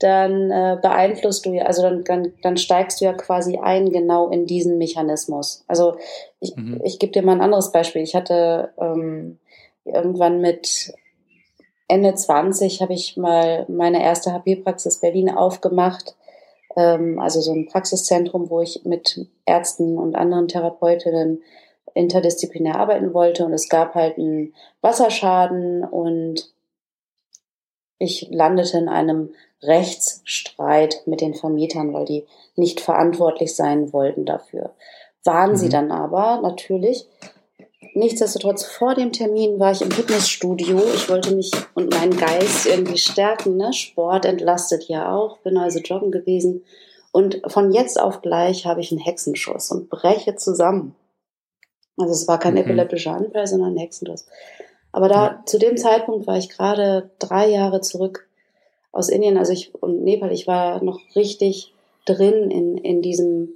dann 0.00 0.50
äh, 0.50 0.76
beeinflusst 0.82 1.46
du 1.46 1.52
ja, 1.52 1.64
also 1.64 1.82
dann, 1.82 2.04
dann, 2.04 2.32
dann 2.42 2.56
steigst 2.56 3.00
du 3.00 3.04
ja 3.04 3.12
quasi 3.12 3.58
ein 3.58 3.90
genau 3.90 4.28
in 4.28 4.44
diesen 4.44 4.76
Mechanismus. 4.76 5.64
Also 5.68 5.96
ich, 6.40 6.54
mhm. 6.56 6.80
ich 6.84 6.98
gebe 6.98 7.12
dir 7.12 7.22
mal 7.22 7.32
ein 7.32 7.40
anderes 7.40 7.70
Beispiel. 7.70 8.02
Ich 8.02 8.14
hatte 8.14 8.72
ähm, 8.76 9.38
irgendwann 9.84 10.40
mit 10.40 10.92
Ende 11.88 12.14
20 12.14 12.80
habe 12.80 12.94
ich 12.94 13.16
mal 13.16 13.66
meine 13.68 14.02
erste 14.02 14.32
HP-Praxis 14.32 15.00
Berlin 15.00 15.30
aufgemacht 15.30 16.14
ähm, 16.76 17.18
also 17.18 17.40
so 17.40 17.52
ein 17.52 17.66
Praxiszentrum, 17.66 18.50
wo 18.50 18.60
ich 18.60 18.84
mit 18.84 19.26
Ärzten 19.46 19.98
und 19.98 20.16
anderen 20.16 20.48
Therapeutinnen 20.48 21.42
interdisziplinär 21.94 22.76
arbeiten 22.76 23.14
wollte. 23.14 23.44
Und 23.44 23.52
es 23.52 23.68
gab 23.68 23.94
halt 23.94 24.18
einen 24.18 24.54
Wasserschaden 24.80 25.84
und 25.84 26.52
ich 27.98 28.28
landete 28.30 28.78
in 28.78 28.88
einem 28.88 29.30
Rechtsstreit 29.62 31.02
mit 31.06 31.20
den 31.20 31.34
Vermietern, 31.34 31.94
weil 31.94 32.04
die 32.04 32.26
nicht 32.56 32.80
verantwortlich 32.80 33.54
sein 33.54 33.92
wollten 33.92 34.24
dafür. 34.24 34.74
Waren 35.22 35.52
mhm. 35.52 35.56
sie 35.56 35.68
dann 35.68 35.92
aber 35.92 36.40
natürlich 36.42 37.08
nichtsdestotrotz, 37.94 38.64
vor 38.64 38.94
dem 38.94 39.12
Termin 39.12 39.58
war 39.58 39.72
ich 39.72 39.82
im 39.82 39.90
Fitnessstudio. 39.90 40.82
Ich 40.94 41.08
wollte 41.08 41.34
mich 41.34 41.50
und 41.74 41.92
meinen 41.92 42.16
Geist 42.16 42.66
irgendwie 42.66 42.98
stärken. 42.98 43.56
Ne? 43.56 43.72
Sport 43.72 44.24
entlastet 44.24 44.84
ja 44.88 45.14
auch. 45.14 45.38
Bin 45.38 45.56
also 45.56 45.78
joggen 45.78 46.10
gewesen. 46.10 46.64
Und 47.12 47.40
von 47.46 47.72
jetzt 47.72 48.00
auf 48.00 48.22
gleich 48.22 48.66
habe 48.66 48.80
ich 48.80 48.90
einen 48.90 49.00
Hexenschuss 49.00 49.70
und 49.70 49.88
breche 49.88 50.36
zusammen. 50.36 50.94
Also 51.96 52.12
es 52.12 52.26
war 52.26 52.38
kein 52.38 52.54
mhm. 52.54 52.60
epileptischer 52.60 53.12
Anfall, 53.12 53.46
sondern 53.46 53.74
ein 53.74 53.78
Hexenschuss. 53.78 54.26
Aber 54.92 55.08
da, 55.08 55.26
ja. 55.26 55.42
zu 55.46 55.58
dem 55.58 55.76
Zeitpunkt 55.76 56.26
war 56.26 56.38
ich 56.38 56.48
gerade 56.48 57.10
drei 57.18 57.48
Jahre 57.48 57.80
zurück 57.80 58.28
aus 58.92 59.08
Indien, 59.08 59.36
also 59.36 59.52
ich 59.52 59.74
und 59.74 60.04
Nepal, 60.04 60.30
ich 60.30 60.46
war 60.46 60.82
noch 60.82 61.00
richtig 61.16 61.74
drin 62.04 62.50
in, 62.50 62.78
in 62.78 63.02
diesem 63.02 63.54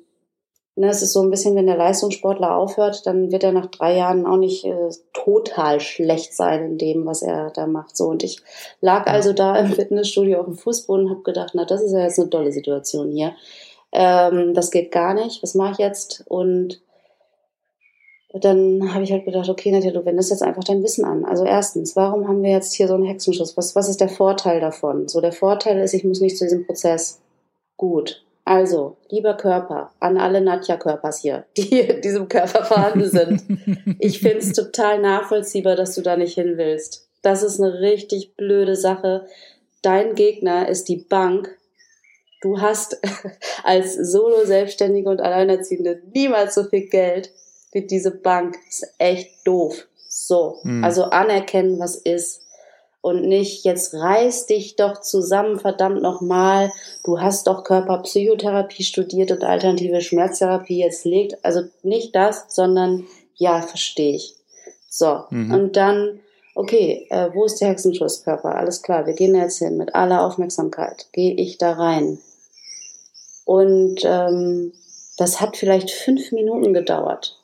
Ne, 0.78 0.90
es 0.90 1.02
ist 1.02 1.12
so 1.12 1.22
ein 1.22 1.30
bisschen, 1.30 1.56
wenn 1.56 1.66
der 1.66 1.76
Leistungssportler 1.76 2.54
aufhört, 2.54 3.04
dann 3.04 3.32
wird 3.32 3.42
er 3.42 3.50
nach 3.50 3.66
drei 3.66 3.96
Jahren 3.96 4.26
auch 4.26 4.36
nicht 4.36 4.64
äh, 4.64 4.90
total 5.12 5.80
schlecht 5.80 6.34
sein 6.34 6.64
in 6.64 6.78
dem, 6.78 7.04
was 7.04 7.20
er 7.22 7.50
da 7.50 7.66
macht. 7.66 7.96
So 7.96 8.06
und 8.06 8.22
ich 8.22 8.40
lag 8.80 9.08
also 9.08 9.32
da 9.32 9.56
im 9.56 9.72
Fitnessstudio 9.72 10.38
auf 10.38 10.44
dem 10.44 10.54
Fußboden 10.54 11.06
und 11.06 11.10
habe 11.10 11.22
gedacht, 11.24 11.50
na 11.54 11.64
das 11.64 11.82
ist 11.82 11.90
ja 11.90 12.04
jetzt 12.04 12.20
eine 12.20 12.30
tolle 12.30 12.52
Situation 12.52 13.10
hier. 13.10 13.34
Ähm, 13.90 14.54
das 14.54 14.70
geht 14.70 14.92
gar 14.92 15.14
nicht. 15.14 15.42
Was 15.42 15.56
mache 15.56 15.72
ich 15.72 15.78
jetzt? 15.78 16.22
Und 16.28 16.80
dann 18.32 18.94
habe 18.94 19.02
ich 19.02 19.10
halt 19.10 19.24
gedacht, 19.24 19.48
okay, 19.48 19.72
Nadja, 19.72 19.90
du 19.90 20.04
wendest 20.04 20.30
jetzt 20.30 20.44
einfach 20.44 20.62
dein 20.62 20.84
Wissen 20.84 21.04
an. 21.04 21.24
Also 21.24 21.44
erstens, 21.44 21.96
warum 21.96 22.28
haben 22.28 22.44
wir 22.44 22.52
jetzt 22.52 22.72
hier 22.74 22.86
so 22.86 22.94
einen 22.94 23.04
Hexenschuss? 23.04 23.56
Was, 23.56 23.74
was 23.74 23.88
ist 23.88 24.00
der 24.00 24.10
Vorteil 24.10 24.60
davon? 24.60 25.08
So, 25.08 25.20
der 25.20 25.32
Vorteil 25.32 25.80
ist, 25.80 25.92
ich 25.92 26.04
muss 26.04 26.20
nicht 26.20 26.38
zu 26.38 26.44
diesem 26.44 26.66
Prozess. 26.66 27.20
Gut. 27.76 28.22
Also, 28.48 28.96
lieber 29.10 29.34
Körper, 29.34 29.92
an 30.00 30.16
alle 30.16 30.40
Nadja-Körpers 30.40 31.20
hier, 31.20 31.44
die 31.58 31.80
in 31.80 32.00
diesem 32.00 32.28
Körper 32.30 32.64
vorhanden 32.64 33.06
sind. 33.06 33.42
ich 33.98 34.20
finde 34.20 34.38
es 34.38 34.54
total 34.54 35.00
nachvollziehbar, 35.02 35.76
dass 35.76 35.94
du 35.94 36.00
da 36.00 36.16
nicht 36.16 36.32
hin 36.32 36.54
willst. 36.56 37.10
Das 37.20 37.42
ist 37.42 37.60
eine 37.60 37.80
richtig 37.80 38.36
blöde 38.36 38.74
Sache. 38.74 39.26
Dein 39.82 40.14
Gegner 40.14 40.66
ist 40.66 40.88
die 40.88 40.96
Bank. 40.96 41.58
Du 42.40 42.62
hast 42.62 42.98
als 43.64 43.94
Solo-Selbstständige 43.94 45.10
und 45.10 45.20
Alleinerziehende 45.20 46.00
niemals 46.14 46.54
so 46.54 46.64
viel 46.64 46.88
Geld 46.88 47.30
wie 47.72 47.86
diese 47.86 48.12
Bank. 48.12 48.56
Das 48.66 48.82
ist 48.82 48.94
echt 48.96 49.46
doof. 49.46 49.86
So. 50.08 50.60
Mhm. 50.62 50.84
Also 50.84 51.04
anerkennen, 51.04 51.78
was 51.78 51.96
ist. 51.96 52.40
Und 53.00 53.22
nicht, 53.22 53.64
jetzt 53.64 53.94
reiß 53.94 54.46
dich 54.46 54.76
doch 54.76 55.00
zusammen, 55.00 55.60
verdammt 55.60 56.02
nochmal. 56.02 56.72
Du 57.04 57.20
hast 57.20 57.46
doch 57.46 57.62
Körperpsychotherapie 57.64 58.82
studiert 58.82 59.30
und 59.30 59.44
alternative 59.44 60.00
Schmerztherapie. 60.00 60.78
Jetzt 60.78 61.04
legt, 61.04 61.42
also 61.44 61.62
nicht 61.82 62.14
das, 62.16 62.46
sondern 62.48 63.06
ja, 63.36 63.62
verstehe 63.62 64.16
ich. 64.16 64.34
So. 64.90 65.24
Mhm. 65.30 65.54
Und 65.54 65.76
dann, 65.76 66.20
okay, 66.54 67.06
äh, 67.10 67.30
wo 67.32 67.44
ist 67.44 67.60
der 67.60 67.68
Hexenschusskörper? 67.68 68.56
Alles 68.56 68.82
klar, 68.82 69.06
wir 69.06 69.14
gehen 69.14 69.34
jetzt 69.36 69.58
hin 69.58 69.76
mit 69.76 69.94
aller 69.94 70.26
Aufmerksamkeit. 70.26 71.06
Gehe 71.12 71.34
ich 71.34 71.56
da 71.56 71.74
rein. 71.74 72.18
Und 73.44 74.00
ähm, 74.04 74.72
das 75.16 75.40
hat 75.40 75.56
vielleicht 75.56 75.90
fünf 75.90 76.32
Minuten 76.32 76.74
gedauert 76.74 77.38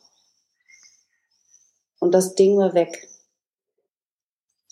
und 2.05 2.13
das 2.13 2.35
Ding 2.35 2.59
war 2.59 2.75
weg. 2.75 3.09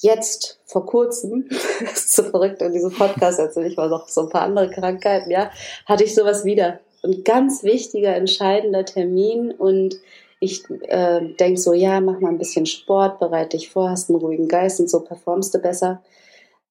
Jetzt, 0.02 0.58
vor 0.66 0.84
kurzem, 0.84 1.48
das 1.80 2.04
ist 2.04 2.16
so 2.16 2.24
verrückt 2.24 2.60
in 2.60 2.72
diesem 2.72 2.92
Podcast 2.92 3.38
erzähle 3.38 3.68
ich 3.68 3.76
mal 3.76 3.88
noch 3.88 4.08
so 4.08 4.22
ein 4.22 4.28
paar 4.28 4.42
andere 4.42 4.68
Krankheiten, 4.68 5.30
ja, 5.30 5.50
hatte 5.86 6.04
ich 6.04 6.14
sowas 6.14 6.44
wieder. 6.44 6.80
Ein 7.04 7.22
ganz 7.24 7.62
wichtiger, 7.62 8.14
entscheidender 8.14 8.84
Termin 8.84 9.52
und 9.52 9.96
ich 10.40 10.64
äh, 10.88 11.20
denke 11.38 11.60
so, 11.60 11.72
ja, 11.72 12.00
mach 12.00 12.18
mal 12.18 12.30
ein 12.30 12.38
bisschen 12.38 12.66
Sport, 12.66 13.20
bereite 13.20 13.56
dich 13.56 13.70
vor, 13.70 13.90
hast 13.90 14.10
einen 14.10 14.18
ruhigen 14.18 14.48
Geist 14.48 14.80
und 14.80 14.90
so 14.90 15.00
performst 15.00 15.54
du 15.54 15.58
besser 15.58 16.02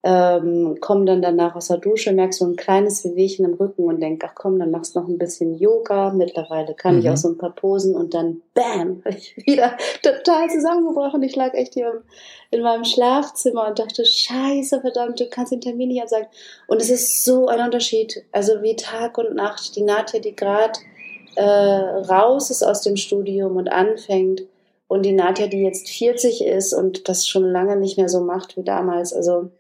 ähm, 0.04 0.78
komm 0.82 1.06
dann 1.06 1.22
danach 1.22 1.56
aus 1.56 1.68
der 1.68 1.78
Dusche, 1.78 2.12
merkst 2.12 2.40
so 2.40 2.46
ein 2.46 2.56
kleines 2.56 3.04
Wehwehchen 3.06 3.46
im 3.46 3.54
Rücken 3.54 3.84
und 3.84 4.00
denk, 4.00 4.24
ach 4.26 4.34
komm, 4.34 4.58
dann 4.58 4.72
machst 4.72 4.96
du 4.96 5.00
noch 5.00 5.08
ein 5.08 5.20
bisschen 5.20 5.54
Yoga. 5.54 6.12
Mittlerweile 6.12 6.74
kann 6.74 6.96
mhm. 6.96 7.02
ich 7.02 7.10
auch 7.10 7.18
so 7.18 7.30
ein 7.30 7.38
paar 7.38 7.54
Posen 7.54 7.96
und 7.96 8.16
dann 8.16 8.42
bam, 8.56 9.04
ich 9.06 9.38
wieder 9.46 9.78
total 10.02 10.50
zusammengebrochen. 10.50 11.22
Ich 11.22 11.36
lag 11.36 11.54
echt 11.54 11.76
hier 11.76 12.02
in 12.50 12.64
meinem 12.64 12.84
Schlafzimmer 12.84 13.68
und 13.68 13.78
dachte, 13.78 14.04
scheiße, 14.04 14.82
verdammt, 14.82 15.20
du 15.20 15.28
kannst 15.30 15.52
den 15.52 15.62
Termin 15.62 15.90
nicht 15.90 16.02
absagen. 16.02 16.28
Und 16.66 16.82
es 16.82 16.90
ist 16.90 17.24
so 17.24 17.48
ein 17.48 17.60
Unterschied, 17.60 18.24
also 18.32 18.64
wie 18.64 18.76
Tag 18.76 19.20
und 19.20 19.36
Nacht. 19.36 19.76
Die 19.76 19.84
Nadja, 19.84 20.20
die 20.20 20.36
gerade 20.36 20.80
äh, 21.36 21.44
raus 21.44 22.50
ist 22.50 22.64
aus 22.64 22.82
dem 22.82 22.98
Studium 22.98 23.56
und 23.56 23.72
anfängt 23.72 24.42
und 24.88 25.04
die 25.04 25.14
Nadja, 25.14 25.46
die 25.46 25.62
jetzt 25.62 25.90
40 25.90 26.44
ist 26.44 26.74
und 26.74 27.08
das 27.08 27.28
schon 27.28 27.44
lange 27.44 27.76
nicht 27.78 27.98
mehr 27.98 28.10
so 28.10 28.22
macht 28.22 28.58
wie 28.58 28.64
damals. 28.64 29.14
Also 29.14 29.52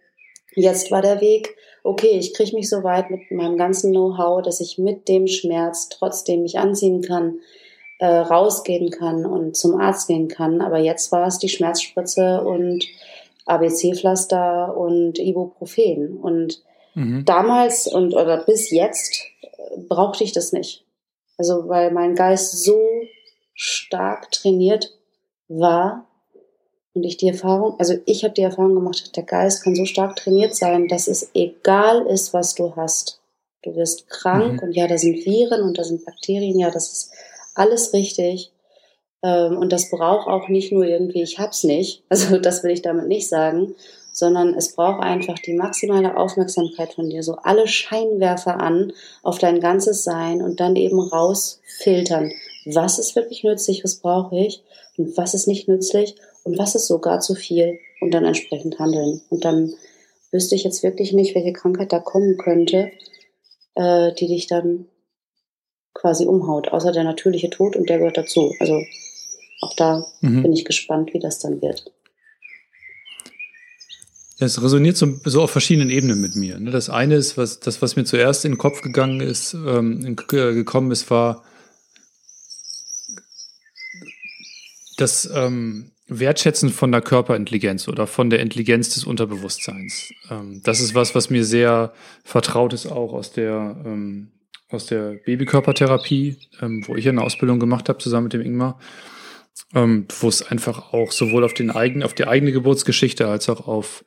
Jetzt 0.55 0.91
war 0.91 1.01
der 1.01 1.21
Weg, 1.21 1.55
okay, 1.83 2.17
ich 2.17 2.33
kriege 2.33 2.55
mich 2.55 2.69
so 2.69 2.83
weit 2.83 3.09
mit 3.09 3.31
meinem 3.31 3.57
ganzen 3.57 3.91
Know-how, 3.91 4.41
dass 4.41 4.59
ich 4.59 4.77
mit 4.77 5.07
dem 5.07 5.27
Schmerz 5.27 5.89
trotzdem 5.89 6.43
mich 6.43 6.59
anziehen 6.59 7.01
kann, 7.01 7.39
äh, 7.99 8.05
rausgehen 8.07 8.91
kann 8.91 9.25
und 9.25 9.55
zum 9.55 9.79
Arzt 9.79 10.07
gehen 10.07 10.27
kann. 10.27 10.61
Aber 10.61 10.79
jetzt 10.79 11.11
war 11.11 11.27
es 11.27 11.37
die 11.37 11.49
Schmerzspritze 11.49 12.41
und 12.41 12.85
ABC-Pflaster 13.45 14.75
und 14.75 15.19
Ibuprofen. 15.19 16.17
Und 16.17 16.61
mhm. 16.95 17.25
damals 17.25 17.87
und 17.87 18.13
oder 18.13 18.43
bis 18.43 18.71
jetzt 18.71 19.23
äh, 19.41 19.77
brauchte 19.87 20.23
ich 20.23 20.33
das 20.33 20.51
nicht. 20.51 20.83
Also 21.37 21.67
weil 21.67 21.91
mein 21.91 22.15
Geist 22.15 22.63
so 22.63 22.79
stark 23.53 24.31
trainiert 24.31 24.91
war, 25.47 26.07
und 26.93 27.03
ich 27.03 27.17
die 27.17 27.29
Erfahrung, 27.29 27.79
also 27.79 27.95
ich 28.05 28.23
habe 28.23 28.33
die 28.33 28.41
Erfahrung 28.41 28.75
gemacht, 28.75 29.15
der 29.15 29.23
Geist 29.23 29.63
kann 29.63 29.75
so 29.75 29.85
stark 29.85 30.15
trainiert 30.17 30.55
sein, 30.55 30.87
dass 30.87 31.07
es 31.07 31.29
egal 31.33 32.05
ist, 32.07 32.33
was 32.33 32.55
du 32.55 32.75
hast. 32.75 33.21
Du 33.63 33.75
wirst 33.75 34.09
krank 34.09 34.53
mhm. 34.53 34.59
und 34.59 34.71
ja, 34.73 34.87
da 34.87 34.97
sind 34.97 35.25
Viren 35.25 35.61
und 35.61 35.77
da 35.77 35.83
sind 35.83 36.03
Bakterien, 36.03 36.59
ja, 36.59 36.71
das 36.71 36.91
ist 36.91 37.11
alles 37.55 37.93
richtig. 37.93 38.51
Ähm, 39.23 39.57
und 39.57 39.71
das 39.71 39.89
braucht 39.89 40.27
auch 40.27 40.49
nicht 40.49 40.71
nur 40.71 40.83
irgendwie, 40.83 41.21
ich 41.21 41.39
hab's 41.39 41.63
nicht, 41.63 42.03
also 42.09 42.37
das 42.37 42.63
will 42.63 42.71
ich 42.71 42.81
damit 42.81 43.07
nicht 43.07 43.29
sagen, 43.29 43.75
sondern 44.11 44.55
es 44.55 44.75
braucht 44.75 45.01
einfach 45.01 45.39
die 45.39 45.53
maximale 45.53 46.17
Aufmerksamkeit 46.17 46.93
von 46.93 47.09
dir, 47.09 47.23
so 47.23 47.35
alle 47.43 47.67
Scheinwerfer 47.67 48.59
an 48.59 48.91
auf 49.23 49.37
dein 49.37 49.61
ganzes 49.61 50.03
Sein 50.03 50.41
und 50.41 50.59
dann 50.59 50.75
eben 50.75 50.99
rausfiltern. 50.99 52.31
Was 52.65 52.99
ist 52.99 53.15
wirklich 53.15 53.43
nützlich, 53.43 53.83
was 53.85 53.95
brauche 53.95 54.37
ich 54.37 54.61
und 54.97 55.15
was 55.15 55.33
ist 55.33 55.47
nicht 55.47 55.69
nützlich 55.69 56.15
und 56.43 56.57
was 56.57 56.75
ist 56.75 56.87
sogar 56.87 57.19
zu 57.19 57.35
viel 57.35 57.79
und 57.99 58.11
dann 58.11 58.25
entsprechend 58.25 58.79
handeln. 58.79 59.21
Und 59.29 59.45
dann 59.45 59.73
wüsste 60.31 60.55
ich 60.55 60.63
jetzt 60.63 60.83
wirklich 60.83 61.13
nicht, 61.13 61.35
welche 61.35 61.53
Krankheit 61.53 61.91
da 61.91 61.99
kommen 61.99 62.37
könnte, 62.37 62.91
äh, 63.75 64.13
die 64.13 64.27
dich 64.27 64.47
dann 64.47 64.85
quasi 65.93 66.25
umhaut, 66.25 66.69
außer 66.69 66.91
der 66.91 67.03
natürliche 67.03 67.49
Tod 67.49 67.75
und 67.75 67.89
der 67.89 67.99
gehört 67.99 68.17
dazu. 68.17 68.53
Also 68.59 68.81
auch 69.61 69.75
da 69.75 70.05
mhm. 70.21 70.43
bin 70.43 70.53
ich 70.53 70.65
gespannt, 70.65 71.13
wie 71.13 71.19
das 71.19 71.39
dann 71.39 71.61
wird. 71.61 71.91
Es 74.39 74.63
resoniert 74.63 74.97
so, 74.97 75.19
so, 75.23 75.43
auf 75.43 75.51
verschiedenen 75.51 75.91
Ebenen 75.91 76.19
mit 76.19 76.35
mir. 76.35 76.59
Ne? 76.59 76.71
Das 76.71 76.89
eine 76.89 77.13
ist, 77.13 77.37
was 77.37 77.59
das, 77.59 77.83
was 77.83 77.95
mir 77.95 78.05
zuerst 78.05 78.43
in 78.43 78.53
den 78.53 78.57
Kopf 78.57 78.81
gegangen 78.81 79.21
ist, 79.21 79.53
ähm, 79.53 80.15
gekommen 80.15 80.89
ist, 80.89 81.11
war 81.11 81.43
das 84.97 85.29
ähm, 85.31 85.90
Wertschätzen 86.19 86.69
von 86.69 86.91
der 86.91 87.01
Körperintelligenz 87.01 87.87
oder 87.87 88.05
von 88.05 88.29
der 88.29 88.41
Intelligenz 88.41 88.93
des 88.93 89.05
Unterbewusstseins. 89.05 90.11
Ähm, 90.29 90.61
das 90.63 90.81
ist 90.81 90.93
was, 90.93 91.15
was 91.15 91.29
mir 91.29 91.45
sehr 91.45 91.93
vertraut 92.23 92.73
ist, 92.73 92.85
auch 92.85 93.13
aus 93.13 93.31
der, 93.31 93.81
ähm, 93.85 94.31
aus 94.69 94.87
der 94.87 95.13
Babykörpertherapie, 95.25 96.37
ähm, 96.61 96.83
wo 96.85 96.95
ich 96.95 97.07
eine 97.07 97.21
Ausbildung 97.21 97.59
gemacht 97.59 97.87
habe, 97.87 97.99
zusammen 97.99 98.25
mit 98.25 98.33
dem 98.33 98.41
Ingmar. 98.41 98.77
Ähm, 99.73 100.05
wo 100.19 100.27
es 100.27 100.41
einfach 100.41 100.91
auch 100.93 101.11
sowohl 101.11 101.43
auf 101.43 101.53
den 101.53 101.71
eigenen, 101.71 102.03
auf 102.03 102.13
die 102.13 102.27
eigene 102.27 102.51
Geburtsgeschichte 102.51 103.27
als 103.27 103.47
auch 103.47 103.67
auf 103.67 104.03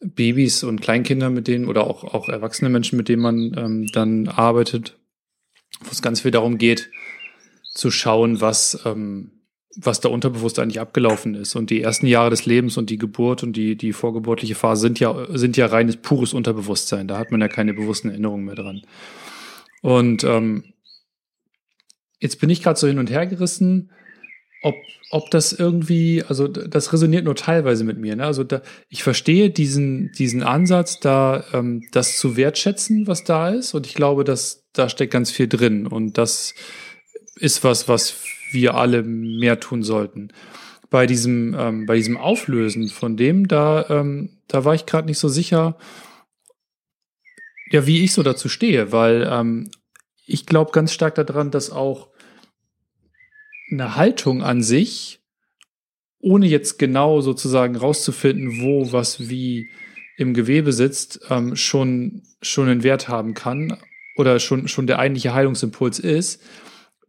Babys 0.00 0.62
und 0.62 0.80
Kleinkinder, 0.80 1.30
mit 1.30 1.48
denen 1.48 1.66
oder 1.66 1.86
auch, 1.86 2.04
auch 2.04 2.28
erwachsene 2.28 2.70
Menschen, 2.70 2.96
mit 2.96 3.08
denen 3.08 3.22
man 3.22 3.52
ähm, 3.56 3.86
dann 3.92 4.28
arbeitet, 4.28 4.98
wo 5.80 5.90
es 5.90 6.02
ganz 6.02 6.20
viel 6.20 6.30
darum 6.30 6.58
geht, 6.58 6.90
zu 7.74 7.90
schauen, 7.90 8.40
was, 8.40 8.80
ähm, 8.84 9.41
was 9.76 10.00
da 10.00 10.08
unterbewusst 10.08 10.58
eigentlich 10.58 10.80
abgelaufen 10.80 11.34
ist. 11.34 11.54
Und 11.54 11.70
die 11.70 11.80
ersten 11.80 12.06
Jahre 12.06 12.30
des 12.30 12.44
Lebens 12.44 12.76
und 12.76 12.90
die 12.90 12.98
Geburt 12.98 13.42
und 13.42 13.54
die, 13.54 13.76
die 13.76 13.92
vorgeburtliche 13.92 14.54
Phase 14.54 14.82
sind 14.82 15.00
ja, 15.00 15.26
sind 15.30 15.56
ja 15.56 15.66
reines 15.66 15.96
pures 15.96 16.34
Unterbewusstsein. 16.34 17.08
Da 17.08 17.18
hat 17.18 17.30
man 17.30 17.40
ja 17.40 17.48
keine 17.48 17.72
bewussten 17.72 18.10
Erinnerungen 18.10 18.44
mehr 18.44 18.54
dran. 18.54 18.82
Und 19.80 20.24
ähm, 20.24 20.64
jetzt 22.20 22.38
bin 22.40 22.50
ich 22.50 22.62
gerade 22.62 22.78
so 22.78 22.86
hin 22.86 22.98
und 22.98 23.10
her 23.10 23.26
gerissen, 23.26 23.90
ob, 24.62 24.76
ob 25.10 25.30
das 25.30 25.52
irgendwie, 25.52 26.22
also 26.28 26.46
das 26.48 26.92
resoniert 26.92 27.24
nur 27.24 27.34
teilweise 27.34 27.82
mit 27.82 27.98
mir. 27.98 28.14
Ne? 28.14 28.24
Also 28.24 28.44
da, 28.44 28.62
ich 28.88 29.02
verstehe 29.02 29.50
diesen, 29.50 30.12
diesen 30.12 30.42
Ansatz, 30.42 31.00
da 31.00 31.44
ähm, 31.52 31.82
das 31.92 32.18
zu 32.18 32.36
wertschätzen, 32.36 33.06
was 33.06 33.24
da 33.24 33.48
ist. 33.48 33.74
Und 33.74 33.86
ich 33.86 33.94
glaube, 33.94 34.24
dass 34.24 34.64
da 34.72 34.88
steckt 34.88 35.12
ganz 35.12 35.30
viel 35.30 35.48
drin. 35.48 35.86
Und 35.86 36.18
das 36.18 36.54
ist 37.36 37.64
was, 37.64 37.88
was 37.88 38.14
wir 38.52 38.74
alle 38.74 39.02
mehr 39.02 39.60
tun 39.60 39.82
sollten. 39.82 40.28
Bei 40.90 41.06
diesem, 41.06 41.54
ähm, 41.58 41.86
bei 41.86 41.96
diesem 41.96 42.16
Auflösen 42.16 42.88
von 42.88 43.16
dem, 43.16 43.48
da, 43.48 43.86
ähm, 43.88 44.38
da 44.48 44.64
war 44.64 44.74
ich 44.74 44.86
gerade 44.86 45.06
nicht 45.06 45.18
so 45.18 45.28
sicher, 45.28 45.78
ja, 47.70 47.86
wie 47.86 48.04
ich 48.04 48.12
so 48.12 48.22
dazu 48.22 48.48
stehe, 48.48 48.92
weil 48.92 49.26
ähm, 49.30 49.70
ich 50.26 50.46
glaube 50.46 50.72
ganz 50.72 50.92
stark 50.92 51.14
daran, 51.14 51.50
dass 51.50 51.70
auch 51.70 52.10
eine 53.70 53.96
Haltung 53.96 54.42
an 54.42 54.62
sich, 54.62 55.20
ohne 56.20 56.46
jetzt 56.46 56.78
genau 56.78 57.22
sozusagen 57.22 57.74
rauszufinden, 57.74 58.60
wo 58.60 58.92
was 58.92 59.30
wie 59.30 59.70
im 60.18 60.34
Gewebe 60.34 60.72
sitzt, 60.72 61.20
ähm, 61.30 61.56
schon, 61.56 62.22
schon 62.42 62.68
einen 62.68 62.82
Wert 62.82 63.08
haben 63.08 63.32
kann 63.32 63.78
oder 64.16 64.38
schon, 64.38 64.68
schon 64.68 64.86
der 64.86 64.98
eigentliche 64.98 65.32
Heilungsimpuls 65.32 65.98
ist 65.98 66.42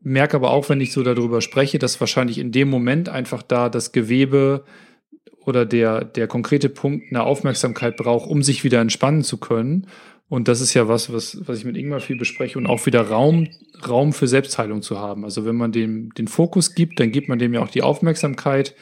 merke 0.04 0.36
aber 0.36 0.52
auch, 0.52 0.70
wenn 0.70 0.82
ich 0.82 0.92
so 0.92 1.02
darüber 1.02 1.42
spreche, 1.42 1.80
dass 1.80 2.00
wahrscheinlich 2.00 2.38
in 2.38 2.52
dem 2.52 2.70
Moment 2.70 3.10
einfach 3.10 3.42
da 3.42 3.70
das 3.70 3.92
Gewebe 3.92 4.66
oder 5.46 5.66
der, 5.66 6.06
der 6.06 6.28
konkrete 6.28 6.70
Punkt 6.70 7.06
eine 7.10 7.24
Aufmerksamkeit 7.24 7.98
braucht, 7.98 8.30
um 8.30 8.44
sich 8.44 8.64
wieder 8.64 8.80
entspannen 8.80 9.24
zu 9.24 9.38
können. 9.38 9.88
Und 10.30 10.48
das 10.48 10.62
ist 10.62 10.74
ja 10.74 10.88
was, 10.88 11.12
was, 11.12 11.38
was 11.46 11.60
ich 11.60 11.66
mit 11.66 11.78
Ingmar 11.78 12.00
viel 12.00 12.18
bespreche 12.18 12.58
und 12.58 12.66
auch 12.66 12.86
wieder 12.86 13.02
Raum, 13.02 13.48
Raum 13.88 14.14
für 14.14 14.28
Selbstheilung 14.28 14.82
zu 14.82 15.00
haben. 15.00 15.24
Also 15.26 15.46
wenn 15.46 15.56
man 15.56 15.72
dem 15.72 16.14
den 16.14 16.28
Fokus 16.28 16.76
gibt, 16.76 17.00
dann 17.00 17.12
gibt 17.12 17.30
man 17.30 17.40
dem 17.40 17.54
ja 17.54 17.62
auch 17.62 17.70
die 17.70 17.84
Aufmerksamkeit 17.84 18.76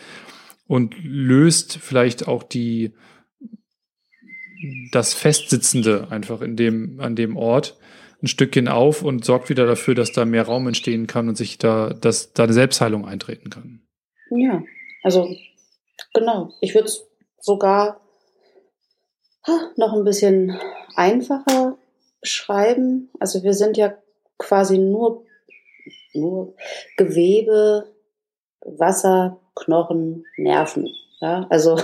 und 0.68 0.96
löst 1.04 1.78
vielleicht 1.82 2.28
auch 2.28 2.44
die, 2.44 2.94
das 4.92 5.14
Festsitzende 5.14 6.10
einfach 6.10 6.42
in 6.42 6.56
dem, 6.56 7.00
an 7.00 7.16
dem 7.16 7.36
Ort 7.36 7.78
ein 8.22 8.28
Stückchen 8.28 8.68
auf 8.68 9.04
und 9.04 9.26
sorgt 9.26 9.50
wieder 9.50 9.66
dafür, 9.66 9.96
dass 9.96 10.12
da 10.12 10.26
mehr 10.26 10.44
Raum 10.44 10.68
entstehen 10.68 11.08
kann 11.08 11.28
und 11.28 11.36
sich 11.36 11.58
da, 11.58 11.90
dass 11.90 12.34
da 12.34 12.44
eine 12.44 12.54
Selbstheilung 12.54 13.08
eintreten 13.08 13.50
kann. 13.50 13.82
Ja, 14.30 14.62
also 15.04 15.28
genau. 16.14 16.54
Ich 16.62 16.74
würde 16.74 16.88
es 16.88 17.08
sogar 17.40 18.02
noch 19.76 19.94
ein 19.94 20.04
bisschen 20.04 20.60
einfacher 20.96 21.78
beschreiben. 22.22 23.10
Also 23.20 23.44
wir 23.44 23.54
sind 23.54 23.78
ja 23.78 23.94
quasi 24.38 24.78
nur, 24.78 25.26
nur 26.14 26.56
Gewebe, 26.98 27.92
Wasser, 28.62 29.40
Knochen, 29.56 30.26
Nerven. 30.38 30.88
Ja, 31.20 31.48
also 31.50 31.80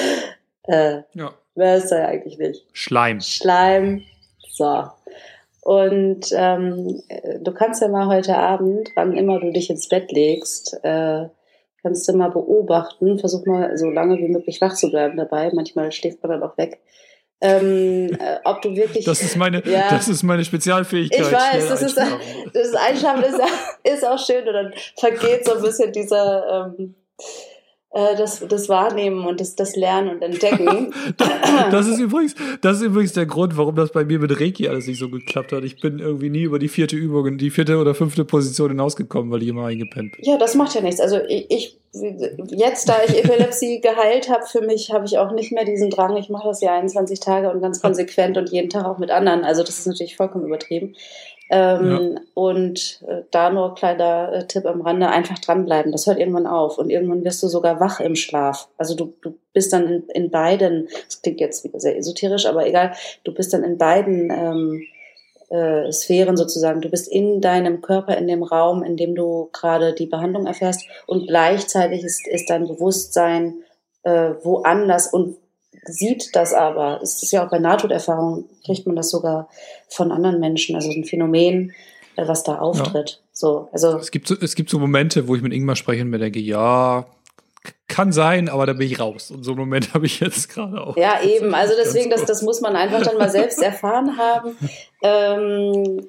äh, 0.64 1.02
ja. 1.14 1.34
wer 1.54 1.76
ist 1.76 1.88
da 1.88 2.06
eigentlich 2.06 2.38
nicht? 2.38 2.66
Schleim. 2.72 3.20
Schleim. 3.20 4.02
So. 4.48 4.84
Und 5.62 6.26
ähm, 6.32 7.02
du 7.40 7.52
kannst 7.52 7.82
ja 7.82 7.88
mal 7.88 8.08
heute 8.08 8.36
Abend, 8.36 8.90
wann 8.96 9.16
immer 9.16 9.38
du 9.38 9.52
dich 9.52 9.70
ins 9.70 9.88
Bett 9.88 10.10
legst, 10.10 10.76
äh, 10.82 11.28
kannst 11.82 12.08
du 12.08 12.16
mal 12.16 12.30
beobachten, 12.30 13.20
versuch 13.20 13.46
mal 13.46 13.78
so 13.78 13.88
lange 13.88 14.18
wie 14.18 14.28
möglich 14.28 14.60
wach 14.60 14.74
zu 14.74 14.90
bleiben 14.90 15.16
dabei. 15.16 15.52
Manchmal 15.54 15.92
schläft 15.92 16.20
man 16.22 16.32
dann 16.32 16.42
auch 16.42 16.58
weg. 16.58 16.80
Ähm, 17.40 18.16
äh, 18.20 18.38
ob 18.44 18.60
du 18.62 18.74
wirklich. 18.74 19.04
Das 19.04 19.22
ist 19.22 19.36
meine, 19.36 19.62
ja, 19.64 19.88
das 19.90 20.08
ist 20.08 20.24
meine 20.24 20.44
Spezialfähigkeit. 20.44 21.20
Ich 21.20 21.32
weiß, 21.32 21.68
das 21.68 21.82
ist, 21.82 21.96
das 21.96 22.74
Einschlafen 22.74 23.22
ist, 23.24 23.40
ist 23.84 24.06
auch 24.06 24.18
schön 24.18 24.46
und 24.46 24.54
dann 24.54 24.72
vergeht 24.96 25.44
so 25.44 25.54
ein 25.54 25.62
bisschen 25.62 25.92
dieser, 25.92 26.74
ähm, 26.78 26.94
äh, 27.18 27.24
das, 27.92 28.40
das 28.48 28.68
Wahrnehmen 28.68 29.26
und 29.26 29.40
das, 29.40 29.54
das 29.54 29.76
Lernen 29.76 30.10
und 30.10 30.22
Entdecken. 30.22 30.94
das, 31.70 31.86
ist 31.86 31.98
übrigens, 31.98 32.34
das 32.62 32.78
ist 32.78 32.84
übrigens 32.84 33.12
der 33.12 33.26
Grund, 33.26 33.56
warum 33.56 33.76
das 33.76 33.92
bei 33.92 34.04
mir 34.04 34.18
mit 34.18 34.40
Reiki 34.40 34.66
alles 34.68 34.86
nicht 34.86 34.98
so 34.98 35.10
geklappt 35.10 35.52
hat. 35.52 35.62
Ich 35.64 35.78
bin 35.78 35.98
irgendwie 35.98 36.30
nie 36.30 36.42
über 36.42 36.58
die 36.58 36.68
vierte 36.68 36.96
Übung, 36.96 37.36
die 37.36 37.50
vierte 37.50 37.76
oder 37.76 37.94
fünfte 37.94 38.24
Position 38.24 38.70
hinausgekommen, 38.70 39.30
weil 39.30 39.42
ich 39.42 39.48
immer 39.48 39.66
eingepennt 39.66 40.16
bin. 40.16 40.24
Ja, 40.24 40.38
das 40.38 40.54
macht 40.54 40.74
ja 40.74 40.80
nichts. 40.80 41.00
Also 41.00 41.18
ich, 41.28 41.50
ich 41.50 41.78
jetzt, 42.48 42.88
da 42.88 42.96
ich 43.06 43.22
Epilepsie 43.22 43.80
geheilt 43.82 44.30
habe, 44.30 44.46
für 44.46 44.62
mich 44.62 44.90
habe 44.92 45.04
ich 45.04 45.18
auch 45.18 45.32
nicht 45.32 45.52
mehr 45.52 45.64
diesen 45.64 45.90
Drang. 45.90 46.16
Ich 46.16 46.30
mache 46.30 46.48
das 46.48 46.60
ja 46.62 46.74
21 46.74 47.20
Tage 47.20 47.50
und 47.50 47.60
ganz 47.60 47.82
konsequent 47.82 48.38
und 48.38 48.50
jeden 48.50 48.70
Tag 48.70 48.86
auch 48.86 48.98
mit 48.98 49.10
anderen. 49.10 49.44
Also 49.44 49.62
das 49.62 49.78
ist 49.78 49.86
natürlich 49.86 50.16
vollkommen 50.16 50.46
übertrieben. 50.46 50.94
Ähm, 51.54 52.14
ja. 52.14 52.20
Und 52.32 53.02
äh, 53.06 53.24
da 53.30 53.50
nur 53.50 53.74
kleiner 53.74 54.32
äh, 54.32 54.46
Tipp 54.46 54.64
am 54.64 54.80
Rande, 54.80 55.08
einfach 55.08 55.38
dranbleiben. 55.38 55.92
Das 55.92 56.06
hört 56.06 56.18
irgendwann 56.18 56.46
auf 56.46 56.78
und 56.78 56.88
irgendwann 56.88 57.24
wirst 57.24 57.42
du 57.42 57.48
sogar 57.48 57.78
wach 57.78 58.00
im 58.00 58.16
Schlaf. 58.16 58.68
Also 58.78 58.94
du, 58.94 59.12
du 59.20 59.34
bist 59.52 59.70
dann 59.74 59.86
in, 59.86 60.02
in 60.14 60.30
beiden, 60.30 60.88
das 61.04 61.20
klingt 61.20 61.40
jetzt 61.40 61.62
wieder 61.62 61.78
sehr 61.78 61.98
esoterisch, 61.98 62.46
aber 62.46 62.66
egal, 62.66 62.94
du 63.24 63.34
bist 63.34 63.52
dann 63.52 63.64
in 63.64 63.76
beiden 63.76 64.30
ähm, 64.30 64.82
äh, 65.50 65.92
Sphären 65.92 66.38
sozusagen. 66.38 66.80
Du 66.80 66.88
bist 66.88 67.06
in 67.06 67.42
deinem 67.42 67.82
Körper, 67.82 68.16
in 68.16 68.28
dem 68.28 68.42
Raum, 68.42 68.82
in 68.82 68.96
dem 68.96 69.14
du 69.14 69.50
gerade 69.52 69.92
die 69.92 70.06
Behandlung 70.06 70.46
erfährst 70.46 70.86
und 71.06 71.28
gleichzeitig 71.28 72.02
ist, 72.02 72.26
ist 72.28 72.48
dein 72.48 72.66
Bewusstsein 72.66 73.56
äh, 74.04 74.30
woanders 74.42 75.12
und 75.12 75.36
sieht 75.84 76.34
das 76.34 76.54
aber. 76.54 77.00
Es 77.02 77.22
ist 77.22 77.32
ja 77.32 77.44
auch 77.44 77.50
bei 77.50 77.58
Nahtoderfahrungen, 77.58 78.48
kriegt 78.64 78.86
man 78.86 78.96
das 78.96 79.10
sogar 79.10 79.50
von 79.92 80.12
anderen 80.12 80.40
Menschen, 80.40 80.74
also 80.74 80.90
ein 80.90 81.04
Phänomen, 81.04 81.72
äh, 82.16 82.26
was 82.26 82.42
da 82.42 82.58
auftritt. 82.58 83.10
Ja. 83.10 83.28
So, 83.32 83.68
also 83.72 83.96
es 83.98 84.10
gibt 84.10 84.28
so, 84.28 84.36
es 84.40 84.54
gibt 84.54 84.70
so 84.70 84.78
Momente, 84.78 85.28
wo 85.28 85.34
ich 85.34 85.42
mit 85.42 85.52
Ingmar 85.52 85.76
spreche 85.76 86.02
und 86.02 86.10
mir 86.10 86.18
denke, 86.18 86.40
ja, 86.40 87.06
kann 87.88 88.12
sein, 88.12 88.48
aber 88.48 88.66
da 88.66 88.72
bin 88.72 88.86
ich 88.86 88.98
raus. 88.98 89.30
Und 89.30 89.44
so 89.44 89.52
einen 89.52 89.60
Moment 89.60 89.94
habe 89.94 90.06
ich 90.06 90.20
jetzt 90.20 90.48
gerade 90.48 90.80
auch. 90.80 90.96
Ja, 90.96 91.22
eben. 91.22 91.54
Also 91.54 91.74
deswegen, 91.76 92.10
das, 92.10 92.24
das 92.24 92.42
muss 92.42 92.60
man 92.60 92.76
einfach 92.76 93.02
dann 93.02 93.18
mal 93.18 93.30
selbst 93.30 93.62
erfahren 93.62 94.16
haben. 94.16 94.56
Ähm, 95.02 96.06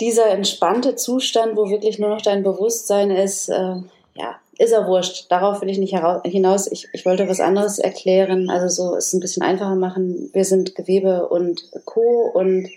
dieser 0.00 0.28
entspannte 0.30 0.96
Zustand, 0.96 1.56
wo 1.56 1.68
wirklich 1.68 1.98
nur 1.98 2.08
noch 2.08 2.22
dein 2.22 2.42
Bewusstsein 2.42 3.10
ist, 3.10 3.50
äh, 3.50 3.76
ja, 4.14 4.40
ist 4.60 4.72
er 4.72 4.86
wurscht. 4.86 5.24
Darauf 5.30 5.62
will 5.62 5.70
ich 5.70 5.78
nicht 5.78 5.98
hinaus. 6.24 6.70
Ich, 6.70 6.86
ich 6.92 7.06
wollte 7.06 7.26
was 7.28 7.40
anderes 7.40 7.78
erklären. 7.78 8.50
Also 8.50 8.68
so 8.68 8.94
es 8.94 9.14
ein 9.14 9.20
bisschen 9.20 9.42
einfacher 9.42 9.74
machen. 9.74 10.28
Wir 10.34 10.44
sind 10.44 10.74
Gewebe 10.74 11.30
und 11.30 11.62
Co. 11.86 12.30
Und 12.34 12.68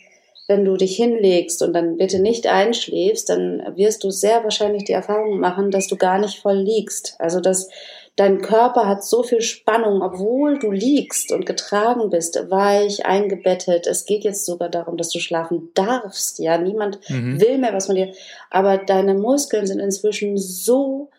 wenn 0.47 0.63
du 0.63 0.77
dich 0.77 0.95
hinlegst 0.95 1.61
und 1.61 1.73
dann 1.73 1.97
bitte 1.97 2.21
nicht 2.21 2.47
einschläfst, 2.47 3.27
dann 3.27 3.61
wirst 3.75 4.05
du 4.05 4.11
sehr 4.11 4.45
wahrscheinlich 4.45 4.85
die 4.85 4.93
Erfahrung 4.93 5.41
machen, 5.41 5.71
dass 5.71 5.87
du 5.87 5.97
gar 5.97 6.19
nicht 6.19 6.39
voll 6.39 6.55
liegst. 6.55 7.17
Also 7.19 7.41
dass 7.41 7.67
dein 8.15 8.41
Körper 8.41 8.87
hat 8.87 9.03
so 9.03 9.21
viel 9.21 9.41
Spannung, 9.41 10.01
obwohl 10.01 10.59
du 10.59 10.71
liegst 10.71 11.33
und 11.33 11.45
getragen 11.45 12.09
bist, 12.09 12.49
weich, 12.49 13.05
eingebettet. 13.05 13.87
Es 13.87 14.05
geht 14.05 14.23
jetzt 14.23 14.45
sogar 14.45 14.69
darum, 14.69 14.95
dass 14.95 15.09
du 15.09 15.19
schlafen 15.19 15.67
darfst. 15.73 16.39
Ja, 16.39 16.57
niemand 16.57 16.99
mhm. 17.09 17.41
will 17.41 17.57
mehr 17.57 17.73
was 17.73 17.87
von 17.87 17.95
dir. 17.95 18.13
Aber 18.49 18.77
deine 18.77 19.15
Muskeln 19.15 19.67
sind 19.67 19.81
inzwischen 19.81 20.37
so 20.37 21.09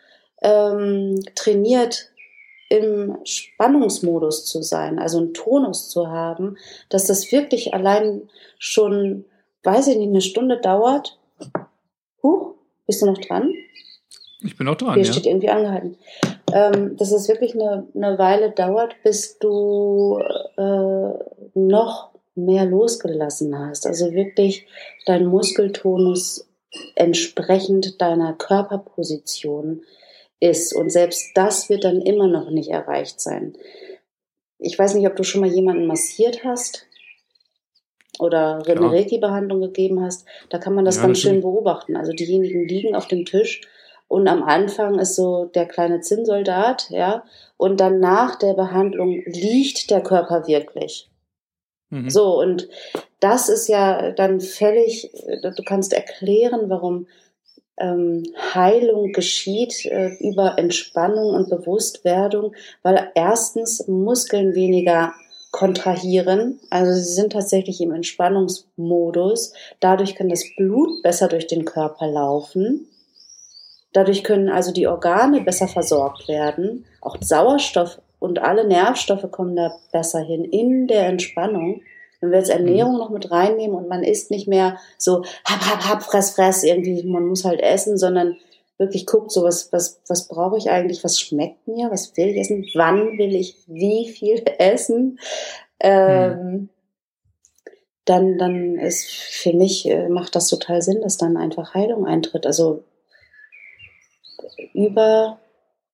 ähm, 0.45 1.21
trainiert, 1.35 2.11
im 2.69 3.19
Spannungsmodus 3.25 4.47
zu 4.47 4.63
sein, 4.63 4.99
also 4.99 5.19
einen 5.19 5.35
Tonus 5.35 5.91
zu 5.91 6.09
haben, 6.09 6.57
dass 6.89 7.07
das 7.07 7.31
wirklich 7.31 7.75
allein 7.75 8.29
schon, 8.59 9.27
weiß 9.63 9.89
ich 9.89 9.97
nicht, 9.97 10.09
eine 10.09 10.21
Stunde 10.21 10.61
dauert. 10.61 11.19
Huch, 12.23 12.55
bist 12.87 13.03
du 13.03 13.07
noch 13.07 13.19
dran? 13.19 13.53
Ich 14.41 14.57
bin 14.57 14.69
auch 14.69 14.75
dran. 14.75 14.95
Hier 14.95 15.05
ja. 15.05 15.13
steht 15.13 15.27
irgendwie 15.27 15.51
angehalten. 15.51 15.97
Ähm, 16.53 16.97
dass 16.97 17.13
es 17.13 17.29
wirklich 17.29 17.55
eine, 17.55 17.87
eine 17.95 18.19
Weile 18.19 18.51
dauert, 18.51 18.97
bis 19.03 19.39
du 19.39 20.19
äh, 20.57 21.11
noch 21.55 22.11
mehr 22.35 22.65
losgelassen 22.65 23.57
hast. 23.59 23.87
Also 23.87 24.13
wirklich 24.13 24.67
dein 25.07 25.27
Muskeltonus 25.27 26.49
entsprechend 26.95 28.01
deiner 28.01 28.33
Körperposition 28.35 29.83
ist. 30.41 30.75
Und 30.75 30.91
selbst 30.91 31.31
das 31.35 31.69
wird 31.69 31.85
dann 31.85 32.01
immer 32.01 32.29
noch 32.29 32.51
nicht 32.51 32.71
erreicht 32.71 33.21
sein. 33.21 33.57
Ich 34.59 34.79
weiß 34.79 34.95
nicht, 34.95 35.07
ob 35.07 35.17
du 35.17 35.25
schon 35.25 35.41
mal 35.41 35.51
jemanden 35.51 35.87
massiert 35.87 36.45
hast 36.45 36.87
oder 38.19 38.63
eine 38.67 38.93
Reiki-Behandlung 38.93 39.61
gegeben 39.61 40.03
hast. 40.03 40.27
Da 40.49 40.59
kann 40.59 40.75
man 40.75 40.85
das 40.85 40.97
ja, 40.97 41.03
ganz 41.03 41.19
schön 41.19 41.41
beobachten. 41.41 41.97
Also 41.97 42.13
diejenigen 42.13 42.67
liegen 42.67 42.95
auf 42.95 43.09
dem 43.09 43.25
Tisch 43.25 43.63
und 44.09 44.29
am 44.29 44.43
Anfang 44.43 44.99
ist 44.99 45.17
so 45.17 45.47
der 45.47 45.67
kleine 45.67 46.01
Zinnsoldat, 46.01 46.91
ja, 46.91 47.25
und 47.57 47.81
dann 47.81 48.01
nach 48.01 48.37
der 48.37 48.55
Behandlung 48.55 49.23
liegt 49.27 49.91
der 49.91 50.03
Körper 50.03 50.47
wirklich. 50.47 51.11
Mhm. 51.91 52.11
So, 52.11 52.39
und 52.39 52.69
das 53.21 53.49
ist 53.49 53.69
ja 53.69 54.13
dann 54.13 54.41
völlig, 54.41 55.11
du 55.43 55.63
kannst 55.65 55.93
erklären, 55.93 56.69
warum 56.69 57.07
Heilung 58.55 59.13
geschieht 59.13 59.85
äh, 59.87 60.15
über 60.21 60.59
Entspannung 60.59 61.35
und 61.35 61.51
Bewusstwerdung, 61.51 62.55
weil 62.83 63.11
erstens 63.15 63.87
Muskeln 63.89 64.55
weniger 64.55 65.13
kontrahieren, 65.51 66.59
also 66.69 66.93
sie 66.93 67.15
sind 67.15 67.33
tatsächlich 67.33 67.81
im 67.81 67.93
Entspannungsmodus. 67.93 69.53
Dadurch 69.79 70.17
kann 70.17 70.29
das 70.29 70.43
Blut 70.57 71.01
besser 71.05 71.29
durch 71.29 71.47
den 71.47 71.65
Körper 71.65 72.09
laufen. 72.09 72.89
Dadurch 73.93 74.25
können 74.25 74.49
also 74.49 74.73
die 74.73 74.89
Organe 74.89 75.43
besser 75.43 75.69
versorgt 75.69 76.27
werden. 76.27 76.85
Auch 77.01 77.19
Sauerstoff 77.21 78.01
und 78.19 78.41
alle 78.41 78.67
Nervstoffe 78.67 79.31
kommen 79.31 79.55
da 79.55 79.73
besser 79.93 80.19
hin 80.19 80.45
in 80.45 80.89
der 80.89 81.07
Entspannung. 81.07 81.83
Wenn 82.25 82.33
wir 82.33 82.39
jetzt 82.39 82.51
Ernährung 82.51 82.95
mhm. 82.95 82.99
noch 82.99 83.11
mit 83.11 83.31
reinnehmen 83.31 83.77
und 83.77 83.89
man 83.89 84.03
isst 84.03 84.31
nicht 84.31 84.49
mehr 84.49 84.79
so 84.99 85.25
hab, 85.45 85.61
hab, 85.61 85.89
hab, 85.89 86.03
fress, 86.03 86.35
fress, 86.35 86.65
irgendwie, 86.65 87.03
man 87.05 87.27
muss 87.27 87.45
halt 87.45 87.61
essen, 87.61 87.99
sondern 87.99 88.37
wirklich 88.79 89.07
guckt, 89.07 89.31
so 89.31 89.45
was, 89.45 89.73
was, 89.73 90.01
was 90.09 90.27
brauche 90.27 90.59
ich 90.59 90.71
eigentlich, 90.71 91.05
was 91.05 91.21
schmeckt 91.21 91.69
mir, 91.69 91.91
was 91.91 92.17
will 92.17 92.29
ich 92.29 92.39
essen, 92.39 92.67
wann 92.75 93.19
will 93.19 93.35
ich 93.35 93.57
wie 93.67 94.09
viel 94.09 94.43
essen, 94.59 95.19
ähm, 95.81 96.31
mhm. 96.31 96.69
dann, 98.05 98.39
dann 98.39 98.79
ist 98.79 99.07
für 99.11 99.53
mich, 99.53 99.89
äh, 99.89 100.09
macht 100.09 100.35
das 100.35 100.49
total 100.49 100.83
Sinn, 100.83 101.03
dass 101.03 101.19
dann 101.19 101.37
einfach 101.37 101.75
Heilung 101.75 102.07
eintritt. 102.07 102.47
Also 102.47 102.85
über 104.73 105.39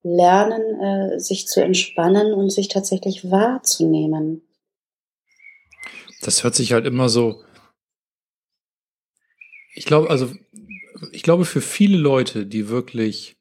Lernen, 0.03 0.81
äh, 0.81 1.19
sich 1.21 1.47
zu 1.47 1.63
entspannen 1.63 2.33
und 2.33 2.51
sich 2.51 2.69
tatsächlich 2.69 3.31
wahrzunehmen 3.31 4.43
das 6.21 6.45
hört 6.45 6.55
sich 6.55 6.73
halt 6.73 6.87
immer 6.87 7.09
so. 7.09 7.45
Ich 9.75 9.85
glaube, 9.85 10.11
also, 10.11 10.33
ich 11.13 11.23
glaube, 11.23 11.45
für 11.45 11.61
viele 11.61 11.97
Leute, 11.97 12.47
die 12.47 12.69
wirklich 12.69 13.37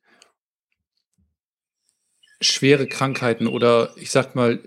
schwere 2.41 2.87
Krankheiten 2.87 3.47
oder 3.47 3.93
ich 3.97 4.11
sag 4.11 4.35
mal 4.35 4.63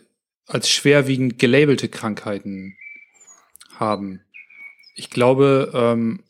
als 0.46 0.68
schwerwiegend 0.68 1.38
gelabelte 1.38 1.88
Krankheiten 1.88 2.76
haben. 3.76 4.20
Ich 4.94 5.08
glaube, 5.08 5.70
ähm, 5.74 6.22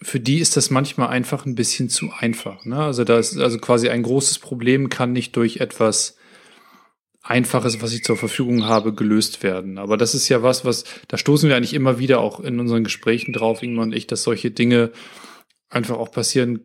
für 0.00 0.20
die 0.20 0.38
ist 0.38 0.56
das 0.56 0.70
manchmal 0.70 1.08
einfach 1.08 1.44
ein 1.44 1.54
bisschen 1.54 1.90
zu 1.90 2.12
einfach. 2.12 2.64
Ne? 2.64 2.78
Also 2.82 3.04
da 3.04 3.18
ist 3.18 3.36
also 3.36 3.58
quasi 3.58 3.88
ein 3.88 4.02
großes 4.02 4.38
Problem 4.38 4.88
kann 4.88 5.12
nicht 5.12 5.36
durch 5.36 5.58
etwas 5.58 6.17
Einfaches, 7.28 7.82
was 7.82 7.92
ich 7.92 8.04
zur 8.04 8.16
Verfügung 8.16 8.64
habe, 8.64 8.94
gelöst 8.94 9.42
werden. 9.42 9.76
Aber 9.76 9.98
das 9.98 10.14
ist 10.14 10.30
ja 10.30 10.42
was, 10.42 10.64
was, 10.64 10.84
da 11.08 11.18
stoßen 11.18 11.48
wir 11.48 11.56
eigentlich 11.56 11.74
immer 11.74 11.98
wieder 11.98 12.20
auch 12.20 12.40
in 12.40 12.58
unseren 12.58 12.84
Gesprächen 12.84 13.34
drauf, 13.34 13.62
Ingmar 13.62 13.84
und 13.84 13.94
ich, 13.94 14.06
dass 14.06 14.22
solche 14.22 14.50
Dinge 14.50 14.92
einfach 15.68 15.98
auch 15.98 16.10
passieren 16.10 16.60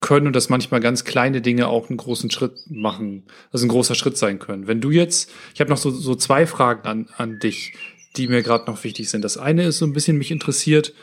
können 0.00 0.28
und 0.28 0.36
dass 0.36 0.50
manchmal 0.50 0.78
ganz 0.78 1.04
kleine 1.04 1.40
Dinge 1.40 1.66
auch 1.66 1.88
einen 1.88 1.96
großen 1.96 2.30
Schritt 2.30 2.52
machen, 2.68 3.24
also 3.50 3.66
ein 3.66 3.70
großer 3.70 3.96
Schritt 3.96 4.16
sein 4.16 4.38
können. 4.38 4.68
Wenn 4.68 4.80
du 4.80 4.92
jetzt, 4.92 5.32
ich 5.52 5.60
habe 5.60 5.70
noch 5.70 5.78
so, 5.78 5.90
so 5.90 6.14
zwei 6.14 6.46
Fragen 6.46 6.86
an, 6.86 7.08
an 7.16 7.40
dich, 7.40 7.72
die 8.16 8.28
mir 8.28 8.42
gerade 8.42 8.70
noch 8.70 8.84
wichtig 8.84 9.10
sind. 9.10 9.22
Das 9.22 9.36
eine 9.36 9.64
ist 9.64 9.78
so 9.78 9.84
ein 9.84 9.92
bisschen 9.92 10.16
mich 10.16 10.30
interessiert, 10.30 10.94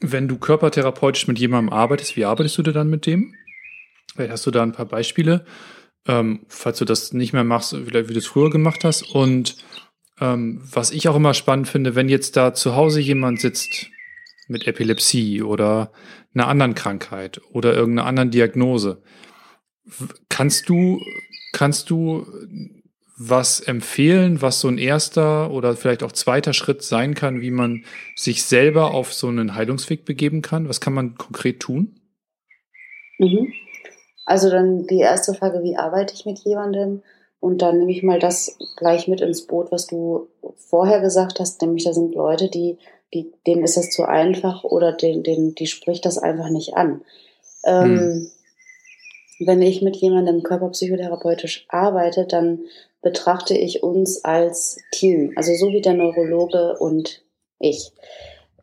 wenn 0.00 0.26
du 0.26 0.38
körpertherapeutisch 0.38 1.28
mit 1.28 1.38
jemandem 1.38 1.72
arbeitest, 1.72 2.16
wie 2.16 2.24
arbeitest 2.24 2.58
du 2.58 2.62
denn 2.62 2.74
dann 2.74 2.90
mit 2.90 3.06
dem? 3.06 3.32
Vielleicht 4.12 4.32
hast 4.32 4.46
du 4.46 4.50
da 4.50 4.64
ein 4.64 4.72
paar 4.72 4.86
Beispiele, 4.86 5.46
ähm, 6.06 6.40
falls 6.48 6.78
du 6.78 6.84
das 6.84 7.12
nicht 7.12 7.32
mehr 7.32 7.44
machst, 7.44 7.74
wie, 7.74 8.08
wie 8.08 8.12
du 8.12 8.18
es 8.18 8.26
früher 8.26 8.50
gemacht 8.50 8.84
hast. 8.84 9.02
Und 9.02 9.56
ähm, 10.20 10.62
was 10.70 10.90
ich 10.90 11.08
auch 11.08 11.16
immer 11.16 11.34
spannend 11.34 11.68
finde, 11.68 11.94
wenn 11.94 12.08
jetzt 12.08 12.36
da 12.36 12.54
zu 12.54 12.76
Hause 12.76 13.00
jemand 13.00 13.40
sitzt 13.40 13.90
mit 14.48 14.66
Epilepsie 14.66 15.42
oder 15.42 15.92
einer 16.34 16.48
anderen 16.48 16.74
Krankheit 16.74 17.40
oder 17.50 17.74
irgendeiner 17.74 18.08
anderen 18.08 18.30
Diagnose, 18.30 19.02
kannst 20.28 20.68
du, 20.68 21.00
kannst 21.52 21.90
du 21.90 22.26
was 23.18 23.60
empfehlen, 23.60 24.42
was 24.42 24.60
so 24.60 24.68
ein 24.68 24.78
erster 24.78 25.50
oder 25.50 25.74
vielleicht 25.74 26.02
auch 26.02 26.12
zweiter 26.12 26.52
Schritt 26.52 26.82
sein 26.82 27.14
kann, 27.14 27.40
wie 27.40 27.50
man 27.50 27.84
sich 28.14 28.42
selber 28.42 28.92
auf 28.92 29.14
so 29.14 29.28
einen 29.28 29.54
Heilungsweg 29.54 30.04
begeben 30.04 30.42
kann? 30.42 30.68
Was 30.68 30.82
kann 30.82 30.92
man 30.92 31.16
konkret 31.16 31.60
tun? 31.60 31.98
Mhm. 33.18 33.52
Also 34.26 34.50
dann 34.50 34.86
die 34.86 34.98
erste 34.98 35.32
Frage, 35.34 35.62
wie 35.62 35.76
arbeite 35.76 36.12
ich 36.12 36.26
mit 36.26 36.40
jemandem? 36.40 37.02
Und 37.40 37.62
dann 37.62 37.78
nehme 37.78 37.92
ich 37.92 38.02
mal 38.02 38.18
das 38.18 38.58
gleich 38.76 39.08
mit 39.08 39.20
ins 39.20 39.46
Boot, 39.46 39.70
was 39.70 39.86
du 39.86 40.26
vorher 40.56 41.00
gesagt 41.00 41.38
hast, 41.38 41.62
nämlich 41.62 41.84
da 41.84 41.92
sind 41.92 42.14
Leute, 42.14 42.48
die, 42.48 42.78
die 43.14 43.32
denen 43.46 43.62
ist 43.62 43.76
das 43.76 43.90
zu 43.90 44.04
einfach 44.04 44.64
oder 44.64 44.92
denen, 44.92 45.22
denen, 45.22 45.54
die 45.54 45.66
spricht 45.66 46.04
das 46.04 46.18
einfach 46.18 46.50
nicht 46.50 46.74
an. 46.74 47.02
Ähm, 47.64 47.98
hm. 47.98 48.30
Wenn 49.38 49.62
ich 49.62 49.82
mit 49.82 49.96
jemandem 49.96 50.42
körperpsychotherapeutisch 50.42 51.66
arbeite, 51.68 52.26
dann 52.26 52.60
betrachte 53.02 53.56
ich 53.56 53.82
uns 53.82 54.24
als 54.24 54.78
Team, 54.90 55.32
also 55.36 55.54
so 55.54 55.72
wie 55.72 55.82
der 55.82 55.94
Neurologe 55.94 56.76
und 56.78 57.22
ich. 57.60 57.92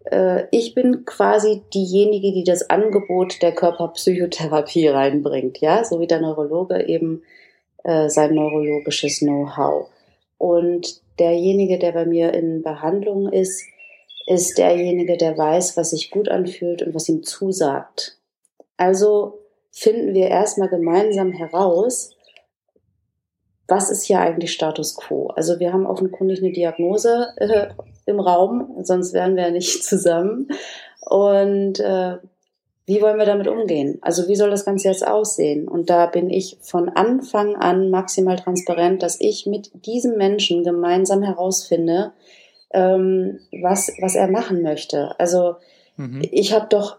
Äh, 0.05 0.45
ich 0.51 0.75
bin 0.75 1.05
quasi 1.05 1.61
diejenige, 1.73 2.31
die 2.33 2.43
das 2.43 2.69
Angebot 2.69 3.41
der 3.41 3.53
Körperpsychotherapie 3.53 4.87
reinbringt, 4.87 5.59
ja, 5.59 5.83
so 5.83 5.99
wie 5.99 6.07
der 6.07 6.21
Neurologe 6.21 6.87
eben 6.87 7.23
äh, 7.83 8.09
sein 8.09 8.35
neurologisches 8.35 9.19
Know-how. 9.19 9.89
Und 10.37 11.01
derjenige, 11.19 11.79
der 11.79 11.91
bei 11.91 12.05
mir 12.05 12.33
in 12.33 12.63
Behandlung 12.63 13.31
ist, 13.31 13.63
ist 14.25 14.57
derjenige, 14.57 15.17
der 15.17 15.37
weiß, 15.37 15.77
was 15.77 15.91
sich 15.91 16.09
gut 16.11 16.29
anfühlt 16.29 16.81
und 16.81 16.95
was 16.95 17.09
ihm 17.09 17.23
zusagt. 17.23 18.17
Also 18.77 19.39
finden 19.71 20.13
wir 20.13 20.27
erstmal 20.29 20.69
gemeinsam 20.69 21.31
heraus, 21.31 22.11
was 23.67 23.89
ist 23.89 24.03
hier 24.03 24.19
eigentlich 24.19 24.53
Status 24.53 24.95
quo? 24.95 25.27
Also 25.27 25.59
wir 25.59 25.73
haben 25.73 25.85
offenkundig 25.85 26.39
eine 26.39 26.51
Diagnose 26.51 27.29
äh, 27.37 27.67
im 28.05 28.19
Raum, 28.19 28.77
sonst 28.81 29.13
wären 29.13 29.35
wir 29.35 29.43
ja 29.43 29.51
nicht 29.51 29.83
zusammen. 29.83 30.49
Und 31.01 31.79
äh, 31.79 32.17
wie 32.85 33.01
wollen 33.01 33.17
wir 33.17 33.25
damit 33.25 33.47
umgehen? 33.47 33.97
Also 34.01 34.27
wie 34.27 34.35
soll 34.35 34.49
das 34.49 34.65
Ganze 34.65 34.89
jetzt 34.89 35.07
aussehen? 35.07 35.67
Und 35.67 35.89
da 35.89 36.05
bin 36.05 36.29
ich 36.29 36.57
von 36.61 36.89
Anfang 36.89 37.55
an 37.55 37.89
maximal 37.89 38.35
transparent, 38.35 39.01
dass 39.01 39.19
ich 39.21 39.45
mit 39.45 39.71
diesem 39.85 40.17
Menschen 40.17 40.63
gemeinsam 40.63 41.23
herausfinde, 41.23 42.11
ähm, 42.73 43.39
was, 43.61 43.91
was 44.01 44.15
er 44.15 44.27
machen 44.27 44.61
möchte. 44.61 45.17
Also 45.17 45.55
mhm. 45.95 46.27
ich 46.31 46.53
habe 46.53 46.67
doch 46.69 46.97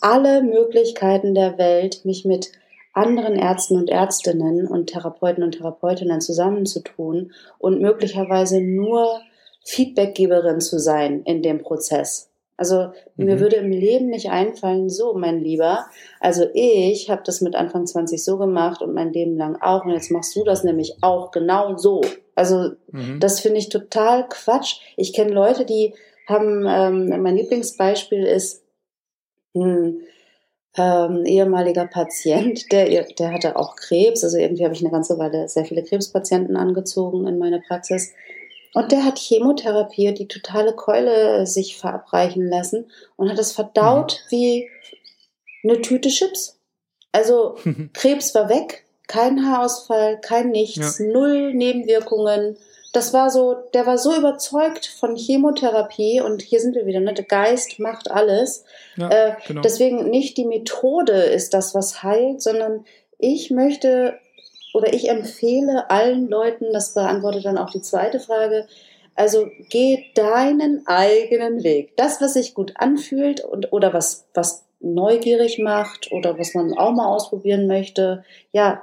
alle 0.00 0.42
Möglichkeiten 0.42 1.34
der 1.34 1.58
Welt, 1.58 2.04
mich 2.04 2.24
mit 2.24 2.50
anderen 2.92 3.36
Ärzten 3.36 3.76
und 3.76 3.88
Ärztinnen 3.88 4.66
und 4.66 4.88
Therapeuten 4.88 5.44
und 5.44 5.52
Therapeutinnen 5.52 6.20
zusammenzutun 6.20 7.32
und 7.58 7.80
möglicherweise 7.80 8.60
nur 8.60 9.20
Feedbackgeberin 9.64 10.60
zu 10.60 10.78
sein 10.78 11.22
in 11.24 11.42
dem 11.42 11.62
Prozess. 11.62 12.30
Also 12.56 12.92
mhm. 13.16 13.24
mir 13.24 13.40
würde 13.40 13.56
im 13.56 13.70
Leben 13.70 14.08
nicht 14.08 14.30
einfallen, 14.30 14.90
so 14.90 15.14
mein 15.14 15.40
Lieber, 15.40 15.86
also 16.20 16.46
ich 16.52 17.08
habe 17.08 17.22
das 17.24 17.40
mit 17.40 17.54
Anfang 17.54 17.86
20 17.86 18.22
so 18.22 18.36
gemacht 18.36 18.82
und 18.82 18.92
mein 18.92 19.14
Leben 19.14 19.36
lang 19.38 19.56
auch 19.62 19.86
und 19.86 19.92
jetzt 19.92 20.10
machst 20.10 20.36
du 20.36 20.44
das 20.44 20.62
nämlich 20.62 20.98
auch 21.00 21.30
genau 21.30 21.78
so. 21.78 22.02
Also 22.34 22.72
mhm. 22.92 23.18
das 23.18 23.40
finde 23.40 23.58
ich 23.58 23.70
total 23.70 24.28
Quatsch. 24.28 24.80
Ich 24.98 25.14
kenne 25.14 25.32
Leute, 25.32 25.64
die 25.64 25.94
haben, 26.26 26.66
ähm, 26.68 27.22
mein 27.22 27.36
Lieblingsbeispiel 27.36 28.24
ist, 28.24 28.62
hm, 29.54 30.02
ähm, 30.76 31.24
ehemaliger 31.24 31.86
Patient, 31.86 32.70
der, 32.70 33.04
der 33.04 33.32
hatte 33.32 33.56
auch 33.56 33.74
Krebs. 33.74 34.22
Also 34.22 34.38
irgendwie 34.38 34.64
habe 34.64 34.74
ich 34.74 34.82
eine 34.82 34.92
ganze 34.92 35.18
Weile 35.18 35.48
sehr 35.48 35.64
viele 35.64 35.82
Krebspatienten 35.82 36.56
angezogen 36.56 37.26
in 37.26 37.38
meiner 37.38 37.60
Praxis. 37.60 38.12
Und 38.72 38.92
der 38.92 39.04
hat 39.04 39.18
Chemotherapie, 39.18 40.14
die 40.14 40.28
totale 40.28 40.74
Keule 40.74 41.46
sich 41.46 41.76
verabreichen 41.76 42.48
lassen 42.48 42.90
und 43.16 43.30
hat 43.30 43.38
es 43.38 43.52
verdaut 43.52 44.22
mhm. 44.26 44.30
wie 44.30 44.68
eine 45.64 45.80
Tüte 45.80 46.08
Chips. 46.08 46.58
Also 47.12 47.56
Krebs 47.92 48.34
war 48.34 48.48
weg, 48.48 48.84
kein 49.08 49.46
Haarausfall, 49.46 50.20
kein 50.20 50.50
nichts, 50.50 50.98
ja. 50.98 51.06
null 51.06 51.52
Nebenwirkungen 51.52 52.56
das 52.92 53.12
war 53.12 53.30
so, 53.30 53.54
der 53.72 53.86
war 53.86 53.98
so 53.98 54.14
überzeugt 54.14 54.86
von 54.86 55.14
Chemotherapie 55.14 56.20
und 56.20 56.42
hier 56.42 56.60
sind 56.60 56.74
wir 56.74 56.86
wieder, 56.86 57.00
ne? 57.00 57.14
Der 57.14 57.24
Geist 57.24 57.78
macht 57.78 58.10
alles. 58.10 58.64
Ja, 58.96 59.08
äh, 59.08 59.36
genau. 59.46 59.60
Deswegen 59.60 60.10
nicht 60.10 60.36
die 60.36 60.44
Methode 60.44 61.12
ist 61.12 61.54
das, 61.54 61.74
was 61.74 62.02
heilt, 62.02 62.42
sondern 62.42 62.84
ich 63.18 63.50
möchte 63.50 64.18
oder 64.74 64.92
ich 64.92 65.08
empfehle 65.08 65.90
allen 65.90 66.28
Leuten, 66.28 66.72
das 66.72 66.94
beantwortet 66.94 67.44
dann 67.44 67.58
auch 67.58 67.70
die 67.70 67.82
zweite 67.82 68.20
Frage, 68.20 68.66
also 69.14 69.48
geh 69.68 70.04
deinen 70.14 70.86
eigenen 70.86 71.62
Weg. 71.62 71.96
Das, 71.96 72.20
was 72.20 72.34
sich 72.34 72.54
gut 72.54 72.74
anfühlt 72.76 73.40
und 73.40 73.72
oder 73.72 73.92
was, 73.92 74.26
was 74.34 74.64
neugierig 74.80 75.58
macht 75.58 76.10
oder 76.12 76.38
was 76.38 76.54
man 76.54 76.76
auch 76.76 76.92
mal 76.92 77.06
ausprobieren 77.06 77.66
möchte, 77.66 78.24
ja, 78.52 78.82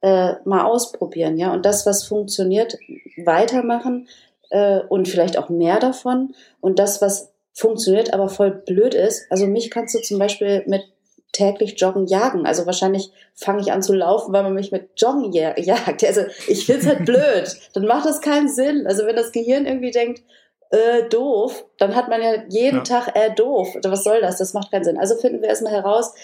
äh, 0.00 0.34
mal 0.44 0.64
ausprobieren, 0.64 1.36
ja. 1.36 1.52
Und 1.52 1.66
das, 1.66 1.84
was 1.84 2.04
funktioniert, 2.04 2.78
weitermachen 3.16 4.08
äh, 4.50 4.80
und 4.88 5.08
vielleicht 5.08 5.38
auch 5.38 5.48
mehr 5.48 5.78
davon. 5.78 6.34
Und 6.60 6.78
das, 6.78 7.02
was 7.02 7.32
funktioniert, 7.52 8.12
aber 8.12 8.28
voll 8.28 8.50
blöd 8.50 8.94
ist. 8.94 9.26
Also 9.30 9.46
mich 9.46 9.70
kannst 9.70 9.94
du 9.94 10.00
zum 10.00 10.18
Beispiel 10.18 10.62
mit 10.66 10.84
täglich 11.32 11.80
Joggen 11.80 12.06
jagen. 12.06 12.46
Also 12.46 12.66
wahrscheinlich 12.66 13.10
fange 13.34 13.60
ich 13.60 13.72
an 13.72 13.82
zu 13.82 13.92
laufen, 13.94 14.32
weil 14.32 14.42
man 14.42 14.54
mich 14.54 14.72
mit 14.72 14.90
Joggen 14.96 15.32
jagt. 15.32 16.04
Also 16.04 16.22
ich 16.46 16.66
find's 16.66 16.86
halt 16.86 17.04
blöd. 17.04 17.56
Dann 17.74 17.86
macht 17.86 18.06
das 18.06 18.20
keinen 18.20 18.48
Sinn. 18.48 18.86
Also 18.86 19.06
wenn 19.06 19.16
das 19.16 19.32
Gehirn 19.32 19.66
irgendwie 19.66 19.90
denkt, 19.90 20.22
äh, 20.70 21.08
doof, 21.08 21.64
dann 21.78 21.94
hat 21.94 22.08
man 22.08 22.22
ja 22.22 22.42
jeden 22.48 22.78
ja. 22.78 22.82
Tag 22.82 23.14
äh, 23.14 23.34
doof. 23.34 23.76
Was 23.84 24.04
soll 24.04 24.20
das? 24.20 24.38
Das 24.38 24.54
macht 24.54 24.70
keinen 24.70 24.84
Sinn. 24.84 24.98
Also 24.98 25.16
finden 25.16 25.42
wir 25.42 25.48
erstmal 25.48 25.72
heraus, 25.72 26.14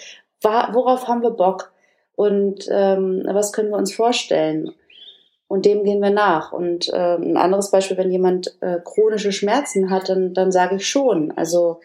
worauf 0.43 1.07
haben 1.07 1.23
wir 1.23 1.31
Bock? 1.31 1.73
und 2.15 2.69
ähm, 2.71 3.23
was 3.27 3.53
können 3.53 3.71
wir 3.71 3.79
uns 3.79 3.95
vorstellen? 3.95 4.73
Und 5.49 5.67
dem 5.67 5.85
gehen 5.85 6.01
wir 6.01 6.11
nach. 6.11 6.53
Und 6.53 6.89
äh, 6.89 7.17
ein 7.17 7.37
anderes 7.37 7.71
Beispiel, 7.71 7.99
wenn 7.99 8.11
jemand 8.11 8.57
äh, 8.61 8.79
chronische 8.83 9.33
Schmerzen 9.33 9.91
hat, 9.91 10.09
dann, 10.09 10.33
dann 10.33 10.51
sage 10.51 10.77
ich 10.77 10.89
schon, 10.89 11.31
also 11.33 11.81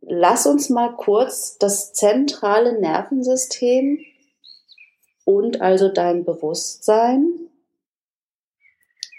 lass 0.00 0.46
uns 0.46 0.70
mal 0.70 0.94
kurz 0.96 1.58
das 1.58 1.92
zentrale 1.92 2.78
Nervensystem 2.80 3.98
und 5.24 5.60
also 5.60 5.88
dein 5.88 6.24
Bewusstsein 6.24 7.32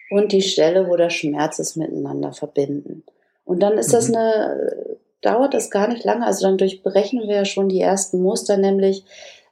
und 0.09 0.31
die 0.31 0.41
Stelle, 0.41 0.87
wo 0.89 0.97
der 0.97 1.09
Schmerz 1.09 1.59
ist, 1.59 1.77
miteinander 1.77 2.33
verbinden. 2.33 3.03
Und 3.45 3.61
dann 3.61 3.77
ist 3.77 3.93
das 3.93 4.09
mhm. 4.09 4.15
eine, 4.15 4.97
dauert 5.21 5.53
das 5.53 5.71
gar 5.71 5.87
nicht 5.87 6.03
lange, 6.03 6.25
also 6.25 6.45
dann 6.45 6.57
durchbrechen 6.57 7.21
wir 7.21 7.35
ja 7.35 7.45
schon 7.45 7.69
die 7.69 7.79
ersten 7.79 8.21
Muster, 8.21 8.57
nämlich 8.57 9.05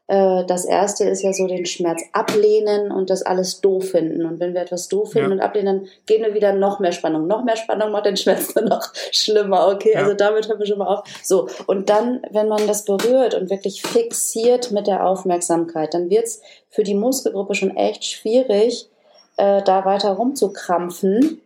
das 0.09 0.65
erste 0.65 1.03
ist 1.03 1.21
ja 1.21 1.33
so 1.33 1.45
den 1.45 1.67
Schmerz 1.67 2.01
ablehnen 2.13 2.91
und 2.91 3.11
das 3.11 3.21
alles 3.21 3.61
doof 3.61 3.91
finden. 3.91 4.25
Und 4.25 4.39
wenn 4.39 4.55
wir 4.55 4.61
etwas 4.61 4.87
doof 4.87 5.11
finden 5.11 5.29
ja. 5.29 5.35
und 5.35 5.39
ablehnen, 5.39 5.65
dann 5.81 5.89
gehen 6.07 6.23
wir 6.23 6.33
wieder 6.33 6.51
noch 6.51 6.79
mehr 6.79 6.93
Spannung. 6.93 7.27
Noch 7.27 7.43
mehr 7.43 7.55
Spannung 7.55 7.91
macht 7.91 8.07
den 8.07 8.17
Schmerz 8.17 8.55
dann 8.55 8.65
noch 8.65 8.91
schlimmer. 9.11 9.67
Okay, 9.67 9.91
ja. 9.93 9.99
also 9.99 10.15
damit 10.15 10.47
hören 10.47 10.57
wir 10.57 10.65
schon 10.65 10.79
mal 10.79 10.87
auf. 10.87 11.03
So. 11.21 11.47
Und 11.67 11.91
dann, 11.91 12.23
wenn 12.31 12.47
man 12.47 12.65
das 12.65 12.85
berührt 12.85 13.35
und 13.35 13.51
wirklich 13.51 13.83
fixiert 13.83 14.71
mit 14.71 14.87
der 14.87 15.05
Aufmerksamkeit, 15.05 15.93
dann 15.93 16.09
wird's 16.09 16.41
für 16.69 16.81
die 16.81 16.95
Muskelgruppe 16.95 17.53
schon 17.53 17.77
echt 17.77 18.03
schwierig, 18.03 18.89
äh, 19.37 19.61
da 19.61 19.85
weiter 19.85 20.13
rumzukrampfen. 20.13 21.39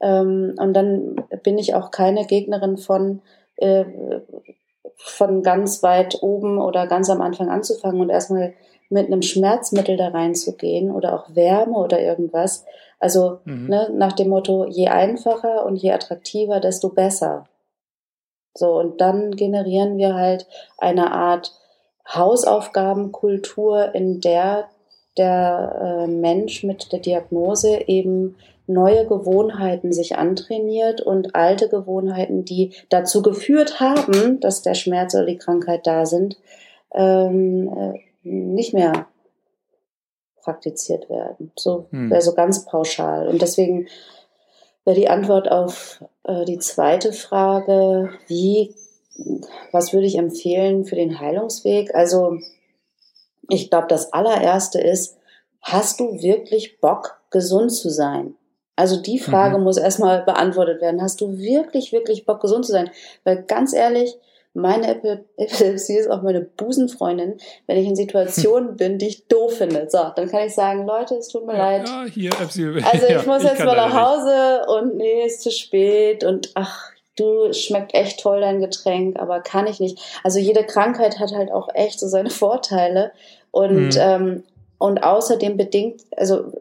Ähm, 0.00 0.54
und 0.56 0.72
dann 0.72 1.16
bin 1.42 1.58
ich 1.58 1.74
auch 1.74 1.90
keine 1.90 2.26
Gegnerin 2.26 2.76
von, 2.76 3.22
äh, 3.56 3.84
von 4.98 5.42
ganz 5.42 5.82
weit 5.82 6.22
oben 6.22 6.58
oder 6.58 6.86
ganz 6.86 7.08
am 7.08 7.20
Anfang 7.20 7.48
anzufangen 7.48 8.00
und 8.00 8.10
erstmal 8.10 8.54
mit 8.90 9.06
einem 9.06 9.22
Schmerzmittel 9.22 9.96
da 9.96 10.08
reinzugehen 10.08 10.90
oder 10.90 11.14
auch 11.14 11.34
Wärme 11.34 11.76
oder 11.76 12.00
irgendwas. 12.00 12.64
Also 12.98 13.38
mhm. 13.44 13.68
ne, 13.68 13.90
nach 13.94 14.12
dem 14.12 14.28
Motto, 14.28 14.66
je 14.66 14.88
einfacher 14.88 15.64
und 15.64 15.76
je 15.76 15.92
attraktiver, 15.92 16.60
desto 16.60 16.88
besser. 16.88 17.44
So, 18.54 18.78
und 18.78 19.00
dann 19.00 19.32
generieren 19.32 19.98
wir 19.98 20.14
halt 20.14 20.46
eine 20.78 21.12
Art 21.12 21.52
Hausaufgabenkultur, 22.12 23.94
in 23.94 24.20
der 24.20 24.68
der 25.18 26.04
äh, 26.04 26.06
Mensch 26.06 26.62
mit 26.62 26.92
der 26.92 27.00
Diagnose 27.00 27.88
eben 27.88 28.36
neue 28.68 29.06
Gewohnheiten 29.06 29.92
sich 29.92 30.16
antrainiert 30.16 31.00
und 31.00 31.34
alte 31.34 31.68
Gewohnheiten, 31.68 32.44
die 32.44 32.74
dazu 32.90 33.22
geführt 33.22 33.80
haben, 33.80 34.40
dass 34.40 34.62
der 34.62 34.74
Schmerz 34.74 35.14
oder 35.14 35.26
die 35.26 35.38
Krankheit 35.38 35.86
da 35.86 36.06
sind, 36.06 36.38
ähm, 36.92 37.72
äh, 37.76 37.98
nicht 38.22 38.74
mehr 38.74 39.06
praktiziert 40.42 41.08
werden. 41.08 41.50
So 41.56 41.86
hm. 41.90 42.10
wäre 42.10 42.20
so 42.20 42.34
ganz 42.34 42.66
pauschal. 42.66 43.28
Und 43.28 43.40
deswegen 43.40 43.88
wäre 44.84 44.96
die 44.96 45.08
Antwort 45.08 45.50
auf 45.50 46.04
äh, 46.24 46.44
die 46.44 46.58
zweite 46.58 47.12
Frage, 47.12 48.10
wie, 48.26 48.74
was 49.72 49.92
würde 49.92 50.06
ich 50.06 50.16
empfehlen 50.16 50.84
für 50.84 50.96
den 50.96 51.20
Heilungsweg? 51.20 51.94
Also 51.94 52.38
ich 53.48 53.70
glaube, 53.70 53.86
das 53.88 54.12
allererste 54.12 54.78
ist, 54.80 55.16
hast 55.62 56.00
du 56.00 56.20
wirklich 56.20 56.80
Bock, 56.80 57.20
gesund 57.30 57.72
zu 57.72 57.90
sein? 57.90 58.34
Also 58.78 58.96
die 58.96 59.18
Frage 59.18 59.58
mhm. 59.58 59.64
muss 59.64 59.76
erstmal 59.76 60.22
beantwortet 60.22 60.80
werden. 60.80 61.02
Hast 61.02 61.20
du 61.20 61.36
wirklich, 61.36 61.92
wirklich 61.92 62.26
Bock, 62.26 62.40
gesund 62.40 62.64
zu 62.64 62.70
sein? 62.70 62.90
Weil 63.24 63.42
ganz 63.42 63.72
ehrlich, 63.72 64.16
meine 64.54 64.88
Epilepsie 65.36 65.96
ist 65.96 66.08
auch 66.08 66.22
meine 66.22 66.42
Busenfreundin, 66.42 67.38
wenn 67.66 67.76
ich 67.76 67.88
in 67.88 67.96
Situationen 67.96 68.76
bin, 68.76 68.98
die 68.98 69.08
ich 69.08 69.26
doof 69.26 69.54
finde. 69.58 69.88
So, 69.90 69.98
dann 70.14 70.28
kann 70.28 70.46
ich 70.46 70.54
sagen, 70.54 70.86
Leute, 70.86 71.16
es 71.16 71.26
tut 71.26 71.44
mir 71.44 71.54
ja, 71.54 71.58
leid. 71.58 71.88
Ja, 71.88 72.04
hier, 72.04 72.30
Also 72.92 73.06
ich 73.06 73.10
ja, 73.14 73.22
muss 73.26 73.42
ich 73.42 73.50
jetzt 73.50 73.64
mal 73.64 73.74
nach 73.74 73.92
Hause 73.92 74.60
nicht. 74.60 74.68
und 74.68 74.96
nee, 74.96 75.26
ist 75.26 75.42
zu 75.42 75.50
spät 75.50 76.22
und 76.22 76.52
ach, 76.54 76.92
du 77.16 77.52
schmeckt 77.52 77.94
echt 77.94 78.20
toll 78.20 78.40
dein 78.40 78.60
Getränk, 78.60 79.18
aber 79.18 79.40
kann 79.40 79.66
ich 79.66 79.80
nicht. 79.80 79.98
Also 80.22 80.38
jede 80.38 80.62
Krankheit 80.62 81.18
hat 81.18 81.32
halt 81.32 81.50
auch 81.50 81.68
echt 81.74 81.98
so 81.98 82.06
seine 82.06 82.30
Vorteile 82.30 83.10
und 83.50 83.96
mhm. 83.96 84.00
ähm, 84.00 84.44
und 84.78 85.02
außerdem 85.02 85.56
bedingt, 85.56 86.02
also 86.16 86.52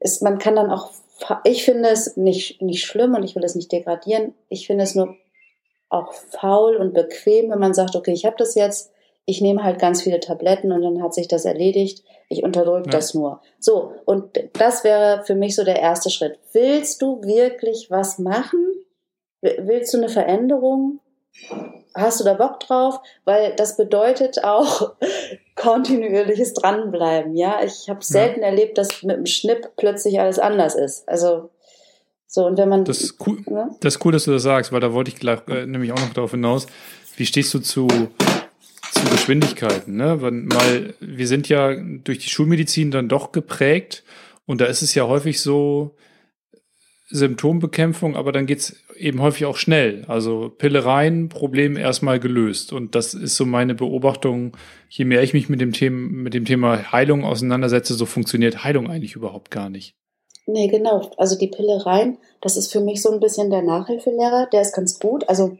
ist, 0.00 0.22
man 0.22 0.38
kann 0.38 0.56
dann 0.56 0.70
auch, 0.70 0.90
ich 1.44 1.64
finde 1.64 1.88
es 1.88 2.16
nicht 2.16 2.62
nicht 2.62 2.84
schlimm 2.84 3.14
und 3.14 3.24
ich 3.24 3.34
will 3.34 3.44
es 3.44 3.54
nicht 3.54 3.72
degradieren. 3.72 4.34
Ich 4.48 4.66
finde 4.66 4.84
es 4.84 4.94
nur 4.94 5.16
auch 5.88 6.12
faul 6.12 6.76
und 6.76 6.92
bequem, 6.92 7.50
wenn 7.50 7.58
man 7.58 7.74
sagt, 7.74 7.96
okay, 7.96 8.12
ich 8.12 8.24
habe 8.24 8.36
das 8.38 8.54
jetzt, 8.54 8.92
ich 9.24 9.40
nehme 9.40 9.62
halt 9.64 9.78
ganz 9.78 10.02
viele 10.02 10.20
Tabletten 10.20 10.72
und 10.72 10.82
dann 10.82 11.02
hat 11.02 11.14
sich 11.14 11.28
das 11.28 11.44
erledigt. 11.44 12.04
Ich 12.28 12.42
unterdrücke 12.42 12.86
ja. 12.86 12.92
das 12.92 13.14
nur. 13.14 13.40
So, 13.58 13.92
und 14.04 14.38
das 14.54 14.84
wäre 14.84 15.24
für 15.24 15.34
mich 15.34 15.54
so 15.56 15.64
der 15.64 15.80
erste 15.80 16.10
Schritt. 16.10 16.38
Willst 16.52 17.02
du 17.02 17.22
wirklich 17.22 17.90
was 17.90 18.18
machen? 18.18 18.64
Willst 19.40 19.94
du 19.94 19.98
eine 19.98 20.08
Veränderung? 20.08 21.00
Hast 21.94 22.20
du 22.20 22.24
da 22.24 22.34
Bock 22.34 22.60
drauf? 22.60 23.00
Weil 23.24 23.54
das 23.56 23.76
bedeutet 23.76 24.44
auch 24.44 24.92
kontinuierliches 25.58 26.54
Dranbleiben. 26.54 27.36
Ja, 27.36 27.60
ich 27.62 27.88
habe 27.88 28.04
selten 28.04 28.40
ja. 28.40 28.46
erlebt, 28.46 28.78
dass 28.78 29.02
mit 29.02 29.16
dem 29.16 29.26
Schnipp 29.26 29.70
plötzlich 29.76 30.20
alles 30.20 30.38
anders 30.38 30.74
ist. 30.74 31.08
Also 31.08 31.50
so, 32.26 32.46
und 32.46 32.58
wenn 32.58 32.68
man. 32.68 32.84
Das 32.84 33.00
ist 33.00 33.16
cool, 33.26 33.38
ne? 33.46 33.70
das 33.80 33.96
ist 33.96 34.04
cool 34.04 34.12
dass 34.12 34.24
du 34.24 34.32
das 34.32 34.42
sagst, 34.42 34.70
weil 34.70 34.80
da 34.80 34.92
wollte 34.92 35.10
ich 35.10 35.16
gleich, 35.16 35.40
äh, 35.48 35.66
nämlich 35.66 35.92
auch 35.92 36.00
noch 36.00 36.12
darauf 36.12 36.30
hinaus. 36.30 36.66
Wie 37.16 37.26
stehst 37.26 37.52
du 37.54 37.58
zu, 37.58 37.88
zu 37.88 39.10
Geschwindigkeiten? 39.10 39.96
Ne? 39.96 40.20
Weil 40.22 40.94
wir 41.00 41.26
sind 41.26 41.48
ja 41.48 41.74
durch 41.74 42.18
die 42.18 42.28
Schulmedizin 42.28 42.90
dann 42.90 43.08
doch 43.08 43.32
geprägt 43.32 44.04
und 44.46 44.60
da 44.60 44.66
ist 44.66 44.82
es 44.82 44.94
ja 44.94 45.08
häufig 45.08 45.40
so, 45.40 45.94
Symptombekämpfung, 47.10 48.16
aber 48.16 48.32
dann 48.32 48.46
geht's 48.46 48.76
eben 48.96 49.22
häufig 49.22 49.46
auch 49.46 49.56
schnell. 49.56 50.04
Also 50.08 50.50
Pille 50.50 50.84
rein, 50.84 51.28
Problem 51.28 51.76
erstmal 51.76 52.20
gelöst. 52.20 52.72
Und 52.72 52.94
das 52.94 53.14
ist 53.14 53.36
so 53.36 53.46
meine 53.46 53.74
Beobachtung. 53.74 54.56
Je 54.88 55.04
mehr 55.04 55.22
ich 55.22 55.32
mich 55.32 55.48
mit 55.48 55.60
dem 55.60 55.72
Thema, 55.72 55.96
mit 55.96 56.34
dem 56.34 56.44
Thema 56.44 56.92
Heilung 56.92 57.24
auseinandersetze, 57.24 57.94
so 57.94 58.04
funktioniert 58.04 58.62
Heilung 58.62 58.90
eigentlich 58.90 59.14
überhaupt 59.14 59.50
gar 59.50 59.70
nicht. 59.70 59.94
Nee, 60.46 60.68
genau. 60.68 61.10
Also 61.16 61.38
die 61.38 61.48
Pille 61.48 61.84
rein, 61.84 62.18
das 62.40 62.56
ist 62.56 62.72
für 62.72 62.80
mich 62.80 63.02
so 63.02 63.10
ein 63.10 63.20
bisschen 63.20 63.50
der 63.50 63.62
Nachhilfelehrer, 63.62 64.48
der 64.52 64.62
ist 64.62 64.74
ganz 64.74 64.98
gut. 64.98 65.28
Also 65.28 65.58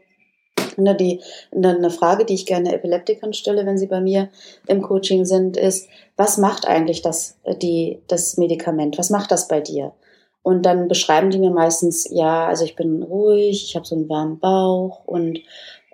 ne, 0.77 0.95
die, 0.95 1.21
ne, 1.53 1.75
eine 1.75 1.89
Frage, 1.89 2.25
die 2.25 2.33
ich 2.33 2.45
gerne 2.45 2.73
Epileptikern 2.73 3.33
stelle, 3.33 3.65
wenn 3.65 3.77
sie 3.77 3.87
bei 3.87 4.01
mir 4.01 4.29
im 4.67 4.81
Coaching 4.81 5.25
sind, 5.25 5.57
ist, 5.57 5.87
was 6.15 6.37
macht 6.37 6.67
eigentlich 6.67 7.01
das, 7.01 7.37
die, 7.61 7.99
das 8.07 8.37
Medikament? 8.37 8.97
Was 8.97 9.09
macht 9.09 9.31
das 9.31 9.47
bei 9.47 9.61
dir? 9.61 9.93
Und 10.41 10.65
dann 10.65 10.87
beschreiben 10.87 11.29
die 11.29 11.39
mir 11.39 11.51
meistens, 11.51 12.07
ja, 12.09 12.47
also 12.47 12.63
ich 12.63 12.75
bin 12.75 13.03
ruhig, 13.03 13.63
ich 13.65 13.75
habe 13.75 13.85
so 13.85 13.95
einen 13.95 14.09
warmen 14.09 14.39
Bauch 14.39 15.03
und 15.05 15.39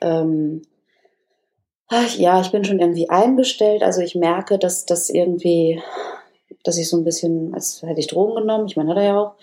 ähm, 0.01 0.61
ach, 1.87 2.15
ja, 2.15 2.39
ich 2.41 2.51
bin 2.51 2.63
schon 2.63 2.79
irgendwie 2.79 3.09
eingestellt. 3.09 3.83
Also 3.83 4.01
ich 4.01 4.15
merke, 4.15 4.59
dass 4.59 4.85
das 4.85 5.09
irgendwie 5.09 5.81
dass 6.65 6.77
ich 6.77 6.89
so 6.89 6.97
ein 6.97 7.03
bisschen, 7.03 7.53
als 7.53 7.81
hätte 7.83 7.99
ich 7.99 8.07
Drogen 8.07 8.35
genommen, 8.35 8.65
ich 8.67 8.75
meine, 8.75 8.89
hat 8.89 8.97
er 8.97 9.03
ja 9.03 9.19
auch. 9.19 9.35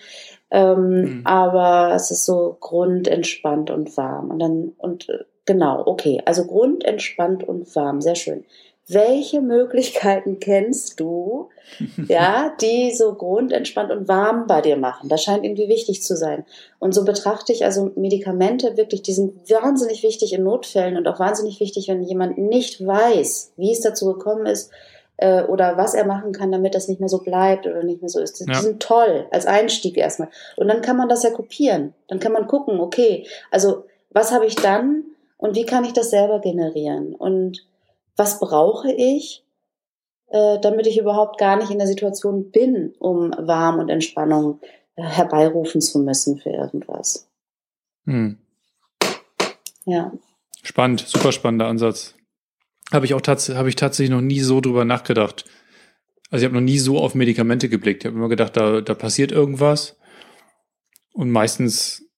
Ähm, 0.51 1.01
mhm. 1.01 1.21
Aber 1.25 1.93
es 1.95 2.11
ist 2.11 2.25
so 2.25 2.57
grundentspannt 2.59 3.71
und 3.71 3.95
warm. 3.97 4.29
Und 4.29 4.39
dann, 4.39 4.73
und 4.77 5.09
äh, 5.09 5.23
genau, 5.45 5.83
okay, 5.87 6.21
also 6.25 6.45
grundentspannt 6.45 7.43
und 7.43 7.73
warm, 7.75 8.01
sehr 8.01 8.15
schön. 8.15 8.45
Welche 8.87 9.39
Möglichkeiten 9.39 10.39
kennst 10.39 10.99
du, 10.99 11.49
ja, 12.07 12.53
die 12.59 12.93
so 12.93 13.13
grundentspannt 13.13 13.91
und 13.91 14.07
warm 14.07 14.45
bei 14.47 14.61
dir 14.61 14.75
machen? 14.75 15.07
Das 15.07 15.23
scheint 15.23 15.45
irgendwie 15.45 15.69
wichtig 15.69 16.03
zu 16.03 16.17
sein. 16.17 16.45
Und 16.79 16.93
so 16.93 17.05
betrachte 17.05 17.53
ich 17.53 17.63
also 17.63 17.91
Medikamente 17.95 18.75
wirklich, 18.75 19.01
die 19.01 19.13
sind 19.13 19.49
wahnsinnig 19.49 20.03
wichtig 20.03 20.33
in 20.33 20.43
Notfällen 20.43 20.97
und 20.97 21.07
auch 21.07 21.19
wahnsinnig 21.19 21.59
wichtig, 21.59 21.87
wenn 21.87 22.03
jemand 22.03 22.37
nicht 22.37 22.85
weiß, 22.85 23.53
wie 23.55 23.71
es 23.71 23.81
dazu 23.81 24.13
gekommen 24.13 24.45
ist, 24.45 24.69
äh, 25.17 25.43
oder 25.43 25.77
was 25.77 25.93
er 25.93 26.05
machen 26.05 26.33
kann, 26.33 26.51
damit 26.51 26.75
das 26.75 26.87
nicht 26.87 26.99
mehr 26.99 27.09
so 27.09 27.19
bleibt 27.19 27.65
oder 27.65 27.83
nicht 27.83 28.01
mehr 28.01 28.09
so 28.09 28.19
ist. 28.19 28.39
Die 28.39 28.51
ja. 28.51 28.59
sind 28.59 28.81
toll 28.81 29.27
als 29.31 29.45
Einstieg 29.45 29.97
erstmal. 29.97 30.29
Und 30.57 30.67
dann 30.67 30.81
kann 30.81 30.97
man 30.97 31.07
das 31.07 31.23
ja 31.23 31.29
kopieren. 31.29 31.93
Dann 32.07 32.19
kann 32.19 32.33
man 32.33 32.47
gucken, 32.47 32.79
okay, 32.79 33.25
also 33.51 33.85
was 34.09 34.31
habe 34.31 34.45
ich 34.45 34.55
dann 34.55 35.03
und 35.37 35.55
wie 35.55 35.65
kann 35.65 35.85
ich 35.85 35.93
das 35.93 36.09
selber 36.09 36.39
generieren? 36.39 37.15
Und 37.15 37.65
was 38.15 38.39
brauche 38.39 38.91
ich, 38.91 39.43
äh, 40.27 40.59
damit 40.59 40.87
ich 40.87 40.99
überhaupt 40.99 41.37
gar 41.37 41.55
nicht 41.57 41.71
in 41.71 41.77
der 41.77 41.87
Situation 41.87 42.51
bin, 42.51 42.93
um 42.99 43.31
Warm 43.37 43.79
und 43.79 43.89
Entspannung 43.89 44.59
äh, 44.95 45.03
herbeirufen 45.03 45.81
zu 45.81 45.99
müssen 45.99 46.39
für 46.39 46.49
irgendwas. 46.49 47.29
Hm. 48.05 48.37
Ja. 49.85 50.11
Spannend, 50.63 51.01
super 51.07 51.31
spannender 51.31 51.67
Ansatz. 51.67 52.15
Habe 52.91 53.05
ich 53.05 53.13
auch 53.13 53.21
tats 53.21 53.49
habe 53.49 53.69
ich 53.69 53.75
tatsächlich 53.75 54.11
noch 54.11 54.21
nie 54.21 54.39
so 54.39 54.61
drüber 54.61 54.85
nachgedacht. 54.85 55.45
Also 56.29 56.43
ich 56.43 56.45
habe 56.45 56.55
noch 56.55 56.65
nie 56.65 56.79
so 56.79 56.99
auf 56.99 57.15
Medikamente 57.15 57.69
geblickt. 57.69 58.03
Ich 58.03 58.07
habe 58.07 58.17
immer 58.17 58.29
gedacht, 58.29 58.57
da, 58.57 58.81
da 58.81 58.93
passiert 58.95 59.31
irgendwas. 59.31 59.97
Und 61.13 61.29
meistens, 61.29 62.09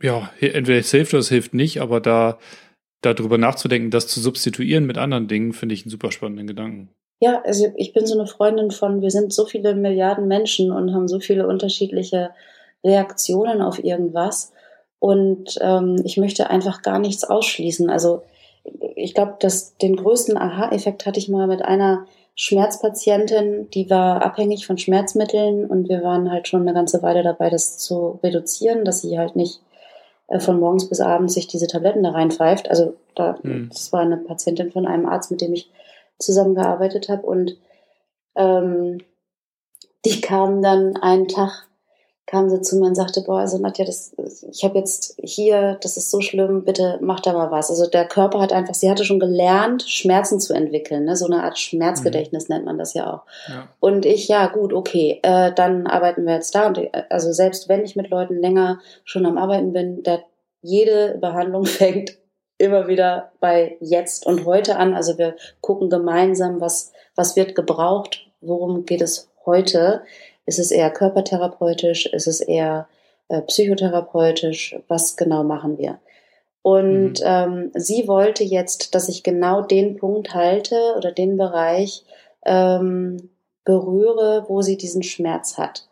ja, 0.00 0.30
entweder 0.38 0.78
es 0.78 0.90
hilft 0.90 1.12
oder 1.12 1.20
es 1.20 1.28
hilft 1.28 1.54
nicht, 1.54 1.80
aber 1.80 2.00
da 2.00 2.38
darüber 3.14 3.38
nachzudenken, 3.38 3.90
das 3.90 4.06
zu 4.06 4.20
substituieren 4.20 4.86
mit 4.86 4.98
anderen 4.98 5.28
Dingen, 5.28 5.52
finde 5.52 5.74
ich 5.74 5.84
einen 5.84 5.90
super 5.90 6.12
spannenden 6.12 6.46
Gedanken. 6.46 6.90
Ja, 7.20 7.42
also 7.44 7.72
ich 7.76 7.92
bin 7.92 8.06
so 8.06 8.18
eine 8.18 8.26
Freundin 8.26 8.70
von, 8.70 9.00
wir 9.00 9.10
sind 9.10 9.32
so 9.32 9.46
viele 9.46 9.74
Milliarden 9.74 10.28
Menschen 10.28 10.70
und 10.70 10.92
haben 10.92 11.08
so 11.08 11.18
viele 11.18 11.46
unterschiedliche 11.46 12.30
Reaktionen 12.84 13.62
auf 13.62 13.82
irgendwas. 13.82 14.52
Und 14.98 15.58
ähm, 15.60 16.02
ich 16.04 16.16
möchte 16.16 16.50
einfach 16.50 16.82
gar 16.82 16.98
nichts 16.98 17.24
ausschließen. 17.24 17.88
Also 17.88 18.22
ich 18.96 19.14
glaube, 19.14 19.36
dass 19.40 19.76
den 19.78 19.96
größten 19.96 20.36
Aha-Effekt 20.36 21.06
hatte 21.06 21.18
ich 21.18 21.28
mal 21.28 21.46
mit 21.46 21.62
einer 21.62 22.06
Schmerzpatientin, 22.34 23.70
die 23.70 23.88
war 23.88 24.22
abhängig 24.22 24.66
von 24.66 24.76
Schmerzmitteln 24.76 25.64
und 25.64 25.88
wir 25.88 26.02
waren 26.02 26.30
halt 26.30 26.48
schon 26.48 26.62
eine 26.62 26.74
ganze 26.74 27.02
Weile 27.02 27.22
dabei, 27.22 27.48
das 27.48 27.78
zu 27.78 28.20
reduzieren, 28.22 28.84
dass 28.84 29.00
sie 29.00 29.18
halt 29.18 29.36
nicht 29.36 29.60
von 30.38 30.58
morgens 30.58 30.88
bis 30.88 31.00
abends 31.00 31.34
sich 31.34 31.46
diese 31.46 31.66
Tabletten 31.66 32.02
da 32.02 32.10
reinpfeift. 32.10 32.68
Also 32.68 32.94
da, 33.14 33.38
hm. 33.42 33.68
das 33.70 33.92
war 33.92 34.00
eine 34.00 34.16
Patientin 34.16 34.72
von 34.72 34.86
einem 34.86 35.06
Arzt, 35.06 35.30
mit 35.30 35.40
dem 35.40 35.52
ich 35.52 35.70
zusammengearbeitet 36.18 37.08
habe 37.08 37.26
und 37.26 37.56
ähm, 38.34 38.98
die 40.04 40.20
kam 40.20 40.62
dann 40.62 40.96
einen 40.96 41.28
Tag 41.28 41.65
kam 42.26 42.50
sie 42.50 42.60
zu 42.60 42.76
mir 42.76 42.86
und 42.86 42.96
sagte, 42.96 43.22
boah, 43.22 43.38
also 43.38 43.56
Nadja, 43.58 43.84
das, 43.84 44.14
ich 44.50 44.64
habe 44.64 44.78
jetzt 44.78 45.16
hier, 45.22 45.78
das 45.80 45.96
ist 45.96 46.10
so 46.10 46.20
schlimm, 46.20 46.64
bitte 46.64 46.98
mach 47.00 47.20
da 47.20 47.32
mal 47.32 47.52
was. 47.52 47.70
Also 47.70 47.86
der 47.88 48.04
Körper 48.04 48.40
hat 48.40 48.52
einfach, 48.52 48.74
sie 48.74 48.90
hatte 48.90 49.04
schon 49.04 49.20
gelernt, 49.20 49.84
Schmerzen 49.84 50.40
zu 50.40 50.52
entwickeln, 50.52 51.04
ne? 51.04 51.16
so 51.16 51.26
eine 51.26 51.44
Art 51.44 51.58
Schmerzgedächtnis 51.58 52.48
mhm. 52.48 52.54
nennt 52.54 52.66
man 52.66 52.78
das 52.78 52.94
ja 52.94 53.14
auch. 53.14 53.22
Ja. 53.48 53.68
Und 53.78 54.04
ich, 54.06 54.26
ja 54.26 54.48
gut, 54.48 54.72
okay, 54.72 55.20
äh, 55.22 55.52
dann 55.54 55.86
arbeiten 55.86 56.26
wir 56.26 56.34
jetzt 56.34 56.54
da. 56.54 56.66
Und 56.66 56.78
äh, 56.78 57.04
also 57.10 57.32
selbst 57.32 57.68
wenn 57.68 57.84
ich 57.84 57.94
mit 57.94 58.10
Leuten 58.10 58.40
länger 58.40 58.80
schon 59.04 59.24
am 59.24 59.38
Arbeiten 59.38 59.72
bin, 59.72 60.02
der, 60.02 60.24
jede 60.62 61.18
Behandlung 61.20 61.64
fängt 61.64 62.18
immer 62.58 62.88
wieder 62.88 63.30
bei 63.38 63.76
jetzt 63.80 64.26
und 64.26 64.46
heute 64.46 64.76
an. 64.78 64.94
Also 64.94 65.16
wir 65.16 65.36
gucken 65.60 65.90
gemeinsam, 65.90 66.60
was, 66.60 66.90
was 67.14 67.36
wird 67.36 67.54
gebraucht, 67.54 68.26
worum 68.40 68.84
geht 68.84 69.02
es 69.02 69.28
heute 69.44 70.02
ist 70.46 70.58
es 70.58 70.70
eher 70.70 70.90
körpertherapeutisch? 70.90 72.06
Ist 72.06 72.26
es 72.26 72.40
eher 72.40 72.88
äh, 73.28 73.42
psychotherapeutisch? 73.42 74.76
Was 74.88 75.16
genau 75.16 75.42
machen 75.42 75.78
wir? 75.78 75.98
Und 76.62 77.20
mhm. 77.20 77.24
ähm, 77.24 77.70
sie 77.74 78.08
wollte 78.08 78.42
jetzt, 78.42 78.94
dass 78.94 79.08
ich 79.08 79.22
genau 79.22 79.62
den 79.62 79.96
Punkt 79.96 80.34
halte 80.34 80.94
oder 80.96 81.12
den 81.12 81.36
Bereich 81.36 82.04
ähm, 82.44 83.30
berühre, 83.64 84.46
wo 84.48 84.62
sie 84.62 84.76
diesen 84.76 85.02
Schmerz 85.02 85.58
hat. 85.58 85.88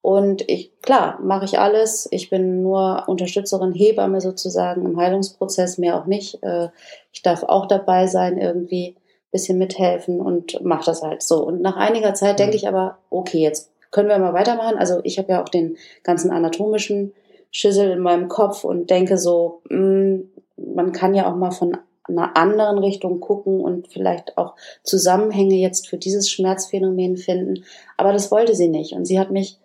Und 0.00 0.48
ich, 0.48 0.80
klar, 0.80 1.18
mache 1.22 1.44
ich 1.44 1.58
alles. 1.58 2.08
Ich 2.10 2.30
bin 2.30 2.62
nur 2.62 3.04
Unterstützerin, 3.08 3.72
Hebamme 3.72 4.20
sozusagen 4.20 4.84
im 4.86 4.98
Heilungsprozess, 4.98 5.76
mehr 5.76 5.98
auch 5.98 6.06
nicht. 6.06 6.42
Äh, 6.42 6.68
ich 7.12 7.22
darf 7.22 7.42
auch 7.42 7.66
dabei 7.66 8.06
sein, 8.06 8.38
irgendwie 8.38 8.96
bisschen 9.30 9.58
mithelfen 9.58 10.20
und 10.20 10.62
mache 10.64 10.86
das 10.86 11.02
halt 11.02 11.22
so. 11.22 11.44
Und 11.44 11.60
nach 11.60 11.76
einiger 11.76 12.14
Zeit 12.14 12.38
denke 12.38 12.52
mhm. 12.52 12.56
ich 12.56 12.68
aber, 12.68 12.98
okay, 13.10 13.38
jetzt 13.38 13.70
können 13.90 14.08
wir 14.08 14.18
mal 14.18 14.34
weitermachen? 14.34 14.76
Also 14.76 15.00
ich 15.04 15.18
habe 15.18 15.32
ja 15.32 15.42
auch 15.42 15.48
den 15.48 15.76
ganzen 16.02 16.30
anatomischen 16.30 17.12
Schüssel 17.50 17.90
in 17.90 18.00
meinem 18.00 18.28
Kopf 18.28 18.64
und 18.64 18.90
denke 18.90 19.18
so, 19.18 19.62
mh, 19.68 19.78
mm, 19.78 20.30
man 20.74 20.92
kann 20.92 21.14
ja 21.14 21.30
auch 21.30 21.36
mal 21.36 21.50
von 21.50 21.76
einer 22.08 22.36
anderen 22.36 22.78
Richtung 22.78 23.20
gucken 23.20 23.60
und 23.60 23.88
vielleicht 23.88 24.38
auch 24.38 24.54
Zusammenhänge 24.82 25.56
jetzt 25.56 25.88
für 25.88 25.98
dieses 25.98 26.30
Schmerzphänomen 26.30 27.16
finden. 27.16 27.64
Aber 27.96 28.12
das 28.12 28.30
wollte 28.30 28.54
sie 28.54 28.68
nicht. 28.68 28.92
Und 28.94 29.04
sie 29.04 29.18
hat 29.18 29.30
mich 29.30 29.58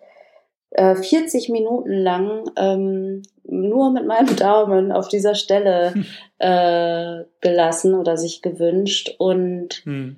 äh, 0.70 0.94
40 0.94 1.48
Minuten 1.48 1.92
lang 1.92 2.44
ähm, 2.56 3.22
nur 3.44 3.90
mit 3.90 4.06
meinem 4.06 4.36
Daumen 4.36 4.92
auf 4.92 5.08
dieser 5.08 5.34
Stelle 5.34 5.94
äh, 6.38 7.24
gelassen 7.40 7.94
oder 7.94 8.16
sich 8.16 8.42
gewünscht. 8.42 9.14
Und 9.18 9.82
hm. 9.84 10.16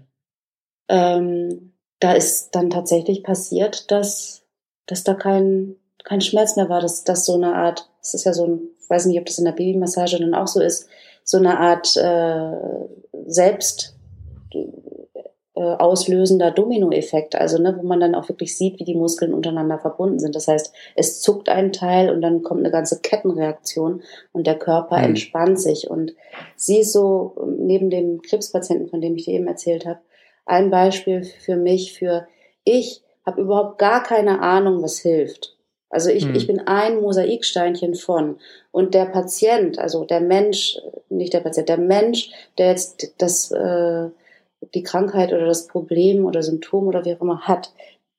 ähm, 0.88 1.72
da 2.01 2.12
ist 2.12 2.51
dann 2.51 2.70
tatsächlich 2.70 3.22
passiert, 3.22 3.90
dass, 3.90 4.42
dass 4.86 5.05
da 5.05 5.14
kein, 5.14 5.76
kein 6.05 6.20
Schmerz 6.20 6.57
mehr 6.57 6.68
war, 6.68 6.80
dass 6.80 7.05
das 7.05 7.24
so 7.24 7.34
eine 7.34 7.55
Art, 7.55 7.88
es 8.03 8.14
ist 8.14 8.24
ja 8.24 8.32
so 8.32 8.47
ein, 8.47 8.61
ich 8.80 8.90
weiß 8.90 9.07
nicht, 9.07 9.18
ob 9.18 9.26
das 9.26 9.38
in 9.38 9.44
der 9.44 9.53
Babymassage 9.53 10.18
dann 10.18 10.34
auch 10.34 10.47
so 10.47 10.61
ist, 10.61 10.88
so 11.24 11.38
eine 11.38 11.59
Art 11.59 11.97
äh, 11.97 12.53
selbst 13.26 13.97
äh, 15.57 15.61
auslösender 15.61 16.51
Dominoeffekt, 16.51 17.34
also 17.34 17.61
ne, 17.61 17.74
wo 17.78 17.86
man 17.86 17.99
dann 17.99 18.14
auch 18.14 18.28
wirklich 18.28 18.57
sieht, 18.57 18.78
wie 18.78 18.84
die 18.84 18.94
Muskeln 18.94 19.32
untereinander 19.32 19.78
verbunden 19.78 20.18
sind. 20.18 20.36
Das 20.36 20.49
heißt, 20.49 20.72
es 20.94 21.22
zuckt 21.22 21.49
ein 21.49 21.72
Teil 21.72 22.11
und 22.11 22.20
dann 22.20 22.42
kommt 22.42 22.61
eine 22.61 22.70
ganze 22.70 23.01
Kettenreaktion 23.01 24.03
und 24.32 24.47
der 24.47 24.59
Körper 24.59 24.99
mhm. 24.99 25.05
entspannt 25.05 25.59
sich. 25.59 25.88
Und 25.88 26.14
sie 26.57 26.80
ist 26.80 26.92
so 26.92 27.34
neben 27.59 27.88
dem 27.88 28.20
Krebspatienten, 28.20 28.88
von 28.88 29.01
dem 29.01 29.16
ich 29.16 29.24
dir 29.24 29.32
eben 29.32 29.49
erzählt 29.49 29.86
habe, 29.86 30.01
ein 30.47 30.70
Beispiel 30.70 31.24
für 31.24 31.57
mich 31.57 31.92
für 31.92 32.26
ich 32.64 33.03
habe 33.24 33.42
überhaupt 33.42 33.78
gar 33.78 34.03
keine 34.03 34.40
Ahnung, 34.40 34.82
was 34.82 34.99
hilft. 34.99 35.57
Also 35.90 36.11
ich, 36.11 36.24
hm. 36.24 36.34
ich 36.34 36.47
bin 36.47 36.61
ein 36.61 37.01
Mosaiksteinchen 37.01 37.94
von. 37.94 38.38
Und 38.70 38.94
der 38.94 39.07
Patient, 39.07 39.78
also 39.78 40.05
der 40.05 40.20
Mensch, 40.20 40.78
nicht 41.09 41.32
der 41.32 41.40
Patient, 41.40 41.68
der 41.68 41.78
Mensch, 41.78 42.30
der 42.59 42.70
jetzt 42.70 43.14
das, 43.18 43.51
äh, 43.51 44.09
die 44.74 44.82
Krankheit 44.82 45.32
oder 45.32 45.47
das 45.47 45.66
Problem 45.66 46.24
oder 46.24 46.42
Symptom 46.42 46.88
oder 46.88 47.05
wie 47.05 47.14
auch 47.14 47.20
immer 47.20 47.42
hat, 47.42 47.72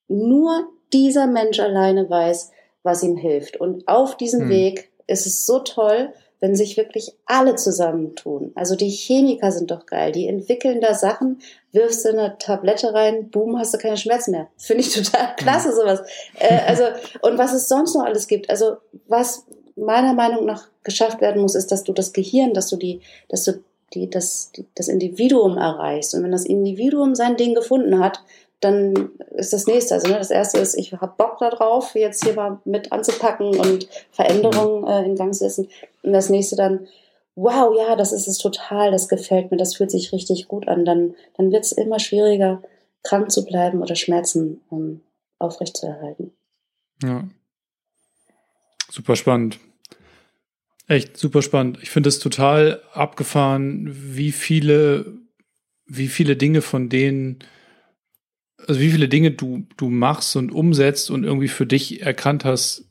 nur 0.08 0.68
dieser 0.94 1.28
Mensch 1.28 1.60
alleine 1.60 2.10
weiß, 2.10 2.52
was 2.84 3.04
ihm 3.04 3.18
hilft. 3.18 3.58
Und 3.58 3.88
auf 3.88 4.16
diesem 4.16 4.42
hm. 4.42 4.50
Weg 4.50 4.92
ist 5.08 5.26
es 5.26 5.46
so 5.46 5.60
toll, 5.60 6.14
wenn 6.40 6.56
sich 6.56 6.78
wirklich 6.78 7.14
alle 7.26 7.56
zusammentun. 7.56 8.52
Also 8.56 8.76
die 8.76 8.90
Chemiker 8.90 9.52
sind 9.52 9.72
doch 9.72 9.86
geil, 9.86 10.12
die 10.12 10.28
entwickeln 10.28 10.82
da 10.82 10.94
Sachen, 10.94 11.40
wirfst 11.72 12.06
du 12.06 12.10
eine 12.10 12.38
Tablette 12.38 12.94
rein, 12.94 13.30
boom, 13.30 13.58
hast 13.58 13.74
du 13.74 13.78
keine 13.78 13.98
Schmerzen 13.98 14.32
mehr. 14.32 14.48
Finde 14.58 14.82
ich 14.82 14.94
total 14.94 15.36
klasse, 15.36 15.74
sowas. 15.74 16.02
Äh, 16.40 16.60
also, 16.68 16.84
und 17.22 17.38
was 17.38 17.54
es 17.54 17.68
sonst 17.68 17.96
noch 17.96 18.06
alles 18.06 18.28
gibt, 18.28 18.50
also 18.50 18.78
was 19.08 19.46
meiner 19.76 20.14
Meinung 20.14 20.46
nach 20.46 20.68
geschafft 20.84 21.22
werden 21.22 21.42
muss, 21.42 21.56
ist, 21.56 21.72
dass 21.72 21.84
du 21.84 21.94
das 21.94 22.14
Gehirn, 22.14 22.54
dass 22.54 22.70
du 22.70 22.78
die, 22.78 23.02
dass 23.30 23.44
du 23.44 23.64
die, 23.94 24.10
das, 24.10 24.52
die, 24.52 24.66
das 24.76 24.88
Individuum 24.88 25.58
erreichst. 25.58 26.14
Und 26.14 26.24
wenn 26.24 26.32
das 26.32 26.46
Individuum 26.46 27.16
sein 27.16 27.38
Ding 27.38 27.56
gefunden 27.56 28.00
hat, 28.00 28.22
dann 28.60 29.12
ist 29.36 29.54
das 29.54 29.68
nächste. 29.68 29.94
Also 29.94 30.08
ne, 30.08 30.18
das 30.18 30.32
erste 30.32 30.58
ist, 30.60 30.76
ich 30.76 30.92
habe 30.94 31.14
Bock 31.18 31.38
darauf, 31.40 31.94
jetzt 31.96 32.24
hier 32.24 32.34
mal 32.34 32.60
mit 32.66 32.92
anzupacken 32.92 33.60
und 33.60 33.88
Veränderungen 34.12 34.88
äh, 34.88 35.06
in 35.06 35.16
Gang 35.16 35.34
zu 35.34 35.40
setzen. 35.40 35.70
Und 36.02 36.14
das 36.14 36.30
nächste 36.30 36.56
dann, 36.56 36.88
wow, 37.36 37.76
ja, 37.78 37.96
das 37.96 38.12
ist 38.12 38.28
es 38.28 38.40
total, 38.40 38.92
das 38.92 39.08
gefällt 39.08 39.52
mir, 39.52 39.58
das 39.58 39.76
fühlt 39.76 39.92
sich 39.92 40.12
richtig 40.12 40.48
gut 40.48 40.68
an. 40.68 40.86
Dann, 40.86 41.16
dann 41.36 41.52
wird 41.52 41.66
es 41.66 41.72
immer 41.72 42.00
schwieriger, 42.00 42.64
krank 43.04 43.32
zu 43.32 43.46
bleiben 43.46 43.82
oder 43.82 43.96
Schmerzen 43.96 44.62
um, 44.70 45.02
aufrechtzuerhalten. 45.38 46.32
Ja. 47.04 47.28
Super 48.90 49.16
spannend. 49.16 49.60
Echt 50.88 51.18
super 51.18 51.42
spannend. 51.42 51.80
Ich 51.84 51.92
finde 51.92 52.10
es 52.10 52.20
total 52.20 52.82
abgefahren, 52.94 53.90
wie 53.92 54.32
viele, 54.32 55.18
wie 55.86 56.08
viele 56.08 56.38
Dinge 56.38 56.62
von 56.62 56.90
denen 56.90 57.40
also 58.66 58.80
wie 58.80 58.90
viele 58.90 59.08
Dinge 59.08 59.32
du, 59.32 59.68
du 59.78 59.90
machst 59.90 60.36
und 60.36 60.52
umsetzt 60.52 61.12
und 61.12 61.24
irgendwie 61.24 61.48
für 61.48 61.66
dich 61.66 62.02
erkannt 62.02 62.46
hast, 62.46 62.86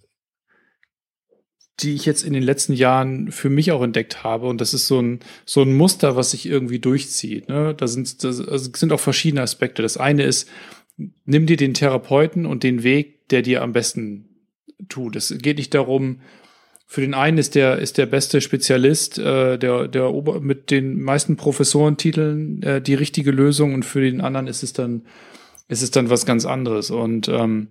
die 1.80 1.94
ich 1.94 2.06
jetzt 2.06 2.22
in 2.22 2.32
den 2.32 2.42
letzten 2.42 2.72
Jahren 2.72 3.30
für 3.30 3.50
mich 3.50 3.70
auch 3.72 3.82
entdeckt 3.82 4.24
habe. 4.24 4.46
Und 4.46 4.60
das 4.60 4.72
ist 4.72 4.86
so 4.86 5.00
ein, 5.00 5.20
so 5.44 5.60
ein 5.62 5.76
Muster, 5.76 6.16
was 6.16 6.30
sich 6.30 6.46
irgendwie 6.46 6.78
durchzieht. 6.78 7.48
Ne? 7.48 7.74
Da 7.76 7.86
sind, 7.86 8.24
das 8.24 8.40
also 8.40 8.70
sind 8.74 8.92
auch 8.92 9.00
verschiedene 9.00 9.42
Aspekte. 9.42 9.82
Das 9.82 9.98
eine 9.98 10.24
ist, 10.24 10.48
nimm 10.96 11.46
dir 11.46 11.58
den 11.58 11.74
Therapeuten 11.74 12.46
und 12.46 12.62
den 12.62 12.82
Weg, 12.82 13.28
der 13.28 13.42
dir 13.42 13.62
am 13.62 13.72
besten 13.72 14.28
tut. 14.88 15.16
Es 15.16 15.36
geht 15.38 15.58
nicht 15.58 15.74
darum, 15.74 16.20
für 16.86 17.00
den 17.00 17.14
einen 17.14 17.36
ist 17.36 17.56
der, 17.56 17.78
ist 17.78 17.98
der 17.98 18.06
beste 18.06 18.40
Spezialist, 18.40 19.18
äh, 19.18 19.58
der, 19.58 19.88
der 19.88 20.14
Ober 20.14 20.40
mit 20.40 20.70
den 20.70 21.02
meisten 21.02 21.36
Professorentiteln 21.36 22.62
äh, 22.62 22.80
die 22.80 22.94
richtige 22.94 23.32
Lösung 23.32 23.74
und 23.74 23.84
für 23.84 24.00
den 24.00 24.20
anderen 24.20 24.46
ist 24.46 24.62
es 24.62 24.72
dann 24.72 25.02
ist 25.68 25.82
es 25.82 25.90
dann 25.90 26.10
was 26.10 26.26
ganz 26.26 26.44
anderes. 26.44 26.90
Und 26.90 27.28
ähm, 27.28 27.68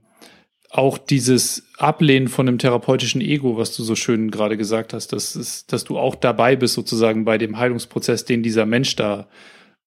auch 0.70 0.98
dieses 0.98 1.68
Ablehnen 1.78 2.28
von 2.28 2.48
einem 2.48 2.58
therapeutischen 2.58 3.22
Ego, 3.22 3.58
was 3.58 3.76
du 3.76 3.84
so 3.84 3.96
schön 3.96 4.32
gerade 4.32 4.58
gesagt 4.58 4.94
hast, 4.94 5.14
dass, 5.14 5.36
ist, 5.36 5.72
dass 5.72 5.86
du 5.86 5.98
auch 5.98 6.16
dabei 6.16 6.56
bist, 6.56 6.74
sozusagen 6.74 7.24
bei 7.24 7.38
dem 7.38 7.58
Heilungsprozess, 7.58 8.26
den 8.26 8.44
dieser 8.44 8.66
Mensch 8.66 8.96
da 8.96 9.28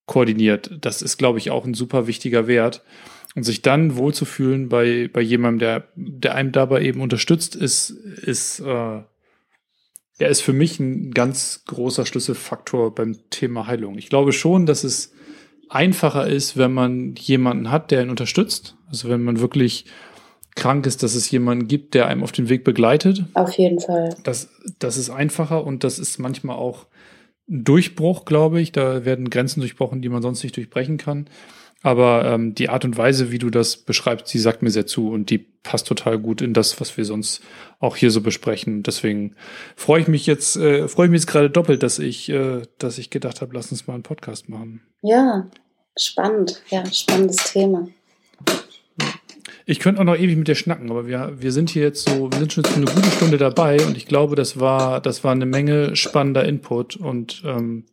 koordiniert, 0.06 0.70
das 0.80 1.02
ist, 1.02 1.18
glaube 1.18 1.38
ich, 1.38 1.50
auch 1.50 1.66
ein 1.66 1.74
super 1.74 2.06
wichtiger 2.06 2.46
Wert. 2.46 2.82
Und 3.34 3.42
sich 3.44 3.60
dann 3.60 3.96
wohlzufühlen 3.96 4.70
bei, 4.70 5.10
bei 5.12 5.20
jemandem, 5.20 5.58
der, 5.58 5.88
der 5.94 6.34
einem 6.34 6.50
dabei 6.50 6.82
eben 6.82 7.02
unterstützt, 7.02 7.54
ist, 7.54 7.90
ist, 7.90 8.60
äh, 8.60 8.64
er 10.18 10.28
ist 10.28 10.40
für 10.40 10.54
mich 10.54 10.80
ein 10.80 11.12
ganz 11.12 11.62
großer 11.66 12.06
Schlüsselfaktor 12.06 12.94
beim 12.94 13.18
Thema 13.30 13.66
Heilung. 13.66 13.98
Ich 13.98 14.08
glaube 14.08 14.32
schon, 14.32 14.64
dass 14.64 14.82
es 14.82 15.12
einfacher 15.70 16.26
ist, 16.26 16.56
wenn 16.56 16.72
man 16.72 17.14
jemanden 17.16 17.70
hat, 17.70 17.90
der 17.90 18.02
ihn 18.02 18.10
unterstützt. 18.10 18.76
Also 18.88 19.08
wenn 19.08 19.22
man 19.22 19.40
wirklich 19.40 19.86
krank 20.56 20.86
ist, 20.86 21.02
dass 21.02 21.14
es 21.14 21.30
jemanden 21.30 21.68
gibt, 21.68 21.94
der 21.94 22.08
einem 22.08 22.22
auf 22.22 22.32
den 22.32 22.48
Weg 22.48 22.64
begleitet. 22.64 23.24
Auf 23.34 23.52
jeden 23.52 23.80
Fall. 23.80 24.16
Das, 24.24 24.50
das 24.78 24.96
ist 24.96 25.10
einfacher 25.10 25.64
und 25.64 25.84
das 25.84 25.98
ist 25.98 26.18
manchmal 26.18 26.56
auch 26.56 26.86
ein 27.48 27.64
Durchbruch, 27.64 28.24
glaube 28.24 28.60
ich. 28.60 28.72
Da 28.72 29.04
werden 29.04 29.30
Grenzen 29.30 29.60
durchbrochen, 29.60 30.02
die 30.02 30.08
man 30.08 30.22
sonst 30.22 30.42
nicht 30.42 30.56
durchbrechen 30.56 30.98
kann. 30.98 31.28
Aber 31.82 32.24
ähm, 32.24 32.54
die 32.54 32.68
Art 32.68 32.84
und 32.84 32.96
Weise, 32.96 33.30
wie 33.30 33.38
du 33.38 33.50
das 33.50 33.76
beschreibst, 33.76 34.32
die 34.34 34.38
sagt 34.38 34.62
mir 34.62 34.70
sehr 34.70 34.86
zu 34.86 35.10
und 35.10 35.30
die 35.30 35.38
passt 35.38 35.86
total 35.86 36.18
gut 36.18 36.42
in 36.42 36.52
das, 36.52 36.80
was 36.80 36.96
wir 36.96 37.04
sonst 37.04 37.40
auch 37.78 37.94
hier 37.94 38.10
so 38.10 38.20
besprechen. 38.20 38.82
Deswegen 38.82 39.36
freue 39.76 40.00
ich 40.00 40.08
mich 40.08 40.26
jetzt, 40.26 40.56
äh, 40.56 40.88
freue 40.88 41.06
ich 41.06 41.12
mich 41.12 41.20
jetzt 41.20 41.30
gerade 41.30 41.50
doppelt, 41.50 41.84
dass 41.84 42.00
ich, 42.00 42.28
äh, 42.30 42.62
dass 42.78 42.98
ich 42.98 43.10
gedacht 43.10 43.40
habe, 43.40 43.54
lass 43.54 43.70
uns 43.70 43.86
mal 43.86 43.94
einen 43.94 44.02
Podcast 44.02 44.48
machen. 44.48 44.82
Ja, 45.02 45.48
spannend, 45.96 46.62
ja, 46.70 46.84
spannendes 46.86 47.52
Thema. 47.52 47.88
Ich 49.64 49.80
könnte 49.80 50.00
auch 50.00 50.04
noch 50.04 50.16
ewig 50.16 50.36
mit 50.36 50.48
dir 50.48 50.54
schnacken, 50.54 50.90
aber 50.90 51.06
wir, 51.06 51.34
wir 51.36 51.52
sind 51.52 51.68
hier 51.68 51.82
jetzt 51.82 52.08
so, 52.08 52.32
wir 52.32 52.38
sind 52.38 52.54
schon 52.54 52.64
eine 52.64 52.86
gute 52.86 53.10
Stunde 53.10 53.36
dabei 53.36 53.78
und 53.84 53.96
ich 53.98 54.06
glaube, 54.06 54.34
das 54.34 54.58
war, 54.58 55.00
das 55.00 55.22
war 55.24 55.32
eine 55.32 55.46
Menge 55.46 55.94
spannender 55.94 56.44
Input 56.44 56.96
und 56.96 57.42
ähm, 57.44 57.84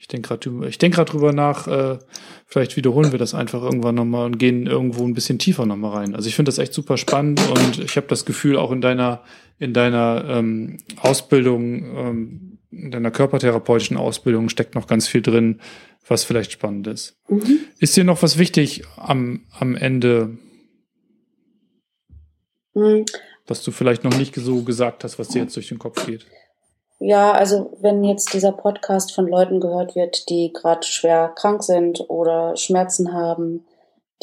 Ich 0.00 0.08
denke 0.08 0.28
gerade 0.28 0.66
ich 0.66 0.78
denk 0.78 0.94
grad 0.94 1.12
drüber 1.12 1.34
nach, 1.34 1.68
äh, 1.68 1.98
vielleicht 2.46 2.74
wiederholen 2.76 3.12
wir 3.12 3.18
das 3.18 3.34
einfach 3.34 3.62
irgendwann 3.62 3.96
nochmal 3.96 4.24
und 4.24 4.38
gehen 4.38 4.66
irgendwo 4.66 5.04
ein 5.04 5.12
bisschen 5.12 5.38
tiefer 5.38 5.66
nochmal 5.66 5.92
rein. 5.92 6.14
Also 6.14 6.26
ich 6.26 6.34
finde 6.34 6.48
das 6.48 6.56
echt 6.56 6.72
super 6.72 6.96
spannend 6.96 7.38
und 7.50 7.78
ich 7.78 7.96
habe 7.98 8.06
das 8.06 8.24
Gefühl, 8.24 8.56
auch 8.56 8.72
in 8.72 8.80
deiner, 8.80 9.22
in 9.58 9.74
deiner 9.74 10.24
ähm, 10.26 10.78
Ausbildung, 11.02 11.84
ähm, 11.96 12.58
in 12.70 12.90
deiner 12.90 13.10
körpertherapeutischen 13.10 13.98
Ausbildung 13.98 14.48
steckt 14.48 14.74
noch 14.74 14.86
ganz 14.86 15.06
viel 15.06 15.20
drin, 15.20 15.60
was 16.08 16.24
vielleicht 16.24 16.52
spannend 16.52 16.86
ist. 16.86 17.20
Mhm. 17.28 17.58
Ist 17.78 17.94
dir 17.94 18.04
noch 18.04 18.22
was 18.22 18.38
wichtig 18.38 18.84
am, 18.96 19.44
am 19.50 19.76
Ende, 19.76 20.38
mhm. 22.72 23.04
was 23.46 23.62
du 23.62 23.70
vielleicht 23.70 24.02
noch 24.02 24.16
nicht 24.16 24.34
so 24.34 24.62
gesagt 24.62 25.04
hast, 25.04 25.18
was 25.18 25.28
dir 25.28 25.42
jetzt 25.42 25.56
durch 25.56 25.68
den 25.68 25.78
Kopf 25.78 26.06
geht? 26.06 26.26
Ja, 27.02 27.32
also 27.32 27.72
wenn 27.80 28.04
jetzt 28.04 28.34
dieser 28.34 28.52
Podcast 28.52 29.14
von 29.14 29.26
Leuten 29.26 29.58
gehört 29.58 29.94
wird, 29.94 30.28
die 30.28 30.52
gerade 30.52 30.86
schwer 30.86 31.32
krank 31.34 31.62
sind 31.62 32.10
oder 32.10 32.58
Schmerzen 32.58 33.14
haben, 33.14 33.66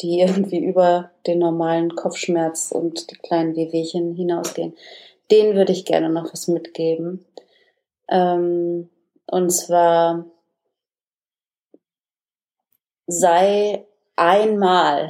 die 0.00 0.20
irgendwie 0.20 0.64
über 0.64 1.10
den 1.26 1.40
normalen 1.40 1.96
Kopfschmerz 1.96 2.70
und 2.70 3.10
die 3.10 3.16
kleinen 3.16 3.56
Wehwehchen 3.56 4.14
hinausgehen, 4.14 4.76
denen 5.32 5.56
würde 5.56 5.72
ich 5.72 5.86
gerne 5.86 6.08
noch 6.08 6.32
was 6.32 6.46
mitgeben. 6.46 7.26
Ähm, 8.08 8.88
und 9.26 9.50
zwar 9.50 10.24
sei 13.08 13.86
einmal 14.14 15.08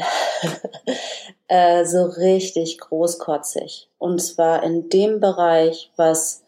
äh, 1.48 1.84
so 1.84 2.04
richtig 2.04 2.78
großkotzig. 2.78 3.90
Und 3.98 4.20
zwar 4.20 4.62
in 4.62 4.88
dem 4.88 5.20
Bereich, 5.20 5.90
was 5.96 6.44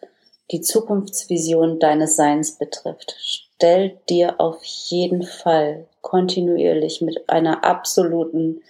die 0.51 0.61
Zukunftsvision 0.61 1.79
deines 1.79 2.17
Seins 2.17 2.59
betrifft. 2.59 3.15
Stell 3.19 3.99
dir 4.09 4.41
auf 4.41 4.63
jeden 4.65 5.23
Fall 5.23 5.87
kontinuierlich 6.01 7.01
mit 7.01 7.29
einer 7.29 7.65
absoluten 7.65 8.63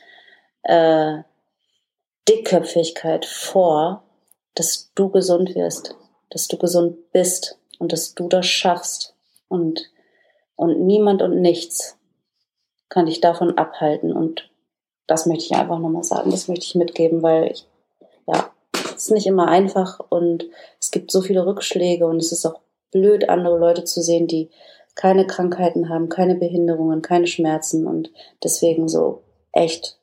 äh, 0.62 1.18
Dickköpfigkeit 2.28 3.24
vor, 3.24 4.02
dass 4.54 4.92
du 4.94 5.08
gesund 5.08 5.54
wirst, 5.54 5.96
dass 6.28 6.48
du 6.48 6.58
gesund 6.58 7.12
bist 7.12 7.58
und 7.78 7.92
dass 7.92 8.14
du 8.14 8.28
das 8.28 8.46
schaffst 8.46 9.14
und, 9.48 9.90
und 10.56 10.86
niemand 10.86 11.22
und 11.22 11.40
nichts 11.40 11.96
kann 12.88 13.06
dich 13.06 13.20
davon 13.20 13.56
abhalten 13.56 14.12
und 14.12 14.50
das 15.06 15.26
möchte 15.26 15.44
ich 15.46 15.54
einfach 15.54 15.78
nochmal 15.78 16.04
sagen, 16.04 16.30
das 16.30 16.46
möchte 16.46 16.64
ich 16.66 16.74
mitgeben, 16.74 17.22
weil 17.22 17.50
ich, 17.50 17.66
ist 19.00 19.10
nicht 19.10 19.26
immer 19.26 19.48
einfach 19.48 20.00
und 20.08 20.46
es 20.80 20.90
gibt 20.90 21.10
so 21.10 21.20
viele 21.22 21.46
Rückschläge 21.46 22.06
und 22.06 22.18
es 22.18 22.32
ist 22.32 22.46
auch 22.46 22.60
blöd, 22.90 23.28
andere 23.28 23.58
Leute 23.58 23.84
zu 23.84 24.02
sehen, 24.02 24.26
die 24.26 24.50
keine 24.94 25.26
Krankheiten 25.26 25.88
haben, 25.88 26.08
keine 26.08 26.34
Behinderungen, 26.34 27.02
keine 27.02 27.26
Schmerzen 27.26 27.86
und 27.86 28.10
deswegen 28.42 28.88
so 28.88 29.22
echt 29.52 29.98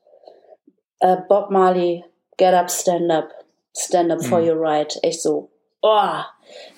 uh, 1.03 1.17
Bob 1.27 1.51
Marley, 1.51 2.03
get 2.37 2.53
up, 2.53 2.71
stand 2.71 3.11
up, 3.11 3.29
stand 3.75 4.11
up 4.11 4.23
for 4.23 4.39
mhm. 4.39 4.49
your 4.49 4.59
right, 4.59 4.97
echt 5.03 5.21
so, 5.21 5.49
oh, 5.81 6.21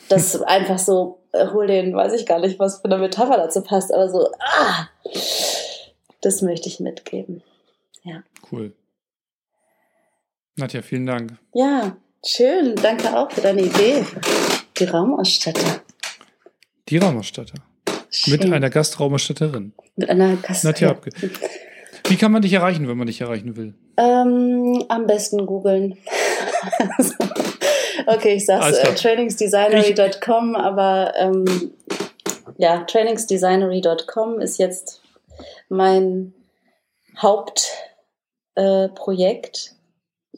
das 0.09 0.41
einfach 0.41 0.79
so, 0.79 1.19
äh, 1.31 1.47
hol 1.47 1.67
den, 1.67 1.95
weiß 1.95 2.13
ich 2.13 2.25
gar 2.25 2.39
nicht, 2.39 2.59
was 2.59 2.79
für 2.79 2.85
eine 2.85 2.97
Metapher 2.97 3.37
dazu 3.37 3.63
passt, 3.63 3.93
aber 3.93 4.09
so, 4.09 4.29
ah, 4.39 4.87
das 6.21 6.41
möchte 6.41 6.67
ich 6.67 6.79
mitgeben. 6.79 7.43
Ja. 8.03 8.23
Cool. 8.51 8.73
Nadja, 10.55 10.81
vielen 10.81 11.05
Dank. 11.05 11.37
Ja, 11.53 11.95
schön. 12.25 12.75
Danke 12.75 13.15
auch 13.17 13.31
für 13.31 13.41
deine 13.41 13.61
Idee. 13.61 14.05
Die 14.77 14.85
Raumausstatter. 14.85 15.81
Die 16.87 16.97
Raumausstatter. 16.97 17.55
Schön. 18.09 18.33
Mit 18.33 18.51
einer 18.51 18.69
Gastraumausstatterin. 18.69 19.73
Mit 19.95 20.09
einer 20.09 20.35
Gastraumausstatterin. 20.35 21.31
Wie 22.07 22.15
kann 22.15 22.31
man 22.31 22.41
dich 22.41 22.53
erreichen, 22.53 22.87
wenn 22.87 22.97
man 22.97 23.07
dich 23.07 23.21
erreichen 23.21 23.55
will? 23.55 23.75
Ähm, 23.97 24.83
am 24.89 25.05
besten 25.05 25.45
googeln. 25.45 25.97
okay, 28.07 28.35
ich 28.35 28.45
sag's 28.45 28.77
äh, 28.77 28.95
trainingsdesignery.com, 28.95 30.55
aber 30.55 31.13
ähm, 31.17 31.73
ja, 32.57 32.79
trainingsdesignery.com 32.79 34.39
ist 34.39 34.57
jetzt 34.57 35.01
mein 35.69 36.33
Hauptprojekt. 37.17 37.75
Äh, 38.55 39.78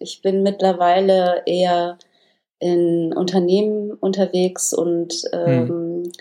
ich 0.02 0.22
bin 0.22 0.44
mittlerweile 0.44 1.44
eher 1.46 1.98
in 2.60 3.14
Unternehmen 3.14 3.92
unterwegs 3.92 4.74
und 4.74 5.24
ähm, 5.34 6.12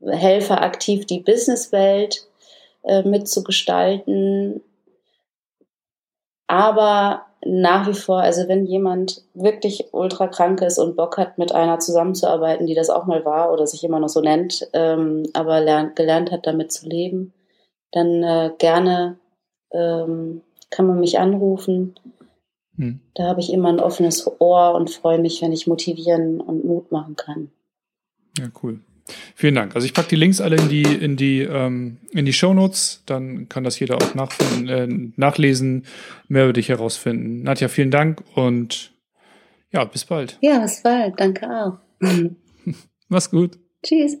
hm. 0.00 0.10
helfe 0.10 0.58
aktiv 0.58 1.06
die 1.06 1.20
Businesswelt 1.20 2.26
äh, 2.84 3.02
mitzugestalten. 3.02 4.62
Aber 6.46 7.26
nach 7.44 7.88
wie 7.88 7.94
vor, 7.94 8.20
also 8.20 8.48
wenn 8.48 8.66
jemand 8.66 9.22
wirklich 9.34 9.88
ultra 9.92 10.26
krank 10.26 10.60
ist 10.62 10.78
und 10.78 10.96
Bock 10.96 11.16
hat, 11.16 11.38
mit 11.38 11.52
einer 11.52 11.78
zusammenzuarbeiten, 11.78 12.66
die 12.66 12.74
das 12.74 12.90
auch 12.90 13.06
mal 13.06 13.24
war 13.24 13.52
oder 13.52 13.66
sich 13.66 13.82
immer 13.82 13.98
noch 13.98 14.08
so 14.08 14.20
nennt, 14.20 14.68
ähm, 14.72 15.24
aber 15.32 15.60
lernt, 15.60 15.96
gelernt 15.96 16.30
hat, 16.30 16.46
damit 16.46 16.72
zu 16.72 16.88
leben, 16.88 17.32
dann 17.92 18.22
äh, 18.22 18.50
gerne 18.58 19.18
ähm, 19.72 20.42
kann 20.70 20.86
man 20.86 21.00
mich 21.00 21.18
anrufen. 21.18 21.94
Hm. 22.80 23.00
Da 23.14 23.24
habe 23.24 23.40
ich 23.40 23.52
immer 23.52 23.68
ein 23.68 23.78
offenes 23.78 24.26
Ohr 24.40 24.74
und 24.74 24.88
freue 24.90 25.18
mich, 25.18 25.42
wenn 25.42 25.52
ich 25.52 25.66
motivieren 25.66 26.40
und 26.40 26.64
Mut 26.64 26.90
machen 26.90 27.14
kann. 27.14 27.50
Ja, 28.38 28.46
cool. 28.62 28.80
Vielen 29.34 29.54
Dank. 29.54 29.74
Also 29.74 29.84
ich 29.84 29.92
packe 29.92 30.08
die 30.08 30.16
Links 30.16 30.40
alle 30.40 30.56
in 30.56 30.68
die 30.68 30.82
in 30.82 31.16
die 31.16 31.40
ähm, 31.40 31.98
in 32.12 32.24
die 32.24 32.32
Shownotes, 32.32 33.02
dann 33.06 33.48
kann 33.48 33.64
das 33.64 33.78
jeder 33.78 33.96
auch 33.96 34.14
äh, 34.66 34.86
nachlesen, 35.16 35.84
mehr 36.28 36.44
über 36.44 36.52
dich 36.54 36.68
herausfinden. 36.68 37.42
Nadja, 37.42 37.68
vielen 37.68 37.90
Dank 37.90 38.22
und 38.34 38.92
ja, 39.72 39.84
bis 39.84 40.04
bald. 40.06 40.38
Ja, 40.40 40.60
bis 40.60 40.82
bald. 40.82 41.18
Danke 41.18 41.48
auch. 41.50 41.78
Mach's 43.08 43.30
gut. 43.30 43.58
Tschüss. 43.82 44.16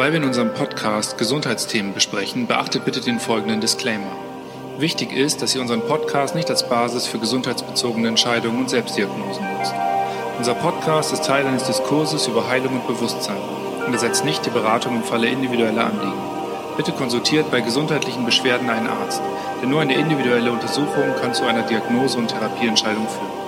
Weil 0.00 0.12
wir 0.12 0.20
in 0.20 0.24
unserem 0.24 0.54
Podcast 0.54 1.18
Gesundheitsthemen 1.18 1.92
besprechen, 1.92 2.46
beachtet 2.46 2.86
bitte 2.86 3.02
den 3.02 3.20
folgenden 3.20 3.60
Disclaimer. 3.60 4.10
Wichtig 4.78 5.12
ist, 5.12 5.42
dass 5.42 5.54
ihr 5.54 5.60
unseren 5.60 5.82
Podcast 5.82 6.34
nicht 6.34 6.48
als 6.48 6.66
Basis 6.66 7.06
für 7.06 7.18
gesundheitsbezogene 7.18 8.08
Entscheidungen 8.08 8.60
und 8.60 8.70
Selbstdiagnosen 8.70 9.44
nutzt. 9.58 9.74
Unser 10.38 10.54
Podcast 10.54 11.12
ist 11.12 11.26
Teil 11.26 11.46
eines 11.46 11.64
Diskurses 11.64 12.28
über 12.28 12.48
Heilung 12.48 12.80
und 12.80 12.86
Bewusstsein 12.86 13.36
und 13.86 13.92
ersetzt 13.92 14.24
nicht 14.24 14.46
die 14.46 14.50
Beratung 14.50 14.96
im 14.96 15.02
Falle 15.02 15.28
individueller 15.28 15.84
Anliegen. 15.84 16.22
Bitte 16.78 16.92
konsultiert 16.92 17.50
bei 17.50 17.60
gesundheitlichen 17.60 18.24
Beschwerden 18.24 18.70
einen 18.70 18.88
Arzt, 18.88 19.20
denn 19.60 19.68
nur 19.68 19.82
eine 19.82 19.96
individuelle 19.96 20.50
Untersuchung 20.50 21.14
kann 21.20 21.34
zu 21.34 21.44
einer 21.44 21.64
Diagnose 21.64 22.16
und 22.16 22.28
Therapieentscheidung 22.28 23.06
führen. 23.06 23.39